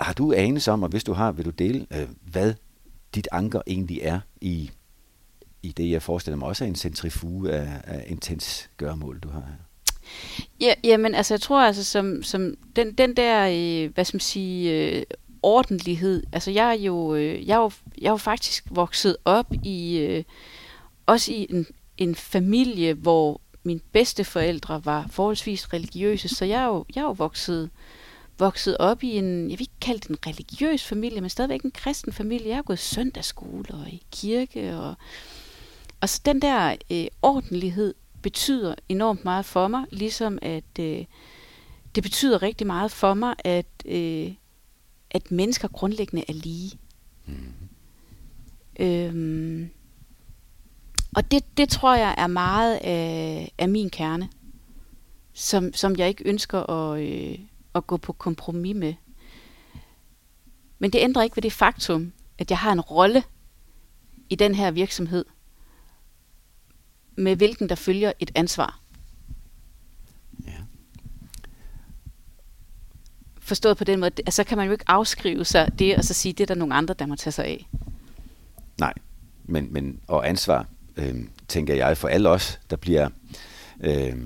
har 0.00 0.12
du 0.12 0.32
anelse 0.32 0.72
om, 0.72 0.82
og 0.82 0.88
hvis 0.88 1.04
du 1.04 1.12
har, 1.12 1.32
vil 1.32 1.44
du 1.44 1.50
dele, 1.50 1.86
øh, 1.90 2.08
hvad 2.22 2.54
dit 3.14 3.28
anker 3.32 3.62
egentlig 3.66 3.98
er 4.02 4.20
i, 4.40 4.70
i 5.62 5.72
det, 5.72 5.90
jeg 5.90 6.02
forestiller 6.02 6.36
mig 6.36 6.48
også 6.48 6.64
er 6.64 6.68
en 6.68 6.74
centrifuge 6.74 7.52
af, 7.52 7.80
af 7.84 8.04
intens 8.06 8.70
gørmål, 8.76 9.18
du 9.18 9.28
har 9.28 9.40
her. 9.40 9.65
Ja, 10.60 10.74
jamen, 10.84 11.14
altså, 11.14 11.34
jeg 11.34 11.40
tror 11.40 11.60
altså, 11.60 11.84
som, 11.84 12.22
som 12.22 12.54
den, 12.76 12.92
den 12.92 13.16
der, 13.16 13.46
øh, 13.48 13.94
hvad 13.94 14.04
skal 14.04 14.16
man 14.16 14.20
sige, 14.20 14.72
øh, 14.72 15.02
ordentlighed, 15.42 16.22
altså, 16.32 16.50
jeg 16.50 16.68
er 16.68 16.80
jo, 16.80 17.14
øh, 17.14 17.48
jeg 17.48 17.54
er 17.54 17.60
jo, 17.60 17.70
jeg 18.00 18.06
er 18.06 18.10
jo 18.10 18.16
faktisk 18.16 18.64
vokset 18.70 19.16
op 19.24 19.46
i, 19.64 19.98
øh, 19.98 20.24
også 21.06 21.32
i 21.32 21.46
en, 21.50 21.66
en 21.98 22.14
familie, 22.14 22.94
hvor 22.94 23.40
mine 23.62 23.80
bedsteforældre 23.92 24.84
var 24.84 25.06
forholdsvis 25.10 25.72
religiøse, 25.72 26.28
så 26.28 26.44
jeg 26.44 26.62
er 26.62 26.66
jo, 26.66 26.84
jeg 26.94 27.00
er 27.00 27.04
jo 27.04 27.12
vokset, 27.12 27.70
vokset 28.38 28.76
op 28.78 29.02
i 29.02 29.10
en, 29.10 29.50
jeg 29.50 29.58
vil 29.58 29.60
ikke 29.60 29.80
kalde 29.80 30.00
det 30.00 30.08
en 30.08 30.26
religiøs 30.26 30.84
familie, 30.84 31.20
men 31.20 31.30
stadigvæk 31.30 31.62
en 31.62 31.70
kristen 31.70 32.12
familie. 32.12 32.48
Jeg 32.48 32.56
har 32.56 32.62
gået 32.62 32.78
søndagsskole 32.78 33.74
og 33.74 33.88
i 33.88 34.02
kirke, 34.12 34.76
og, 34.76 34.94
og 36.00 36.08
så 36.08 36.20
den 36.24 36.42
der 36.42 36.76
øh, 36.92 37.06
ordentlighed 37.22 37.94
betyder 38.26 38.74
enormt 38.88 39.24
meget 39.24 39.44
for 39.44 39.68
mig, 39.68 39.84
ligesom 39.90 40.38
at 40.42 40.78
øh, 40.80 41.04
det 41.94 42.02
betyder 42.02 42.42
rigtig 42.42 42.66
meget 42.66 42.90
for 42.92 43.14
mig, 43.14 43.34
at, 43.44 43.66
øh, 43.84 44.34
at 45.10 45.30
mennesker 45.30 45.68
grundlæggende 45.68 46.24
er 46.28 46.32
lige. 46.32 46.78
Mm. 47.26 47.52
Øhm, 48.80 49.70
og 51.16 51.30
det, 51.30 51.56
det 51.56 51.68
tror 51.68 51.94
jeg 51.94 52.14
er 52.18 52.26
meget 52.26 52.76
af, 52.76 53.52
af 53.58 53.68
min 53.68 53.90
kerne, 53.90 54.28
som, 55.32 55.72
som 55.72 55.96
jeg 55.96 56.08
ikke 56.08 56.28
ønsker 56.28 56.70
at, 56.70 57.02
øh, 57.02 57.38
at 57.74 57.86
gå 57.86 57.96
på 57.96 58.12
kompromis 58.12 58.76
med. 58.76 58.94
Men 60.78 60.90
det 60.92 60.98
ændrer 60.98 61.22
ikke 61.22 61.36
ved 61.36 61.42
det 61.42 61.52
faktum, 61.52 62.12
at 62.38 62.50
jeg 62.50 62.58
har 62.58 62.72
en 62.72 62.80
rolle 62.80 63.22
i 64.30 64.34
den 64.34 64.54
her 64.54 64.70
virksomhed, 64.70 65.24
med 67.16 67.36
hvilken 67.36 67.68
der 67.68 67.74
følger 67.74 68.12
et 68.18 68.30
ansvar. 68.34 68.80
Ja. 70.46 70.52
Forstået 73.40 73.76
på 73.76 73.84
den 73.84 74.00
måde, 74.00 74.10
at 74.26 74.34
så 74.34 74.44
kan 74.44 74.58
man 74.58 74.66
jo 74.66 74.72
ikke 74.72 74.84
afskrive 74.86 75.44
sig 75.44 75.78
det, 75.78 75.96
og 75.96 76.04
så 76.04 76.14
sige, 76.14 76.32
det 76.32 76.40
er 76.40 76.46
der 76.46 76.54
nogle 76.54 76.74
andre, 76.74 76.94
der 76.94 77.06
må 77.06 77.16
tage 77.16 77.32
sig 77.32 77.44
af. 77.44 77.68
Nej, 78.78 78.92
men, 79.44 79.72
men 79.72 80.00
og 80.06 80.28
ansvar, 80.28 80.66
øh, 80.96 81.14
tænker 81.48 81.74
jeg, 81.74 81.96
for 81.96 82.08
alle 82.08 82.28
os, 82.28 82.60
der 82.70 82.76
bliver 82.76 83.08
øh, 83.80 84.16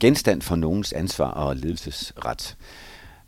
genstand 0.00 0.42
for 0.42 0.56
nogens 0.56 0.92
ansvar 0.92 1.30
og 1.30 1.56
ledelsesret, 1.56 2.56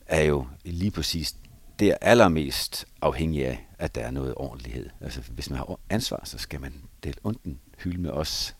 er 0.07 0.23
jo 0.23 0.47
lige 0.65 0.91
præcis 0.91 1.37
det 1.79 1.89
er 1.89 1.97
allermest 2.01 2.87
afhængig 3.03 3.47
af, 3.47 3.69
at 3.79 3.95
der 3.95 4.01
er 4.01 4.11
noget 4.11 4.35
ordentlighed. 4.37 4.91
Altså, 5.01 5.21
hvis 5.31 5.51
man 5.51 5.59
har 5.59 5.79
ansvar, 5.91 6.21
så 6.25 6.39
skal 6.39 6.61
man 6.61 6.75
det 7.05 7.19
onden 7.25 7.61
hylde 7.79 8.01
med 8.01 8.11
os 8.11 8.57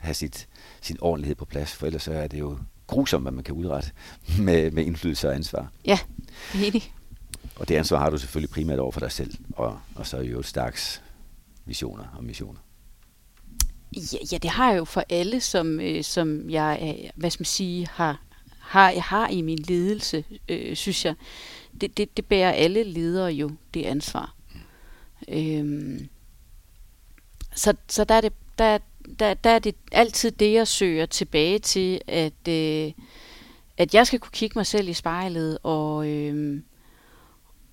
have 0.00 0.14
sit, 0.14 0.48
sin 0.80 0.96
ordentlighed 1.00 1.36
på 1.36 1.44
plads, 1.44 1.72
for 1.72 1.86
ellers 1.86 2.02
så 2.02 2.12
er 2.12 2.26
det 2.26 2.38
jo 2.38 2.58
grusomt, 2.86 3.24
hvad 3.24 3.32
man 3.32 3.44
kan 3.44 3.54
udrette 3.54 3.90
med, 4.46 4.70
med 4.70 4.84
indflydelse 4.84 5.28
og 5.28 5.34
ansvar. 5.34 5.72
Ja, 5.84 5.98
enig. 6.54 6.92
Og 7.56 7.68
det 7.68 7.76
ansvar 7.76 7.98
har 7.98 8.10
du 8.10 8.18
selvfølgelig 8.18 8.50
primært 8.50 8.78
over 8.78 8.92
for 8.92 9.00
dig 9.00 9.12
selv, 9.12 9.34
og, 9.52 9.80
og 9.94 10.06
så 10.06 10.18
jo 10.18 10.38
et 10.38 10.46
stærks 10.46 11.02
visioner 11.64 12.04
og 12.16 12.24
missioner. 12.24 12.58
Ja, 13.96 14.18
ja, 14.32 14.38
det 14.38 14.50
har 14.50 14.70
jeg 14.70 14.78
jo 14.78 14.84
for 14.84 15.04
alle, 15.10 15.40
som, 15.40 15.80
øh, 15.80 16.04
som 16.04 16.50
jeg, 16.50 16.78
øh, 16.82 17.10
hvad 17.16 17.30
skal 17.30 17.40
man 17.40 17.46
sige, 17.46 17.86
har, 17.86 18.22
har, 18.58 18.90
jeg 18.90 19.02
har 19.02 19.28
i 19.28 19.42
min 19.42 19.58
ledelse, 19.58 20.24
øh, 20.48 20.76
synes 20.76 21.04
jeg. 21.04 21.14
Det, 21.80 21.96
det, 21.96 22.16
det 22.16 22.24
bærer 22.24 22.52
alle 22.52 22.82
ledere 22.82 23.32
jo, 23.32 23.50
det 23.74 23.84
ansvar. 23.84 24.34
Mm. 24.54 25.34
Øhm, 25.34 26.08
så, 27.54 27.74
så 27.88 28.04
der 28.04 28.14
er 28.14 28.20
det, 28.20 28.32
der, 28.58 28.78
der, 29.18 29.34
der 29.34 29.50
er 29.50 29.58
det 29.58 29.74
altid 29.92 30.30
det, 30.30 30.52
jeg 30.52 30.68
søger 30.68 31.06
tilbage 31.06 31.58
til, 31.58 32.00
at, 32.06 32.48
øh, 32.48 32.92
at 33.76 33.94
jeg 33.94 34.06
skal 34.06 34.18
kunne 34.18 34.32
kigge 34.32 34.58
mig 34.58 34.66
selv 34.66 34.88
i 34.88 34.92
spejlet, 34.92 35.58
og, 35.62 36.08
øh, 36.08 36.62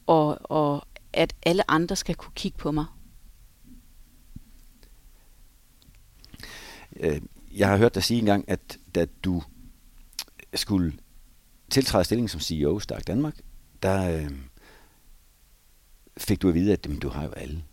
og, 0.08 0.38
og 0.44 0.88
at 1.14 1.36
alle 1.44 1.72
andre 1.72 1.96
skal 1.96 2.16
kunne 2.16 2.34
kigge 2.36 2.58
på 2.58 2.72
mig. 2.72 2.86
Øh, 7.00 7.22
jeg 7.52 7.68
har 7.68 7.78
hørt 7.78 7.96
dig 7.96 8.04
sige 8.04 8.20
engang, 8.20 8.50
at 8.50 8.78
da 8.96 9.06
du 9.06 9.44
skulle 10.54 10.94
tiltræde 11.70 12.04
stillingen 12.04 12.30
som 12.30 12.42
CEO 12.42 12.78
i 12.78 12.82
Stark 12.82 13.08
Danmark, 13.08 13.36
der 13.84 14.22
øh, 14.22 14.32
fik 16.18 16.42
du 16.42 16.48
at 16.48 16.54
vide, 16.54 16.74
at 16.74 16.86
jamen, 16.86 17.00
du 17.00 17.10
har 17.10 17.24
jo 17.24 17.32
alle 17.32 17.64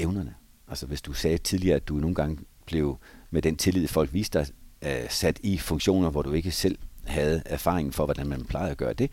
evnerne. 0.00 0.34
Altså 0.68 0.86
hvis 0.86 1.02
du 1.02 1.12
sagde 1.12 1.38
tidligere, 1.38 1.76
at 1.76 1.88
du 1.88 1.94
nogle 1.94 2.14
gange 2.14 2.38
blev 2.66 2.98
med 3.30 3.42
den 3.42 3.56
tillid, 3.56 3.88
folk 3.88 4.12
viste 4.12 4.38
dig, 4.38 4.46
uh, 4.86 5.10
sat 5.10 5.40
i 5.42 5.58
funktioner, 5.58 6.10
hvor 6.10 6.22
du 6.22 6.32
ikke 6.32 6.50
selv 6.50 6.78
havde 7.04 7.42
erfaringen 7.46 7.92
for, 7.92 8.04
hvordan 8.04 8.26
man 8.26 8.44
plejer 8.44 8.70
at 8.70 8.76
gøre 8.76 8.92
det, 8.92 9.10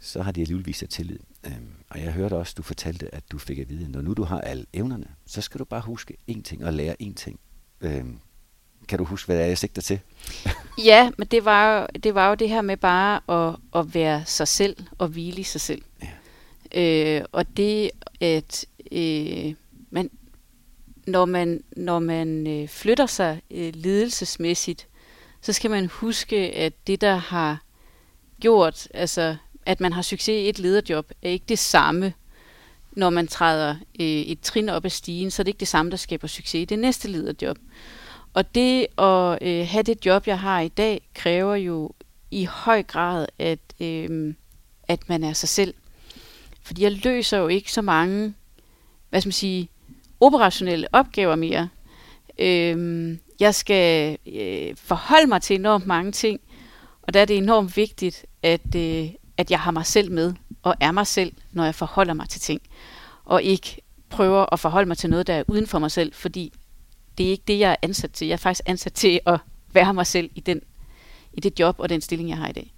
så 0.00 0.22
har 0.22 0.32
de 0.32 0.40
alligevel 0.40 0.66
vist 0.66 0.78
sig 0.78 0.88
tillid. 0.88 1.18
Um, 1.46 1.68
og 1.90 2.00
jeg 2.00 2.12
hørte 2.12 2.34
også, 2.34 2.54
du 2.56 2.62
fortalte, 2.62 3.14
at 3.14 3.22
du 3.32 3.38
fik 3.38 3.58
at 3.58 3.68
vide, 3.68 3.92
når 3.92 4.00
nu 4.00 4.12
du 4.12 4.22
har 4.22 4.40
alle 4.40 4.66
evnerne, 4.72 5.06
så 5.26 5.40
skal 5.40 5.58
du 5.58 5.64
bare 5.64 5.80
huske 5.80 6.16
én 6.30 6.42
ting 6.42 6.64
og 6.64 6.72
lære 6.72 6.96
én 7.02 7.14
ting. 7.14 7.40
Um, 7.80 8.20
kan 8.88 8.98
du 8.98 9.04
huske, 9.04 9.26
hvad 9.26 9.36
det 9.36 9.42
er, 9.42 9.48
jeg 9.48 9.58
sigter 9.58 9.82
til? 9.82 10.00
ja, 10.84 11.10
men 11.18 11.26
det 11.26 11.44
var, 11.44 11.80
jo, 11.80 11.86
det 12.02 12.14
var 12.14 12.28
jo 12.28 12.34
det 12.34 12.48
her 12.48 12.62
med 12.62 12.76
bare 12.76 13.20
at, 13.28 13.56
at 13.74 13.94
være 13.94 14.22
sig 14.26 14.48
selv 14.48 14.76
og 14.98 15.08
hvile 15.08 15.38
i 15.38 15.42
sig 15.42 15.60
selv. 15.60 15.82
Ja. 16.02 16.08
Øh, 16.74 17.24
og 17.32 17.56
det, 17.56 17.90
at 18.20 18.66
øh, 18.92 19.54
man, 19.90 20.10
når 21.06 21.24
man, 21.24 21.64
når 21.76 21.98
man 21.98 22.46
øh, 22.46 22.68
flytter 22.68 23.06
sig 23.06 23.42
øh, 23.50 23.72
ledelsesmæssigt, 23.74 24.88
så 25.40 25.52
skal 25.52 25.70
man 25.70 25.86
huske, 25.86 26.36
at 26.36 26.72
det, 26.86 27.00
der 27.00 27.14
har 27.14 27.62
gjort, 28.40 28.88
altså 28.94 29.36
at 29.66 29.80
man 29.80 29.92
har 29.92 30.02
succes 30.02 30.44
i 30.44 30.48
et 30.48 30.58
lederjob, 30.58 31.10
er 31.22 31.28
ikke 31.28 31.44
det 31.48 31.58
samme, 31.58 32.12
når 32.92 33.10
man 33.10 33.26
træder 33.26 33.76
øh, 34.00 34.06
et 34.06 34.40
trin 34.40 34.68
op 34.68 34.84
ad 34.84 34.90
stigen, 34.90 35.30
så 35.30 35.42
er 35.42 35.44
det 35.44 35.48
ikke 35.48 35.60
det 35.60 35.68
samme, 35.68 35.90
der 35.90 35.96
skaber 35.96 36.26
succes 36.26 36.62
i 36.62 36.64
det 36.64 36.78
næste 36.78 37.08
lederjob. 37.08 37.58
Og 38.34 38.54
det 38.54 38.86
at 38.98 39.38
øh, 39.42 39.66
have 39.68 39.82
det 39.82 40.06
job, 40.06 40.26
jeg 40.26 40.40
har 40.40 40.60
i 40.60 40.68
dag, 40.68 41.08
kræver 41.14 41.54
jo 41.54 41.92
i 42.30 42.44
høj 42.44 42.82
grad, 42.82 43.26
at, 43.38 43.58
øh, 43.80 44.34
at 44.88 45.08
man 45.08 45.24
er 45.24 45.32
sig 45.32 45.48
selv. 45.48 45.74
Fordi 46.62 46.82
jeg 46.82 46.92
løser 46.92 47.38
jo 47.38 47.48
ikke 47.48 47.72
så 47.72 47.82
mange, 47.82 48.34
hvad 49.10 49.20
skal 49.20 49.28
man 49.28 49.32
sige, 49.32 49.68
operationelle 50.22 50.86
opgaver 50.92 51.36
mere. 51.36 51.68
Øh, 52.38 53.18
jeg 53.40 53.54
skal 53.54 54.18
øh, 54.26 54.76
forholde 54.76 55.26
mig 55.26 55.42
til 55.42 55.56
enormt 55.56 55.86
mange 55.86 56.12
ting, 56.12 56.40
og 57.02 57.14
der 57.14 57.20
er 57.20 57.24
det 57.24 57.36
enormt 57.36 57.76
vigtigt, 57.76 58.26
at, 58.42 58.74
øh, 58.76 59.08
at 59.36 59.50
jeg 59.50 59.60
har 59.60 59.70
mig 59.70 59.86
selv 59.86 60.12
med, 60.12 60.34
og 60.62 60.74
er 60.80 60.92
mig 60.92 61.06
selv, 61.06 61.32
når 61.52 61.64
jeg 61.64 61.74
forholder 61.74 62.14
mig 62.14 62.28
til 62.28 62.40
ting. 62.40 62.60
Og 63.24 63.42
ikke 63.42 63.76
prøver 64.08 64.52
at 64.52 64.60
forholde 64.60 64.88
mig 64.88 64.98
til 64.98 65.10
noget, 65.10 65.26
der 65.26 65.34
er 65.34 65.44
uden 65.48 65.66
for 65.66 65.78
mig 65.78 65.90
selv, 65.90 66.12
fordi 66.14 66.52
det 67.18 67.26
er 67.26 67.30
ikke 67.30 67.44
det, 67.48 67.58
jeg 67.58 67.70
er 67.70 67.76
ansat 67.82 68.10
til. 68.10 68.26
Jeg 68.26 68.32
er 68.32 68.36
faktisk 68.36 68.62
ansat 68.66 68.92
til 68.92 69.20
at 69.26 69.40
være 69.72 69.94
mig 69.94 70.06
selv 70.06 70.30
i, 70.34 70.40
den, 70.40 70.60
i 71.32 71.40
det 71.40 71.60
job 71.60 71.76
og 71.78 71.88
den 71.88 72.00
stilling, 72.00 72.28
jeg 72.28 72.38
har 72.38 72.48
i 72.48 72.52
dag. 72.52 72.74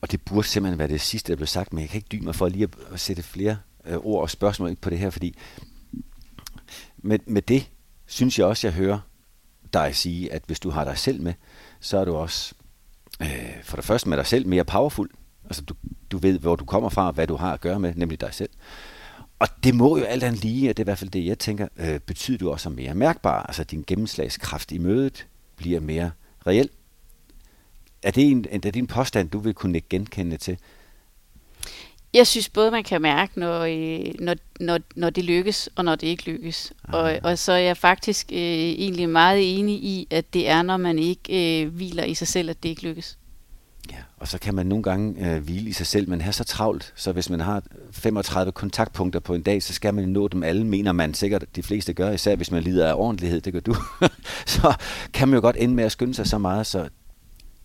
Og 0.00 0.10
det 0.10 0.20
burde 0.20 0.48
simpelthen 0.48 0.78
være 0.78 0.88
det 0.88 1.00
sidste, 1.00 1.32
der 1.32 1.36
blev 1.36 1.46
sagt, 1.46 1.72
men 1.72 1.80
jeg 1.80 1.88
kan 1.88 1.98
ikke 1.98 2.08
dybe 2.12 2.24
mig 2.24 2.34
for 2.34 2.48
lige 2.48 2.68
at 2.92 3.00
sætte 3.00 3.22
flere 3.22 3.56
øh, 3.86 3.96
ord 3.96 4.22
og 4.22 4.30
spørgsmål 4.30 4.68
ind 4.68 4.76
på 4.76 4.90
det 4.90 4.98
her, 4.98 5.10
fordi 5.10 5.36
med, 7.02 7.18
med 7.26 7.42
det 7.42 7.70
synes 8.06 8.38
jeg 8.38 8.46
også, 8.46 8.66
jeg 8.66 8.74
hører 8.74 8.98
dig 9.72 9.96
sige, 9.96 10.32
at 10.32 10.42
hvis 10.46 10.60
du 10.60 10.70
har 10.70 10.84
dig 10.84 10.98
selv 10.98 11.20
med, 11.20 11.34
så 11.80 11.98
er 11.98 12.04
du 12.04 12.14
også 12.14 12.54
øh, 13.22 13.62
for 13.62 13.76
det 13.76 13.84
første 13.84 14.08
med 14.08 14.16
dig 14.16 14.26
selv 14.26 14.46
mere 14.46 14.64
powerful. 14.64 15.08
Altså 15.44 15.62
du, 15.62 15.74
du 16.10 16.18
ved, 16.18 16.38
hvor 16.38 16.56
du 16.56 16.64
kommer 16.64 16.88
fra, 16.88 17.10
hvad 17.10 17.26
du 17.26 17.36
har 17.36 17.52
at 17.52 17.60
gøre 17.60 17.80
med, 17.80 17.94
nemlig 17.94 18.20
dig 18.20 18.34
selv. 18.34 18.50
Og 19.38 19.48
det 19.64 19.74
må 19.74 19.98
jo 19.98 20.04
alt 20.04 20.22
andet 20.22 20.44
lige, 20.44 20.70
at 20.70 20.76
det 20.76 20.82
er 20.82 20.84
i 20.84 20.90
hvert 20.90 20.98
fald 20.98 21.10
det, 21.10 21.26
jeg 21.26 21.38
tænker, 21.38 21.68
øh, 21.76 22.00
betyder 22.00 22.38
du 22.38 22.50
også 22.50 22.70
mere 22.70 22.94
mærkbar. 22.94 23.42
Altså 23.42 23.64
din 23.64 23.84
gennemslagskraft 23.86 24.72
i 24.72 24.78
mødet 24.78 25.26
bliver 25.56 25.80
mere 25.80 26.10
reel. 26.46 26.68
Er 28.02 28.10
det 28.10 28.30
en, 28.30 28.46
er 28.52 28.58
det 28.58 28.76
en 28.76 28.86
påstand, 28.86 29.30
du 29.30 29.38
vil 29.38 29.54
kunne 29.54 29.80
genkende 29.80 30.36
til? 30.36 30.58
Jeg 32.14 32.26
synes 32.26 32.48
både, 32.48 32.70
man 32.70 32.84
kan 32.84 33.02
mærke, 33.02 33.40
når, 33.40 33.60
øh, 33.60 34.14
når, 34.20 34.34
når, 34.60 34.78
når 34.96 35.10
det 35.10 35.24
lykkes, 35.24 35.68
og 35.76 35.84
når 35.84 35.94
det 35.94 36.06
ikke 36.06 36.24
lykkes. 36.24 36.72
Og, 36.82 37.18
og 37.22 37.38
så 37.38 37.52
er 37.52 37.58
jeg 37.58 37.76
faktisk 37.76 38.32
øh, 38.32 38.38
egentlig 38.38 39.08
meget 39.08 39.58
enig 39.58 39.74
i, 39.74 40.06
at 40.10 40.34
det 40.34 40.48
er, 40.48 40.62
når 40.62 40.76
man 40.76 40.98
ikke 40.98 41.62
øh, 41.62 41.74
hviler 41.74 42.04
i 42.04 42.14
sig 42.14 42.28
selv, 42.28 42.50
at 42.50 42.62
det 42.62 42.68
ikke 42.68 42.82
lykkes. 42.82 43.18
Ja, 43.90 43.96
og 44.16 44.28
så 44.28 44.38
kan 44.38 44.54
man 44.54 44.66
nogle 44.66 44.82
gange 44.82 45.34
øh, 45.34 45.42
hvile 45.44 45.70
i 45.70 45.72
sig 45.72 45.86
selv, 45.86 46.08
men 46.08 46.20
have 46.20 46.32
så 46.32 46.44
travlt, 46.44 46.92
så 46.96 47.12
hvis 47.12 47.30
man 47.30 47.40
har 47.40 47.62
35 47.90 48.52
kontaktpunkter 48.52 49.20
på 49.20 49.34
en 49.34 49.42
dag, 49.42 49.62
så 49.62 49.72
skal 49.72 49.94
man 49.94 50.08
nå 50.08 50.28
dem 50.28 50.42
alle, 50.42 50.66
mener 50.66 50.92
man 50.92 51.14
sikkert, 51.14 51.44
de 51.56 51.62
fleste 51.62 51.92
gør, 51.92 52.10
især 52.10 52.36
hvis 52.36 52.50
man 52.50 52.62
lider 52.62 52.88
af 52.88 52.94
ordentlighed, 52.94 53.40
det 53.40 53.52
gør 53.52 53.60
du. 53.60 53.74
så 54.46 54.74
kan 55.12 55.28
man 55.28 55.34
jo 55.34 55.40
godt 55.40 55.56
ende 55.58 55.74
med 55.74 55.84
at 55.84 55.92
skynde 55.92 56.14
sig 56.14 56.26
så 56.26 56.38
meget, 56.38 56.66
så 56.66 56.88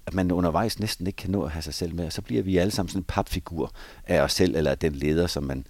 at 0.08 0.14
man 0.14 0.32
undervejs 0.32 0.80
næsten 0.80 1.08
ikke 1.08 1.18
kan 1.18 1.30
nå 1.32 1.42
at 1.44 1.52
have 1.52 1.62
sig 1.62 1.74
selv 1.74 1.96
med, 1.96 2.06
og 2.06 2.14
så 2.14 2.22
bliver 2.22 2.44
vi 2.44 2.58
alle 2.58 2.72
sammen 2.72 2.90
sådan 2.90 3.00
en 3.00 3.04
papfigur 3.04 3.72
af 4.08 4.22
os 4.22 4.34
selv, 4.34 4.56
eller 4.56 4.76
den 4.76 4.96
leder, 4.96 5.28
som 5.28 5.44
man 5.44 5.66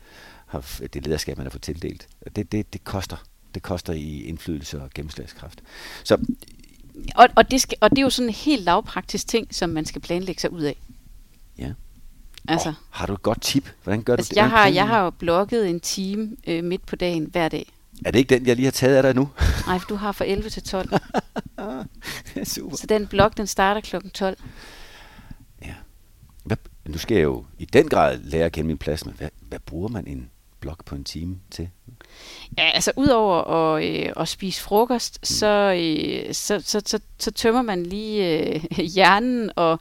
har, 0.46 0.80
det 0.94 1.06
lederskab, 1.06 1.38
man 1.38 1.46
har 1.46 1.52
fået 1.52 1.62
tildelt. 1.62 2.08
Det, 2.36 2.52
det, 2.52 2.74
det 2.74 2.84
koster. 2.84 3.18
det 3.54 3.64
koster 3.64 3.94
i 3.94 4.22
indflydelse 4.24 4.82
og 4.82 4.90
gennemslagskraft. 4.96 5.62
Så 6.04 6.18
Og, 7.16 7.28
og, 7.36 7.52
det 7.52 7.62
skal, 7.62 7.78
og 7.82 7.90
det 7.90 7.98
er 7.98 8.02
jo 8.02 8.10
sådan 8.10 8.30
en 8.30 8.34
helt 8.34 8.64
lavpraktisk 8.64 9.28
ting, 9.28 9.56
som 9.56 9.70
man 9.70 9.86
skal 9.86 10.02
planlægge 10.02 10.42
sig 10.42 10.52
ud 10.52 10.62
af. 10.62 10.78
ja. 11.60 11.72
Altså, 12.50 12.70
Oh, 12.70 12.76
har 12.90 13.06
du 13.06 13.14
et 13.14 13.22
godt 13.22 13.42
tip? 13.42 13.70
Hvordan 13.84 14.04
gør 14.04 14.14
altså 14.16 14.30
du 14.30 14.34
det? 14.34 14.36
jeg, 14.36 14.50
har, 14.50 14.68
jeg 14.68 14.88
har 14.88 15.04
jo 15.04 15.10
blokket 15.10 15.70
en 15.70 15.80
time 15.80 16.38
øh, 16.48 16.64
midt 16.64 16.86
på 16.86 16.96
dagen 16.96 17.26
hver 17.32 17.50
dag. 17.50 17.74
Er 18.06 18.12
det 18.12 18.20
ikke 18.20 18.36
den, 18.36 18.48
jeg 18.48 18.56
lige 18.56 18.66
har 18.66 18.72
taget 18.72 18.96
af 18.96 19.04
dig 19.04 19.16
nu? 19.16 19.30
Nej, 19.68 19.80
for 19.80 19.88
du 19.88 19.96
har 19.96 20.12
fra 20.12 20.26
11 20.26 20.50
til 20.50 20.64
12. 20.64 20.90
Super. 22.44 22.76
Så 22.76 22.88
den 22.88 23.08
blok, 23.08 23.38
den 23.38 23.48
starter 23.48 23.82
klokken 23.82 24.12
12. 24.12 24.38
Ja. 25.66 25.74
Hvad, 26.44 26.58
nu 26.86 26.98
skal 26.98 27.16
jeg 27.16 27.24
jo 27.24 27.46
i 27.58 27.66
den 27.66 27.90
grad 27.90 28.20
lære 28.24 28.46
at 28.46 28.52
kende 28.52 28.68
min 28.68 28.78
plads, 28.78 29.06
men 29.06 29.16
hvad, 29.18 29.30
hvad 29.42 29.60
bruger 29.60 29.90
man 29.90 30.08
en 30.08 30.30
blok 30.60 30.86
på 30.86 30.96
en 30.96 31.04
time 31.04 31.38
til? 31.52 31.70
Ja, 32.58 32.70
altså 32.70 32.92
udover 32.96 33.44
at, 33.44 33.84
øh, 33.84 34.14
at 34.18 34.28
spise 34.28 34.62
frokost, 34.62 35.28
så, 35.28 35.74
øh, 35.78 36.34
så, 36.34 36.62
så, 36.66 36.82
så, 36.86 37.00
så 37.20 37.32
tømmer 37.32 37.62
man 37.62 37.84
lige 37.84 38.40
øh, 38.40 38.62
hjernen, 38.96 39.52
og, 39.56 39.80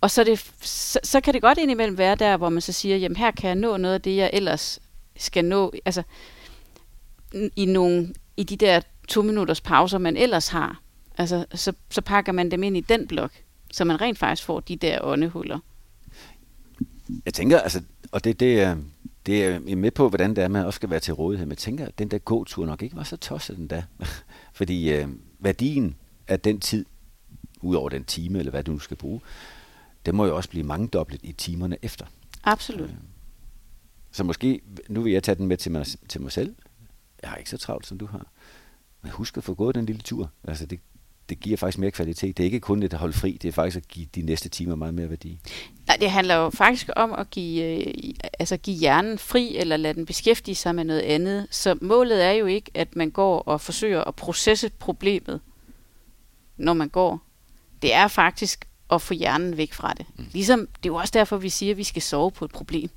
og 0.00 0.10
så, 0.10 0.24
det, 0.24 0.50
så, 0.60 0.98
så 1.02 1.20
kan 1.20 1.34
det 1.34 1.42
godt 1.42 1.58
indimellem 1.58 1.98
være 1.98 2.14
der, 2.14 2.36
hvor 2.36 2.48
man 2.48 2.60
så 2.60 2.72
siger, 2.72 2.96
jamen 2.96 3.16
her 3.16 3.30
kan 3.30 3.48
jeg 3.48 3.56
nå 3.56 3.76
noget 3.76 3.94
af 3.94 4.02
det, 4.02 4.16
jeg 4.16 4.30
ellers 4.32 4.78
skal 5.16 5.44
nå, 5.44 5.72
altså 5.84 6.02
i, 7.56 7.64
nogle, 7.64 8.14
i 8.36 8.42
de 8.42 8.56
der 8.56 8.80
to 9.08 9.22
minutters 9.22 9.60
pauser, 9.60 9.98
man 9.98 10.16
ellers 10.16 10.48
har. 10.48 10.80
Altså, 11.18 11.44
så, 11.54 11.72
så 11.90 12.00
pakker 12.00 12.32
man 12.32 12.50
dem 12.50 12.62
ind 12.62 12.76
i 12.76 12.80
den 12.80 13.06
blok, 13.06 13.30
så 13.72 13.84
man 13.84 14.00
rent 14.00 14.18
faktisk 14.18 14.46
får 14.46 14.60
de 14.60 14.76
der 14.76 14.98
åndehuller. 15.02 15.58
Jeg 17.24 17.34
tænker, 17.34 17.60
altså, 17.60 17.82
og 18.12 18.24
det, 18.24 18.40
det, 18.40 18.60
er, 18.60 18.76
det 19.26 19.44
er 19.44 19.60
jeg 19.68 19.78
med 19.78 19.90
på, 19.90 20.08
hvordan 20.08 20.36
det 20.36 20.44
er, 20.44 20.48
man 20.48 20.66
også 20.66 20.76
skal 20.76 20.90
være 20.90 21.00
til 21.00 21.14
rådighed. 21.14 21.46
Men 21.46 21.50
jeg 21.50 21.58
tænker, 21.58 21.86
at 21.86 21.98
den 21.98 22.08
der 22.08 22.18
gåtur 22.18 22.66
nok 22.66 22.82
ikke 22.82 22.96
var 22.96 23.02
så 23.02 23.16
tosset 23.16 23.56
den 23.56 23.66
der. 23.66 23.82
Fordi 24.58 24.92
øh, 24.92 25.08
værdien 25.38 25.96
af 26.28 26.40
den 26.40 26.60
tid, 26.60 26.84
udover 27.60 27.88
den 27.88 28.04
time, 28.04 28.38
eller 28.38 28.50
hvad 28.50 28.62
du 28.62 28.72
nu 28.72 28.78
skal 28.78 28.96
bruge, 28.96 29.20
det 30.06 30.14
må 30.14 30.26
jo 30.26 30.36
også 30.36 30.50
blive 30.50 30.64
mangedoblet 30.64 31.20
i 31.22 31.32
timerne 31.32 31.76
efter. 31.82 32.06
Absolut. 32.44 32.90
Så 34.12 34.24
måske, 34.24 34.60
nu 34.88 35.00
vil 35.02 35.12
jeg 35.12 35.22
tage 35.22 35.34
den 35.34 35.46
med 35.46 35.56
til 35.56 35.72
mig, 35.72 35.86
til 36.08 36.20
mig 36.20 36.32
selv. 36.32 36.54
Jeg 37.22 37.30
har 37.30 37.36
ikke 37.36 37.50
så 37.50 37.58
travlt, 37.58 37.86
som 37.86 37.98
du 37.98 38.06
har. 38.06 38.26
Men 39.02 39.12
husk 39.12 39.36
at 39.36 39.44
få 39.44 39.54
gået 39.54 39.74
den 39.74 39.86
lille 39.86 40.02
tur. 40.02 40.30
Altså, 40.44 40.66
det, 40.66 40.80
det 41.28 41.40
giver 41.40 41.56
faktisk 41.56 41.78
mere 41.78 41.90
kvalitet. 41.90 42.36
Det 42.36 42.42
er 42.42 42.44
ikke 42.44 42.60
kun 42.60 42.82
et 42.82 42.92
at 42.92 42.98
holde 42.98 43.12
fri, 43.12 43.38
det 43.42 43.48
er 43.48 43.52
faktisk 43.52 43.76
at 43.76 43.88
give 43.88 44.06
de 44.14 44.22
næste 44.22 44.48
timer 44.48 44.74
meget 44.74 44.94
mere 44.94 45.10
værdi. 45.10 45.38
Nej, 45.86 45.96
det 46.00 46.10
handler 46.10 46.34
jo 46.34 46.50
faktisk 46.50 46.90
om 46.96 47.12
at 47.12 47.30
give, 47.30 47.64
øh, 47.64 47.94
altså 48.38 48.56
give 48.56 48.76
hjernen 48.76 49.18
fri, 49.18 49.56
eller 49.56 49.76
lade 49.76 49.94
den 49.94 50.06
beskæftige 50.06 50.54
sig 50.54 50.74
med 50.74 50.84
noget 50.84 51.00
andet. 51.00 51.46
Så 51.50 51.78
målet 51.80 52.24
er 52.24 52.30
jo 52.30 52.46
ikke, 52.46 52.70
at 52.74 52.96
man 52.96 53.10
går 53.10 53.38
og 53.38 53.60
forsøger 53.60 54.04
at 54.04 54.14
processe 54.14 54.70
problemet, 54.78 55.40
når 56.56 56.72
man 56.72 56.88
går. 56.88 57.20
Det 57.82 57.94
er 57.94 58.08
faktisk 58.08 58.68
at 58.90 59.02
få 59.02 59.14
hjernen 59.14 59.56
væk 59.56 59.72
fra 59.72 59.94
det. 59.94 60.06
Ligesom, 60.32 60.60
det 60.60 60.66
er 60.66 60.92
jo 60.92 60.94
også 60.94 61.12
derfor, 61.14 61.36
vi 61.36 61.48
siger, 61.48 61.70
at 61.72 61.76
vi 61.76 61.84
skal 61.84 62.02
sove 62.02 62.30
på 62.30 62.44
et 62.44 62.50
problem. 62.50 62.90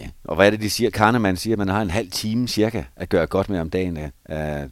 Ja. 0.00 0.08
Og 0.24 0.36
hvad 0.36 0.46
er 0.46 0.50
det, 0.50 0.60
de 0.60 0.70
siger? 0.70 0.90
Kahneman 0.90 1.36
siger, 1.36 1.54
at 1.54 1.58
man 1.58 1.68
har 1.68 1.82
en 1.82 1.90
halv 1.90 2.10
time 2.10 2.48
cirka 2.48 2.84
at 2.96 3.08
gøre 3.08 3.26
godt 3.26 3.48
med 3.48 3.60
om 3.60 3.70
dagen 3.70 3.96
af, 3.96 4.10
af 4.24 4.68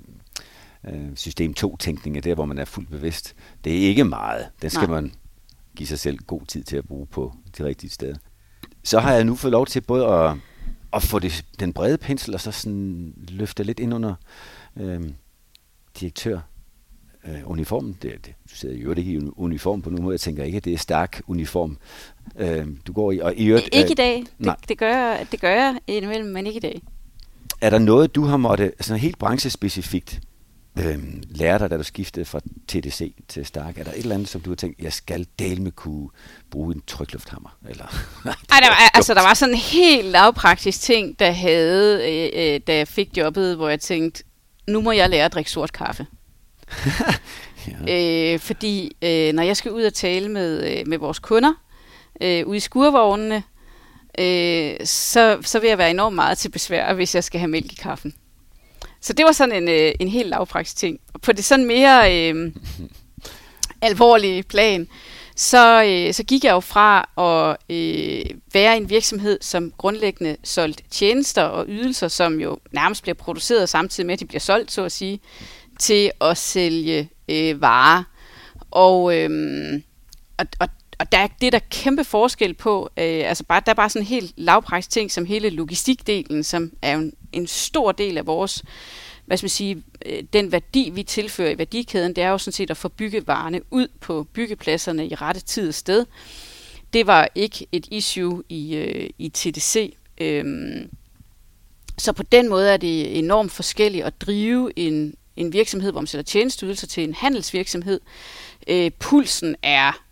system 1.15 1.55
2-tænkning, 1.61 2.25
der 2.25 2.35
hvor 2.35 2.45
man 2.45 2.59
er 2.59 2.65
fuldt 2.65 2.91
bevidst. 2.91 3.35
Det 3.65 3.73
er 3.73 3.89
ikke 3.89 4.05
meget. 4.05 4.49
Den 4.63 4.71
skal 4.71 4.89
Nej. 4.89 5.01
man 5.01 5.13
give 5.77 5.87
sig 5.87 5.99
selv 5.99 6.19
god 6.19 6.47
tid 6.47 6.65
til 6.65 6.77
at 6.77 6.87
bruge 6.89 7.07
på 7.07 7.35
de 7.59 7.65
rigtige 7.65 7.91
steder. 7.91 8.17
Så 8.85 9.01
har 9.01 9.13
jeg 9.13 9.25
nu 9.25 9.35
fået 9.37 9.53
lov 9.53 9.67
til 9.67 9.81
både 9.81 10.07
at, 10.07 10.37
at 10.93 11.03
få 11.03 11.19
det, 11.19 11.45
den 11.61 11.73
brede 11.73 11.99
pensel, 11.99 12.35
og 12.35 12.41
så 12.41 12.51
sådan 12.51 13.15
løfte 13.29 13.65
lidt 13.65 13.81
ind 13.81 13.95
under 13.95 14.15
øhm, 14.77 15.15
direktør 16.01 16.41
øh, 17.29 17.51
uniformen. 17.51 17.97
Det, 18.03 18.13
det, 18.27 18.35
du 18.51 18.57
sidder 18.57 18.77
jo 18.77 18.91
ikke 18.95 19.13
i 19.13 19.21
uniform 19.37 19.83
på 19.83 19.91
nogen 19.91 20.05
måde. 20.05 20.15
Jeg 20.15 20.21
tænker 20.21 20.45
ikke, 20.45 20.57
at 20.57 20.65
det 20.65 20.73
er 20.73 20.79
stærk 20.79 21.23
uniform, 21.27 21.79
øh, 22.39 22.67
du 22.87 22.93
går 22.93 23.13
i. 23.13 23.19
Og 23.19 23.35
i 23.35 23.47
øvrigt, 23.47 23.69
Ikke 23.73 23.85
øh, 23.85 23.91
i 23.91 23.95
dag. 23.95 24.25
nej. 24.39 24.57
Det, 24.61 24.69
det, 24.69 24.79
gør, 24.79 25.17
det 25.31 25.41
gør 25.41 25.51
jeg 25.51 25.79
indimellem, 25.87 26.29
men 26.29 26.47
ikke 26.47 26.57
i 26.57 26.61
dag. 26.61 26.83
Er 27.61 27.71
der 27.71 27.79
noget, 27.79 28.15
du 28.15 28.25
har 28.25 28.37
måtte, 28.37 28.73
sådan 28.81 29.01
helt 29.01 29.19
branchespecifikt, 29.19 30.21
øh, 30.79 30.99
lære 31.29 31.59
dig, 31.59 31.71
da 31.71 31.77
du 31.77 31.83
skiftede 31.83 32.25
fra 32.25 32.41
TDC 32.69 33.15
til 33.29 33.47
Stark? 33.47 33.79
Er 33.79 33.85
der 33.85 33.91
et 33.91 33.99
eller 33.99 34.15
andet, 34.15 34.29
som 34.29 34.41
du 34.41 34.51
har 34.51 34.55
tænkt, 34.55 34.81
jeg 34.81 34.93
skal 34.93 35.27
dele 35.39 35.63
med 35.63 35.73
kunne 35.73 36.09
bruge 36.51 36.75
en 36.75 36.83
tryklufthammer? 36.87 37.57
Eller? 37.69 37.85
Ej, 38.53 38.61
der 38.61 38.69
var, 38.69 38.91
altså, 38.95 39.15
der 39.15 39.21
var 39.23 39.35
sådan 39.35 39.55
en 39.55 39.61
helt 39.61 40.07
lavpraktisk 40.07 40.81
ting, 40.81 41.19
der 41.19 41.31
havde, 41.31 42.11
øh, 42.13 42.55
øh, 42.55 42.61
da 42.67 42.77
jeg 42.77 42.89
fik 42.89 43.17
jobbet, 43.17 43.57
hvor 43.57 43.69
jeg 43.69 43.81
tænkte, 43.81 44.25
nu 44.69 44.81
må 44.81 44.93
jeg 44.93 45.11
lære 45.11 45.25
at 45.25 45.33
drikke 45.33 45.51
sort 45.51 45.73
kaffe. 45.73 46.07
ja. 47.87 48.33
Øh, 48.35 48.39
fordi 48.39 48.97
øh, 49.03 49.33
når 49.33 49.43
jeg 49.43 49.57
skal 49.57 49.73
ud 49.73 49.83
og 49.83 49.95
tale 49.95 50.29
med, 50.29 50.79
øh, 50.79 50.87
med 50.87 50.99
vores 50.99 51.19
kunder 51.19 51.53
øh, 52.21 52.47
ude 52.47 52.57
i 52.57 52.61
skurvognene, 52.61 53.43
øh, 54.19 54.77
så, 54.85 55.39
så 55.43 55.59
vil 55.61 55.69
jeg 55.69 55.79
være 55.79 55.91
enormt 55.91 56.15
meget 56.15 56.39
til 56.39 56.49
besvær, 56.49 56.95
hvis 56.95 57.15
jeg 57.15 57.25
skal 57.25 57.41
have 57.41 57.51
mælk 57.51 57.73
i 57.73 57.75
kaffen. 57.75 58.15
Så 59.01 59.13
det 59.13 59.25
var 59.25 59.33
sådan 59.33 59.63
en, 59.63 59.69
øh, 59.69 59.93
en 60.01 60.09
helt 60.09 60.29
lavpraktisk 60.29 60.77
ting. 60.77 61.01
På 61.23 61.33
det 61.33 61.45
sådan 61.45 61.67
mere 61.67 62.29
øh, 62.31 62.53
alvorlige 63.83 64.43
plan, 64.43 64.89
så, 65.41 65.85
øh, 65.85 66.15
så 66.15 66.23
gik 66.23 66.45
jeg 66.45 66.53
jo 66.53 66.61
fra 66.61 67.09
at 67.19 67.77
øh, 67.77 68.25
være 68.53 68.77
en 68.77 68.91
virksomhed, 68.91 69.39
som 69.41 69.73
grundlæggende 69.79 70.37
solgte 70.45 70.83
tjenester 70.91 71.43
og 71.43 71.65
ydelser, 71.69 72.09
som 72.09 72.41
jo 72.41 72.59
nærmest 72.73 73.03
bliver 73.03 73.15
produceret 73.15 73.69
samtidig 73.69 74.07
med, 74.07 74.13
at 74.13 74.21
de 74.21 74.27
bliver 74.27 74.41
solgt, 74.41 74.73
så 74.73 74.85
at 74.85 74.93
sige, 74.93 75.21
til 75.81 76.11
at 76.21 76.37
sælge 76.39 77.09
øh, 77.29 77.61
varer. 77.61 78.03
Og, 78.71 79.17
øh, 79.19 79.81
og, 80.39 80.47
og, 80.61 80.69
og 80.99 81.13
der, 81.13 81.19
er- 81.19 81.29
det 81.41 81.47
er 81.47 81.51
der 81.51 81.59
kæmpe 81.71 82.05
forskel 82.05 82.55
på. 82.55 82.91
Øh, 82.97 83.05
altså 83.29 83.45
bare, 83.45 83.63
der 83.67 83.71
er 83.71 83.75
bare 83.75 83.91
sådan 83.91 84.03
en 84.03 84.07
helt 84.07 84.33
lavpraktisk 84.37 84.91
ting, 84.91 85.11
som 85.13 85.25
hele 85.25 85.51
logistikdelen, 85.51 86.45
som 86.45 86.73
er 86.83 86.97
en, 86.97 87.13
en 87.33 87.47
stor 87.47 87.93
del 87.93 88.19
af 88.19 88.27
vores, 88.27 88.63
hvad 89.27 89.37
skal 89.37 89.45
man 89.45 89.51
sige, 89.51 89.83
øh, 90.07 90.23
den 90.33 90.53
værdi, 90.53 90.91
vi 90.95 91.03
tilfører 91.03 91.51
i 91.51 91.59
værdikæden, 91.59 92.17
det 92.17 92.25
er 92.25 92.29
jo 92.29 92.39
sådan 92.39 92.53
set 92.53 92.71
at 92.71 92.77
få 92.77 92.89
byggevarerne 92.89 93.61
ud 93.71 93.89
på 94.01 94.27
byggepladserne 94.33 95.07
i 95.09 95.15
rette 95.15 95.41
tid 95.41 95.69
og 95.69 95.75
sted. 95.75 96.07
Det 96.93 97.07
var 97.07 97.29
ikke 97.35 97.67
et 97.73 97.87
issue 97.91 98.43
i, 98.49 98.75
øh, 98.77 99.11
i 99.19 99.29
TDC. 99.29 99.95
Øh, 100.19 100.45
så 101.99 102.13
på 102.13 102.23
den 102.23 102.49
måde 102.49 102.71
er 102.71 102.77
det 102.77 103.19
enormt 103.19 103.53
forskelligt 103.53 104.05
at 104.05 104.21
drive 104.21 104.79
en, 104.79 105.15
en 105.37 105.53
virksomhed, 105.53 105.93
hvor 105.93 106.01
man 106.01 106.07
sætter 106.07 106.23
tjenesteydelser 106.23 106.87
til 106.87 107.05
en 107.05 107.15
handelsvirksomhed. 107.15 108.01
Øh, 108.69 108.91
pulsen 108.99 109.57
er, 109.63 110.05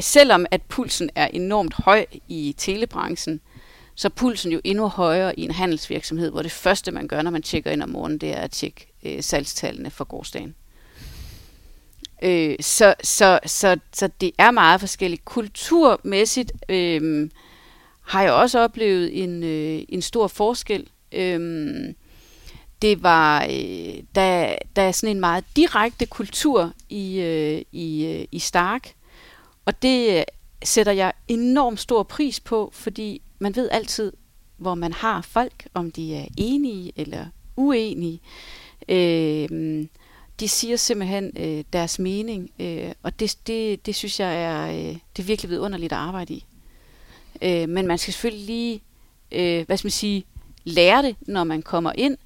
selvom 0.00 0.46
at 0.50 0.62
pulsen 0.62 1.10
er 1.14 1.26
enormt 1.26 1.74
høj 1.74 2.06
i 2.28 2.54
telebranchen, 2.58 3.40
så 3.94 4.08
er 4.08 4.12
pulsen 4.16 4.52
jo 4.52 4.60
endnu 4.64 4.88
højere 4.88 5.38
i 5.38 5.42
en 5.42 5.50
handelsvirksomhed, 5.50 6.30
hvor 6.30 6.42
det 6.42 6.52
første, 6.52 6.90
man 6.90 7.08
gør, 7.08 7.22
når 7.22 7.30
man 7.30 7.42
tjekker 7.42 7.70
ind 7.70 7.82
om 7.82 7.88
morgenen, 7.88 8.18
det 8.18 8.30
er 8.30 8.40
at 8.40 8.50
tjekke 8.50 8.92
øh, 9.04 9.22
salgstallene 9.22 9.90
for 9.90 10.04
gårdsdagen. 10.04 10.54
Øh, 12.22 12.56
så, 12.60 12.94
så, 13.02 13.38
så, 13.46 13.78
så 13.92 14.08
det 14.20 14.30
er 14.38 14.50
meget 14.50 14.80
forskelligt. 14.80 15.24
Kulturmæssigt 15.24 16.52
øh, 16.68 17.30
har 18.02 18.22
jeg 18.22 18.32
også 18.32 18.58
oplevet 18.58 19.22
en, 19.22 19.42
øh, 19.42 19.82
en 19.88 20.02
stor 20.02 20.26
forskel. 20.26 20.88
Øh, 21.12 21.94
det 22.82 23.02
var, 23.02 23.44
øh, 23.44 24.02
der, 24.14 24.56
der 24.76 24.82
er 24.82 24.92
sådan 24.92 25.16
en 25.16 25.20
meget 25.20 25.44
direkte 25.56 26.06
kultur 26.06 26.72
i, 26.88 27.20
øh, 27.20 27.62
i, 27.72 28.06
øh, 28.06 28.24
i 28.32 28.38
Stark, 28.38 28.94
og 29.64 29.82
det 29.82 30.18
øh, 30.18 30.24
sætter 30.64 30.92
jeg 30.92 31.12
enormt 31.28 31.80
stor 31.80 32.02
pris 32.02 32.40
på, 32.40 32.70
fordi 32.72 33.22
man 33.38 33.56
ved 33.56 33.68
altid, 33.72 34.12
hvor 34.56 34.74
man 34.74 34.92
har 34.92 35.22
folk, 35.22 35.68
om 35.74 35.90
de 35.90 36.14
er 36.14 36.26
enige 36.36 36.92
eller 36.96 37.26
uenige. 37.56 38.20
Øh, 38.88 39.86
de 40.40 40.48
siger 40.48 40.76
simpelthen 40.76 41.32
øh, 41.36 41.64
deres 41.72 41.98
mening, 41.98 42.50
øh, 42.58 42.92
og 43.02 43.20
det, 43.20 43.38
det, 43.46 43.86
det 43.86 43.94
synes 43.94 44.20
jeg 44.20 44.42
er, 44.42 44.68
øh, 44.68 44.96
det 45.16 45.22
er 45.22 45.26
virkelig 45.26 45.50
vidunderligt 45.50 45.92
at 45.92 45.98
arbejde 45.98 46.34
i. 46.34 46.44
Øh, 47.42 47.68
men 47.68 47.86
man 47.86 47.98
skal 47.98 48.12
selvfølgelig 48.12 48.46
lige, 48.46 48.82
øh, 49.32 49.66
hvad 49.66 49.76
skal 49.76 49.86
man 49.86 49.92
sige, 49.92 50.24
lære 50.64 51.02
det, 51.02 51.16
når 51.20 51.44
man 51.44 51.62
kommer 51.62 51.92
ind, 51.94 52.16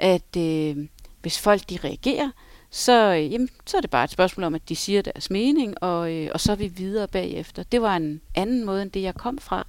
at 0.00 0.36
øh, 0.36 0.88
hvis 1.22 1.38
folk 1.38 1.70
de 1.70 1.78
reagerer, 1.84 2.30
så, 2.70 3.14
øh, 3.14 3.32
jamen, 3.32 3.48
så 3.66 3.76
er 3.76 3.80
det 3.80 3.90
bare 3.90 4.04
et 4.04 4.10
spørgsmål 4.10 4.44
om, 4.44 4.54
at 4.54 4.68
de 4.68 4.76
siger 4.76 5.02
deres 5.02 5.30
mening, 5.30 5.82
og, 5.82 6.12
øh, 6.12 6.30
og 6.34 6.40
så 6.40 6.52
er 6.52 6.56
vi 6.56 6.68
videre 6.68 7.08
bagefter. 7.08 7.62
Det 7.62 7.82
var 7.82 7.96
en 7.96 8.20
anden 8.34 8.64
måde, 8.64 8.82
end 8.82 8.90
det 8.90 9.02
jeg 9.02 9.14
kom 9.14 9.38
fra. 9.38 9.66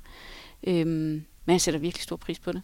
Øh, 0.63 0.87
men 1.45 1.53
jeg 1.53 1.61
sætter 1.61 1.79
virkelig 1.79 2.03
stor 2.03 2.15
pris 2.15 2.39
på 2.39 2.51
det. 2.51 2.61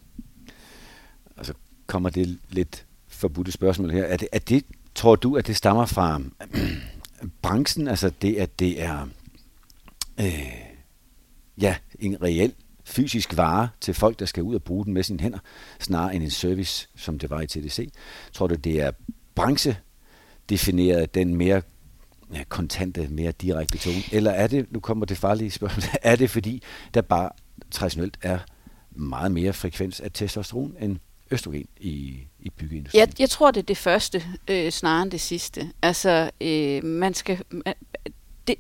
Altså, 1.38 1.54
kommer 1.88 2.10
det 2.10 2.40
lidt 2.50 2.86
forbudte 3.08 3.52
spørgsmål 3.52 3.92
her. 3.92 4.04
Er 4.04 4.18
det, 4.18 4.28
er 4.32 4.40
det, 4.40 4.66
tror 4.96 5.16
du, 5.16 5.36
at 5.36 5.48
det 5.48 5.56
stammer 5.56 5.86
fra 5.86 6.22
branchen? 7.42 7.88
Altså 7.88 8.12
det, 8.22 8.36
at 8.36 8.60
det 8.60 8.82
er 8.82 9.08
øh, 10.20 10.54
ja, 11.58 11.76
en 12.00 12.22
reel 12.22 12.54
fysisk 12.88 13.38
vare 13.38 13.70
til 13.82 13.94
folk, 13.94 14.20
der 14.20 14.26
skal 14.26 14.44
ud 14.44 14.56
og 14.56 14.64
bruge 14.64 14.86
den 14.86 14.94
med 14.94 15.04
sine 15.04 15.20
hænder, 15.20 15.40
snarere 15.80 16.16
end 16.16 16.24
en 16.24 16.32
service, 16.32 16.88
som 16.96 17.20
det 17.20 17.30
var 17.30 17.42
i 17.42 17.48
TDC? 17.48 17.90
Tror 18.34 18.48
du, 18.48 18.56
det 18.56 18.82
er 18.82 18.92
branchedefineret 19.36 21.16
den 21.16 21.36
mere 21.36 21.62
ja, 22.34 22.44
kontante, 22.50 23.08
mere 23.08 23.32
direkte 23.32 23.78
tone? 23.78 24.02
Eller 24.12 24.32
er 24.32 24.48
det, 24.48 24.72
nu 24.72 24.80
kommer 24.80 25.06
det 25.06 25.18
farlige 25.18 25.52
spørgsmål, 25.52 25.84
er 26.12 26.16
det 26.16 26.30
fordi, 26.30 26.64
der 26.94 27.02
bare 27.02 27.30
traditionelt 27.72 28.18
er 28.22 28.40
meget 28.92 29.32
mere 29.32 29.54
frekvens 29.54 30.00
af 30.00 30.12
testosteron 30.12 30.76
end 30.80 30.98
østrogen 31.32 31.68
i, 31.80 32.18
i 32.40 32.50
byggeindustrien? 32.50 33.00
Jeg, 33.08 33.20
jeg 33.20 33.30
tror, 33.30 33.52
det 33.52 33.62
er 33.62 33.66
det 33.66 33.78
første, 33.78 34.24
øh, 34.48 34.72
snarere 34.72 35.04
end 35.04 35.12
det 35.12 35.22
sidste. 35.22 35.72
Altså, 35.82 36.32
øh, 36.42 36.84
man 36.84 37.14
skal... 37.14 37.44
Det, 38.48 38.56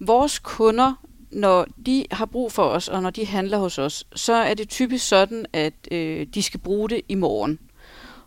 vores 0.00 0.38
kunder, 0.38 1.06
når 1.34 1.66
de 1.86 2.04
har 2.10 2.26
brug 2.26 2.52
for 2.52 2.62
os, 2.62 2.88
og 2.88 3.02
når 3.02 3.10
de 3.10 3.26
handler 3.26 3.58
hos 3.58 3.78
os, 3.78 4.04
så 4.14 4.32
er 4.32 4.54
det 4.54 4.68
typisk 4.68 5.08
sådan, 5.08 5.46
at 5.52 5.74
øh, 5.90 6.26
de 6.34 6.42
skal 6.42 6.60
bruge 6.60 6.88
det 6.88 7.00
i 7.08 7.14
morgen. 7.14 7.58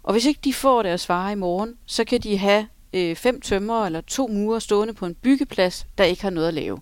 Og 0.03 0.11
hvis 0.13 0.25
ikke 0.25 0.39
de 0.43 0.53
får 0.53 0.83
deres 0.83 1.09
varer 1.09 1.31
i 1.31 1.35
morgen, 1.35 1.75
så 1.85 2.03
kan 2.03 2.21
de 2.21 2.37
have 2.37 2.67
øh, 2.93 3.15
fem 3.15 3.41
tømmer 3.41 3.85
eller 3.85 4.01
to 4.01 4.27
murer 4.27 4.59
stående 4.59 4.93
på 4.93 5.05
en 5.05 5.15
byggeplads, 5.15 5.87
der 5.97 6.03
ikke 6.03 6.21
har 6.21 6.29
noget 6.29 6.47
at 6.47 6.53
lave. 6.53 6.79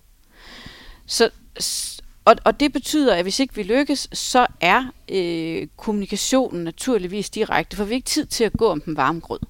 Så, 1.06 1.30
og, 2.24 2.36
og 2.44 2.60
det 2.60 2.72
betyder, 2.72 3.14
at 3.14 3.22
hvis 3.22 3.40
ikke 3.40 3.54
vi 3.54 3.62
lykkes, 3.62 4.08
så 4.12 4.46
er 4.60 4.84
øh, 5.08 5.66
kommunikationen 5.76 6.64
naturligvis 6.64 7.30
direkte, 7.30 7.76
for 7.76 7.84
vi 7.84 7.90
har 7.90 7.96
ikke 7.96 8.06
tid 8.06 8.26
til 8.26 8.44
at 8.44 8.52
gå 8.52 8.68
om 8.68 8.80
den 8.80 8.96
varme 8.96 9.20
grød. 9.20 9.40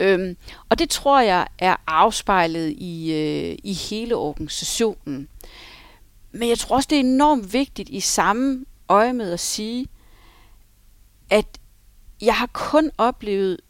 Øhm, 0.00 0.36
og 0.68 0.78
det 0.78 0.90
tror 0.90 1.20
jeg 1.20 1.46
er 1.58 1.76
afspejlet 1.86 2.70
i, 2.70 3.12
øh, 3.12 3.58
i 3.64 3.72
hele 3.72 4.16
organisationen. 4.16 5.28
Men 6.32 6.48
jeg 6.48 6.58
tror 6.58 6.76
også, 6.76 6.86
det 6.90 6.96
er 6.96 7.00
enormt 7.00 7.52
vigtigt 7.52 7.88
i 7.88 8.00
samme 8.00 8.64
øje 8.88 9.12
med 9.12 9.32
at 9.32 9.40
sige, 9.40 9.86
at 11.30 11.46
jeg 12.20 12.34
har 12.34 12.50
kun 12.52 12.90
oplevet 12.98 13.60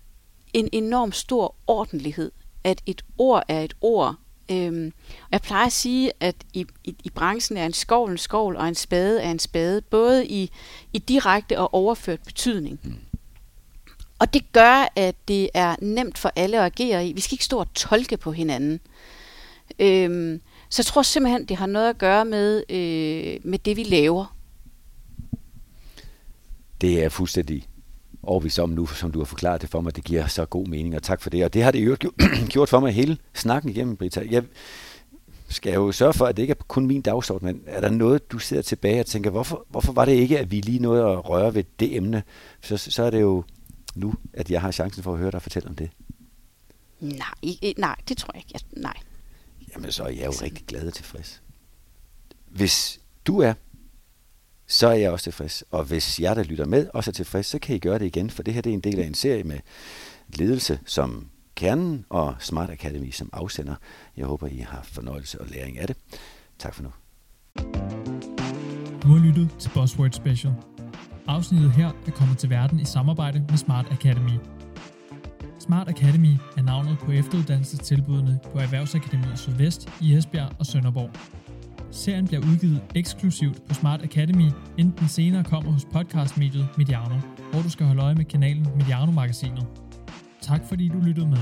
en 0.53 0.69
enorm 0.73 1.13
stor 1.13 1.55
ordentlighed. 1.67 2.33
At 2.65 2.83
et 2.87 3.05
ord 3.19 3.43
er 3.49 3.61
et 3.61 3.75
ord. 3.81 4.17
Øhm, 4.51 4.93
og 5.21 5.29
jeg 5.33 5.41
plejer 5.43 5.67
at 5.67 5.73
sige, 5.73 6.13
at 6.21 6.37
i, 6.53 6.67
i, 6.85 6.97
i 7.05 7.11
branchen 7.11 7.59
er 7.59 7.67
en 7.67 7.73
skovl 7.73 8.11
en 8.11 8.19
skovl, 8.19 8.57
og 8.57 8.69
en 8.69 8.75
spade 8.75 9.23
er 9.23 9.31
en 9.31 9.39
spade, 9.39 9.81
både 9.81 10.27
i, 10.27 10.51
i 10.93 10.99
direkte 10.99 11.59
og 11.59 11.75
overført 11.75 12.23
betydning. 12.23 12.81
Mm. 12.83 13.12
Og 14.23 14.35
det 14.35 14.53
gør, 14.53 14.93
at 14.97 15.15
det 15.29 15.51
er 15.55 15.77
nemt 15.81 16.19
for 16.19 16.33
alle 16.37 16.59
at 16.59 16.65
agere 16.65 17.07
i. 17.07 17.13
Vi 17.13 17.21
skal 17.21 17.35
ikke 17.35 17.45
stå 17.45 17.59
og 17.59 17.75
tolke 17.75 18.17
på 18.17 18.33
hinanden. 18.33 18.81
Øhm, 19.79 20.41
så 20.69 20.83
jeg 20.83 20.87
tror 20.87 21.03
simpelthen, 21.03 21.45
det 21.45 21.57
har 21.57 21.67
noget 21.67 21.91
at 21.91 21.99
gøre 21.99 22.25
med, 22.25 22.63
øh, 22.69 23.41
med 23.51 23.59
det, 23.59 23.77
vi 23.77 23.83
laver. 23.83 24.37
Det 26.81 27.05
er 27.05 27.09
fuldstændig 27.09 27.67
overbevist 28.23 28.59
om 28.59 28.71
nu, 28.71 28.87
som 28.87 29.13
du 29.13 29.19
har 29.19 29.25
forklaret 29.25 29.63
det 29.63 29.71
for 29.71 29.81
mig. 29.81 29.97
Det 29.97 30.05
giver 30.05 30.27
så 30.27 30.45
god 30.45 30.67
mening, 30.67 30.97
og 30.97 31.03
tak 31.03 31.23
for 31.23 31.31
det. 31.31 31.45
Og 31.45 31.55
det 31.55 31.63
har 31.63 31.71
det 31.71 31.87
jo 31.87 31.97
gjort 32.53 32.69
for 32.69 32.81
mig 32.81 32.93
hele 32.93 33.19
snakken 33.35 33.71
igennem, 33.71 33.97
Brita. 33.97 34.23
Jeg 34.31 34.43
skal 35.49 35.75
jo 35.75 35.93
sørge 35.93 36.13
for, 36.13 36.27
at 36.27 36.37
det 36.37 36.43
ikke 36.43 36.53
er 36.53 36.65
kun 36.69 36.87
min 36.87 37.03
dagsorden, 37.03 37.47
men 37.47 37.63
er 37.67 37.81
der 37.81 37.91
noget, 37.91 38.33
du 38.33 38.39
sidder 38.39 38.63
tilbage 38.63 39.01
og 39.01 39.07
tænker, 39.07 39.31
hvorfor, 39.31 39.67
hvorfor 39.69 39.93
var 39.93 40.05
det 40.05 40.13
ikke, 40.13 40.39
at 40.39 40.51
vi 40.51 40.61
lige 40.61 40.79
nåede 40.79 41.03
at 41.03 41.29
røre 41.29 41.55
ved 41.55 41.65
det 41.81 41.97
emne? 41.97 42.23
Så, 42.61 42.77
så 42.77 43.03
er 43.03 43.11
det 43.11 43.21
jo 43.21 43.45
nu, 43.95 44.15
at 44.33 44.51
jeg 44.51 44.61
har 44.61 44.71
chancen 44.71 45.03
for 45.03 45.13
at 45.13 45.19
høre 45.19 45.31
dig 45.31 45.43
fortælle 45.43 45.69
om 45.69 45.77
det. 45.77 45.91
Nej, 47.01 47.75
nej, 47.79 47.97
det 48.09 48.17
tror 48.17 48.31
jeg 48.35 48.43
ikke. 48.47 48.67
Nej. 48.77 48.97
Jamen, 49.75 49.93
så 49.93 50.05
er 50.05 50.09
jeg 50.09 50.27
jo 50.27 50.33
rigtig 50.43 50.67
glad 50.67 50.87
og 50.87 50.95
tilfreds. 50.95 51.43
Hvis 52.47 53.01
du 53.27 53.39
er, 53.39 53.55
så 54.67 54.87
er 54.87 54.93
jeg 54.93 55.11
også 55.11 55.23
tilfreds. 55.23 55.65
Og 55.71 55.85
hvis 55.85 56.21
jeg, 56.21 56.37
der 56.37 56.43
lytter 56.43 56.67
med, 56.67 56.89
også 56.95 57.11
er 57.11 57.13
tilfreds, 57.13 57.47
så 57.47 57.59
kan 57.59 57.77
I 57.77 57.79
gøre 57.79 57.99
det 57.99 58.07
igen, 58.07 58.31
for 58.31 58.43
det 58.43 58.55
her 58.55 58.61
det 58.61 58.71
er 58.71 58.75
en 58.75 58.81
del 58.81 58.99
af 58.99 59.07
en 59.07 59.15
serie 59.15 59.45
med 59.45 59.59
ledelse 60.29 60.81
som 60.87 61.29
kernen 61.55 62.05
og 62.09 62.35
Smart 62.39 62.71
Academy 62.71 63.11
som 63.11 63.31
afsender. 63.33 63.75
Jeg 64.17 64.27
håber, 64.27 64.47
I 64.47 64.59
har 64.59 64.83
fornøjelse 64.83 65.41
og 65.41 65.47
læring 65.47 65.79
af 65.79 65.87
det. 65.87 65.97
Tak 66.59 66.75
for 66.75 66.83
nu. 66.83 66.91
Du 69.03 69.09
har 69.09 69.27
lyttet 69.27 69.49
til 69.59 69.71
Buzzword 69.75 70.13
Special. 70.13 70.53
Afsnittet 71.27 71.73
her 71.73 71.91
er 72.07 72.11
kommet 72.11 72.39
til 72.39 72.51
verden 72.51 72.81
i 72.81 72.85
samarbejde 72.85 73.45
med 73.49 73.57
Smart 73.57 73.87
Academy. 73.91 74.39
Smart 75.59 75.89
Academy 75.89 76.35
er 76.57 76.63
navnet 76.63 76.99
på 76.99 77.11
efteruddannelsestilbudene 77.11 78.39
på 78.53 78.59
Erhvervsakademiet 78.59 79.39
Sydvest 79.39 79.89
i 80.01 80.15
Esbjerg 80.15 80.53
og 80.59 80.67
Sønderborg. 80.67 81.11
Serien 81.91 82.27
bliver 82.27 82.43
udgivet 82.43 82.83
eksklusivt 82.95 83.69
på 83.69 83.75
Smart 83.75 84.03
Academy, 84.03 84.51
inden 84.79 84.95
den 84.99 85.09
senere 85.09 85.45
kommer 85.45 85.73
hos 85.73 85.85
podcastmediet 85.93 86.69
Mediano, 86.79 87.19
hvor 87.53 87.63
du 87.63 87.71
skal 87.71 87.87
holde 87.87 88.03
øje 88.03 88.15
med 88.15 88.25
kanalen 88.25 88.67
Mediano-magasinet. 88.77 89.67
Tak 90.41 90.61
fordi 90.69 90.89
du 90.89 90.99
lyttede 90.99 91.27
med. 91.27 91.39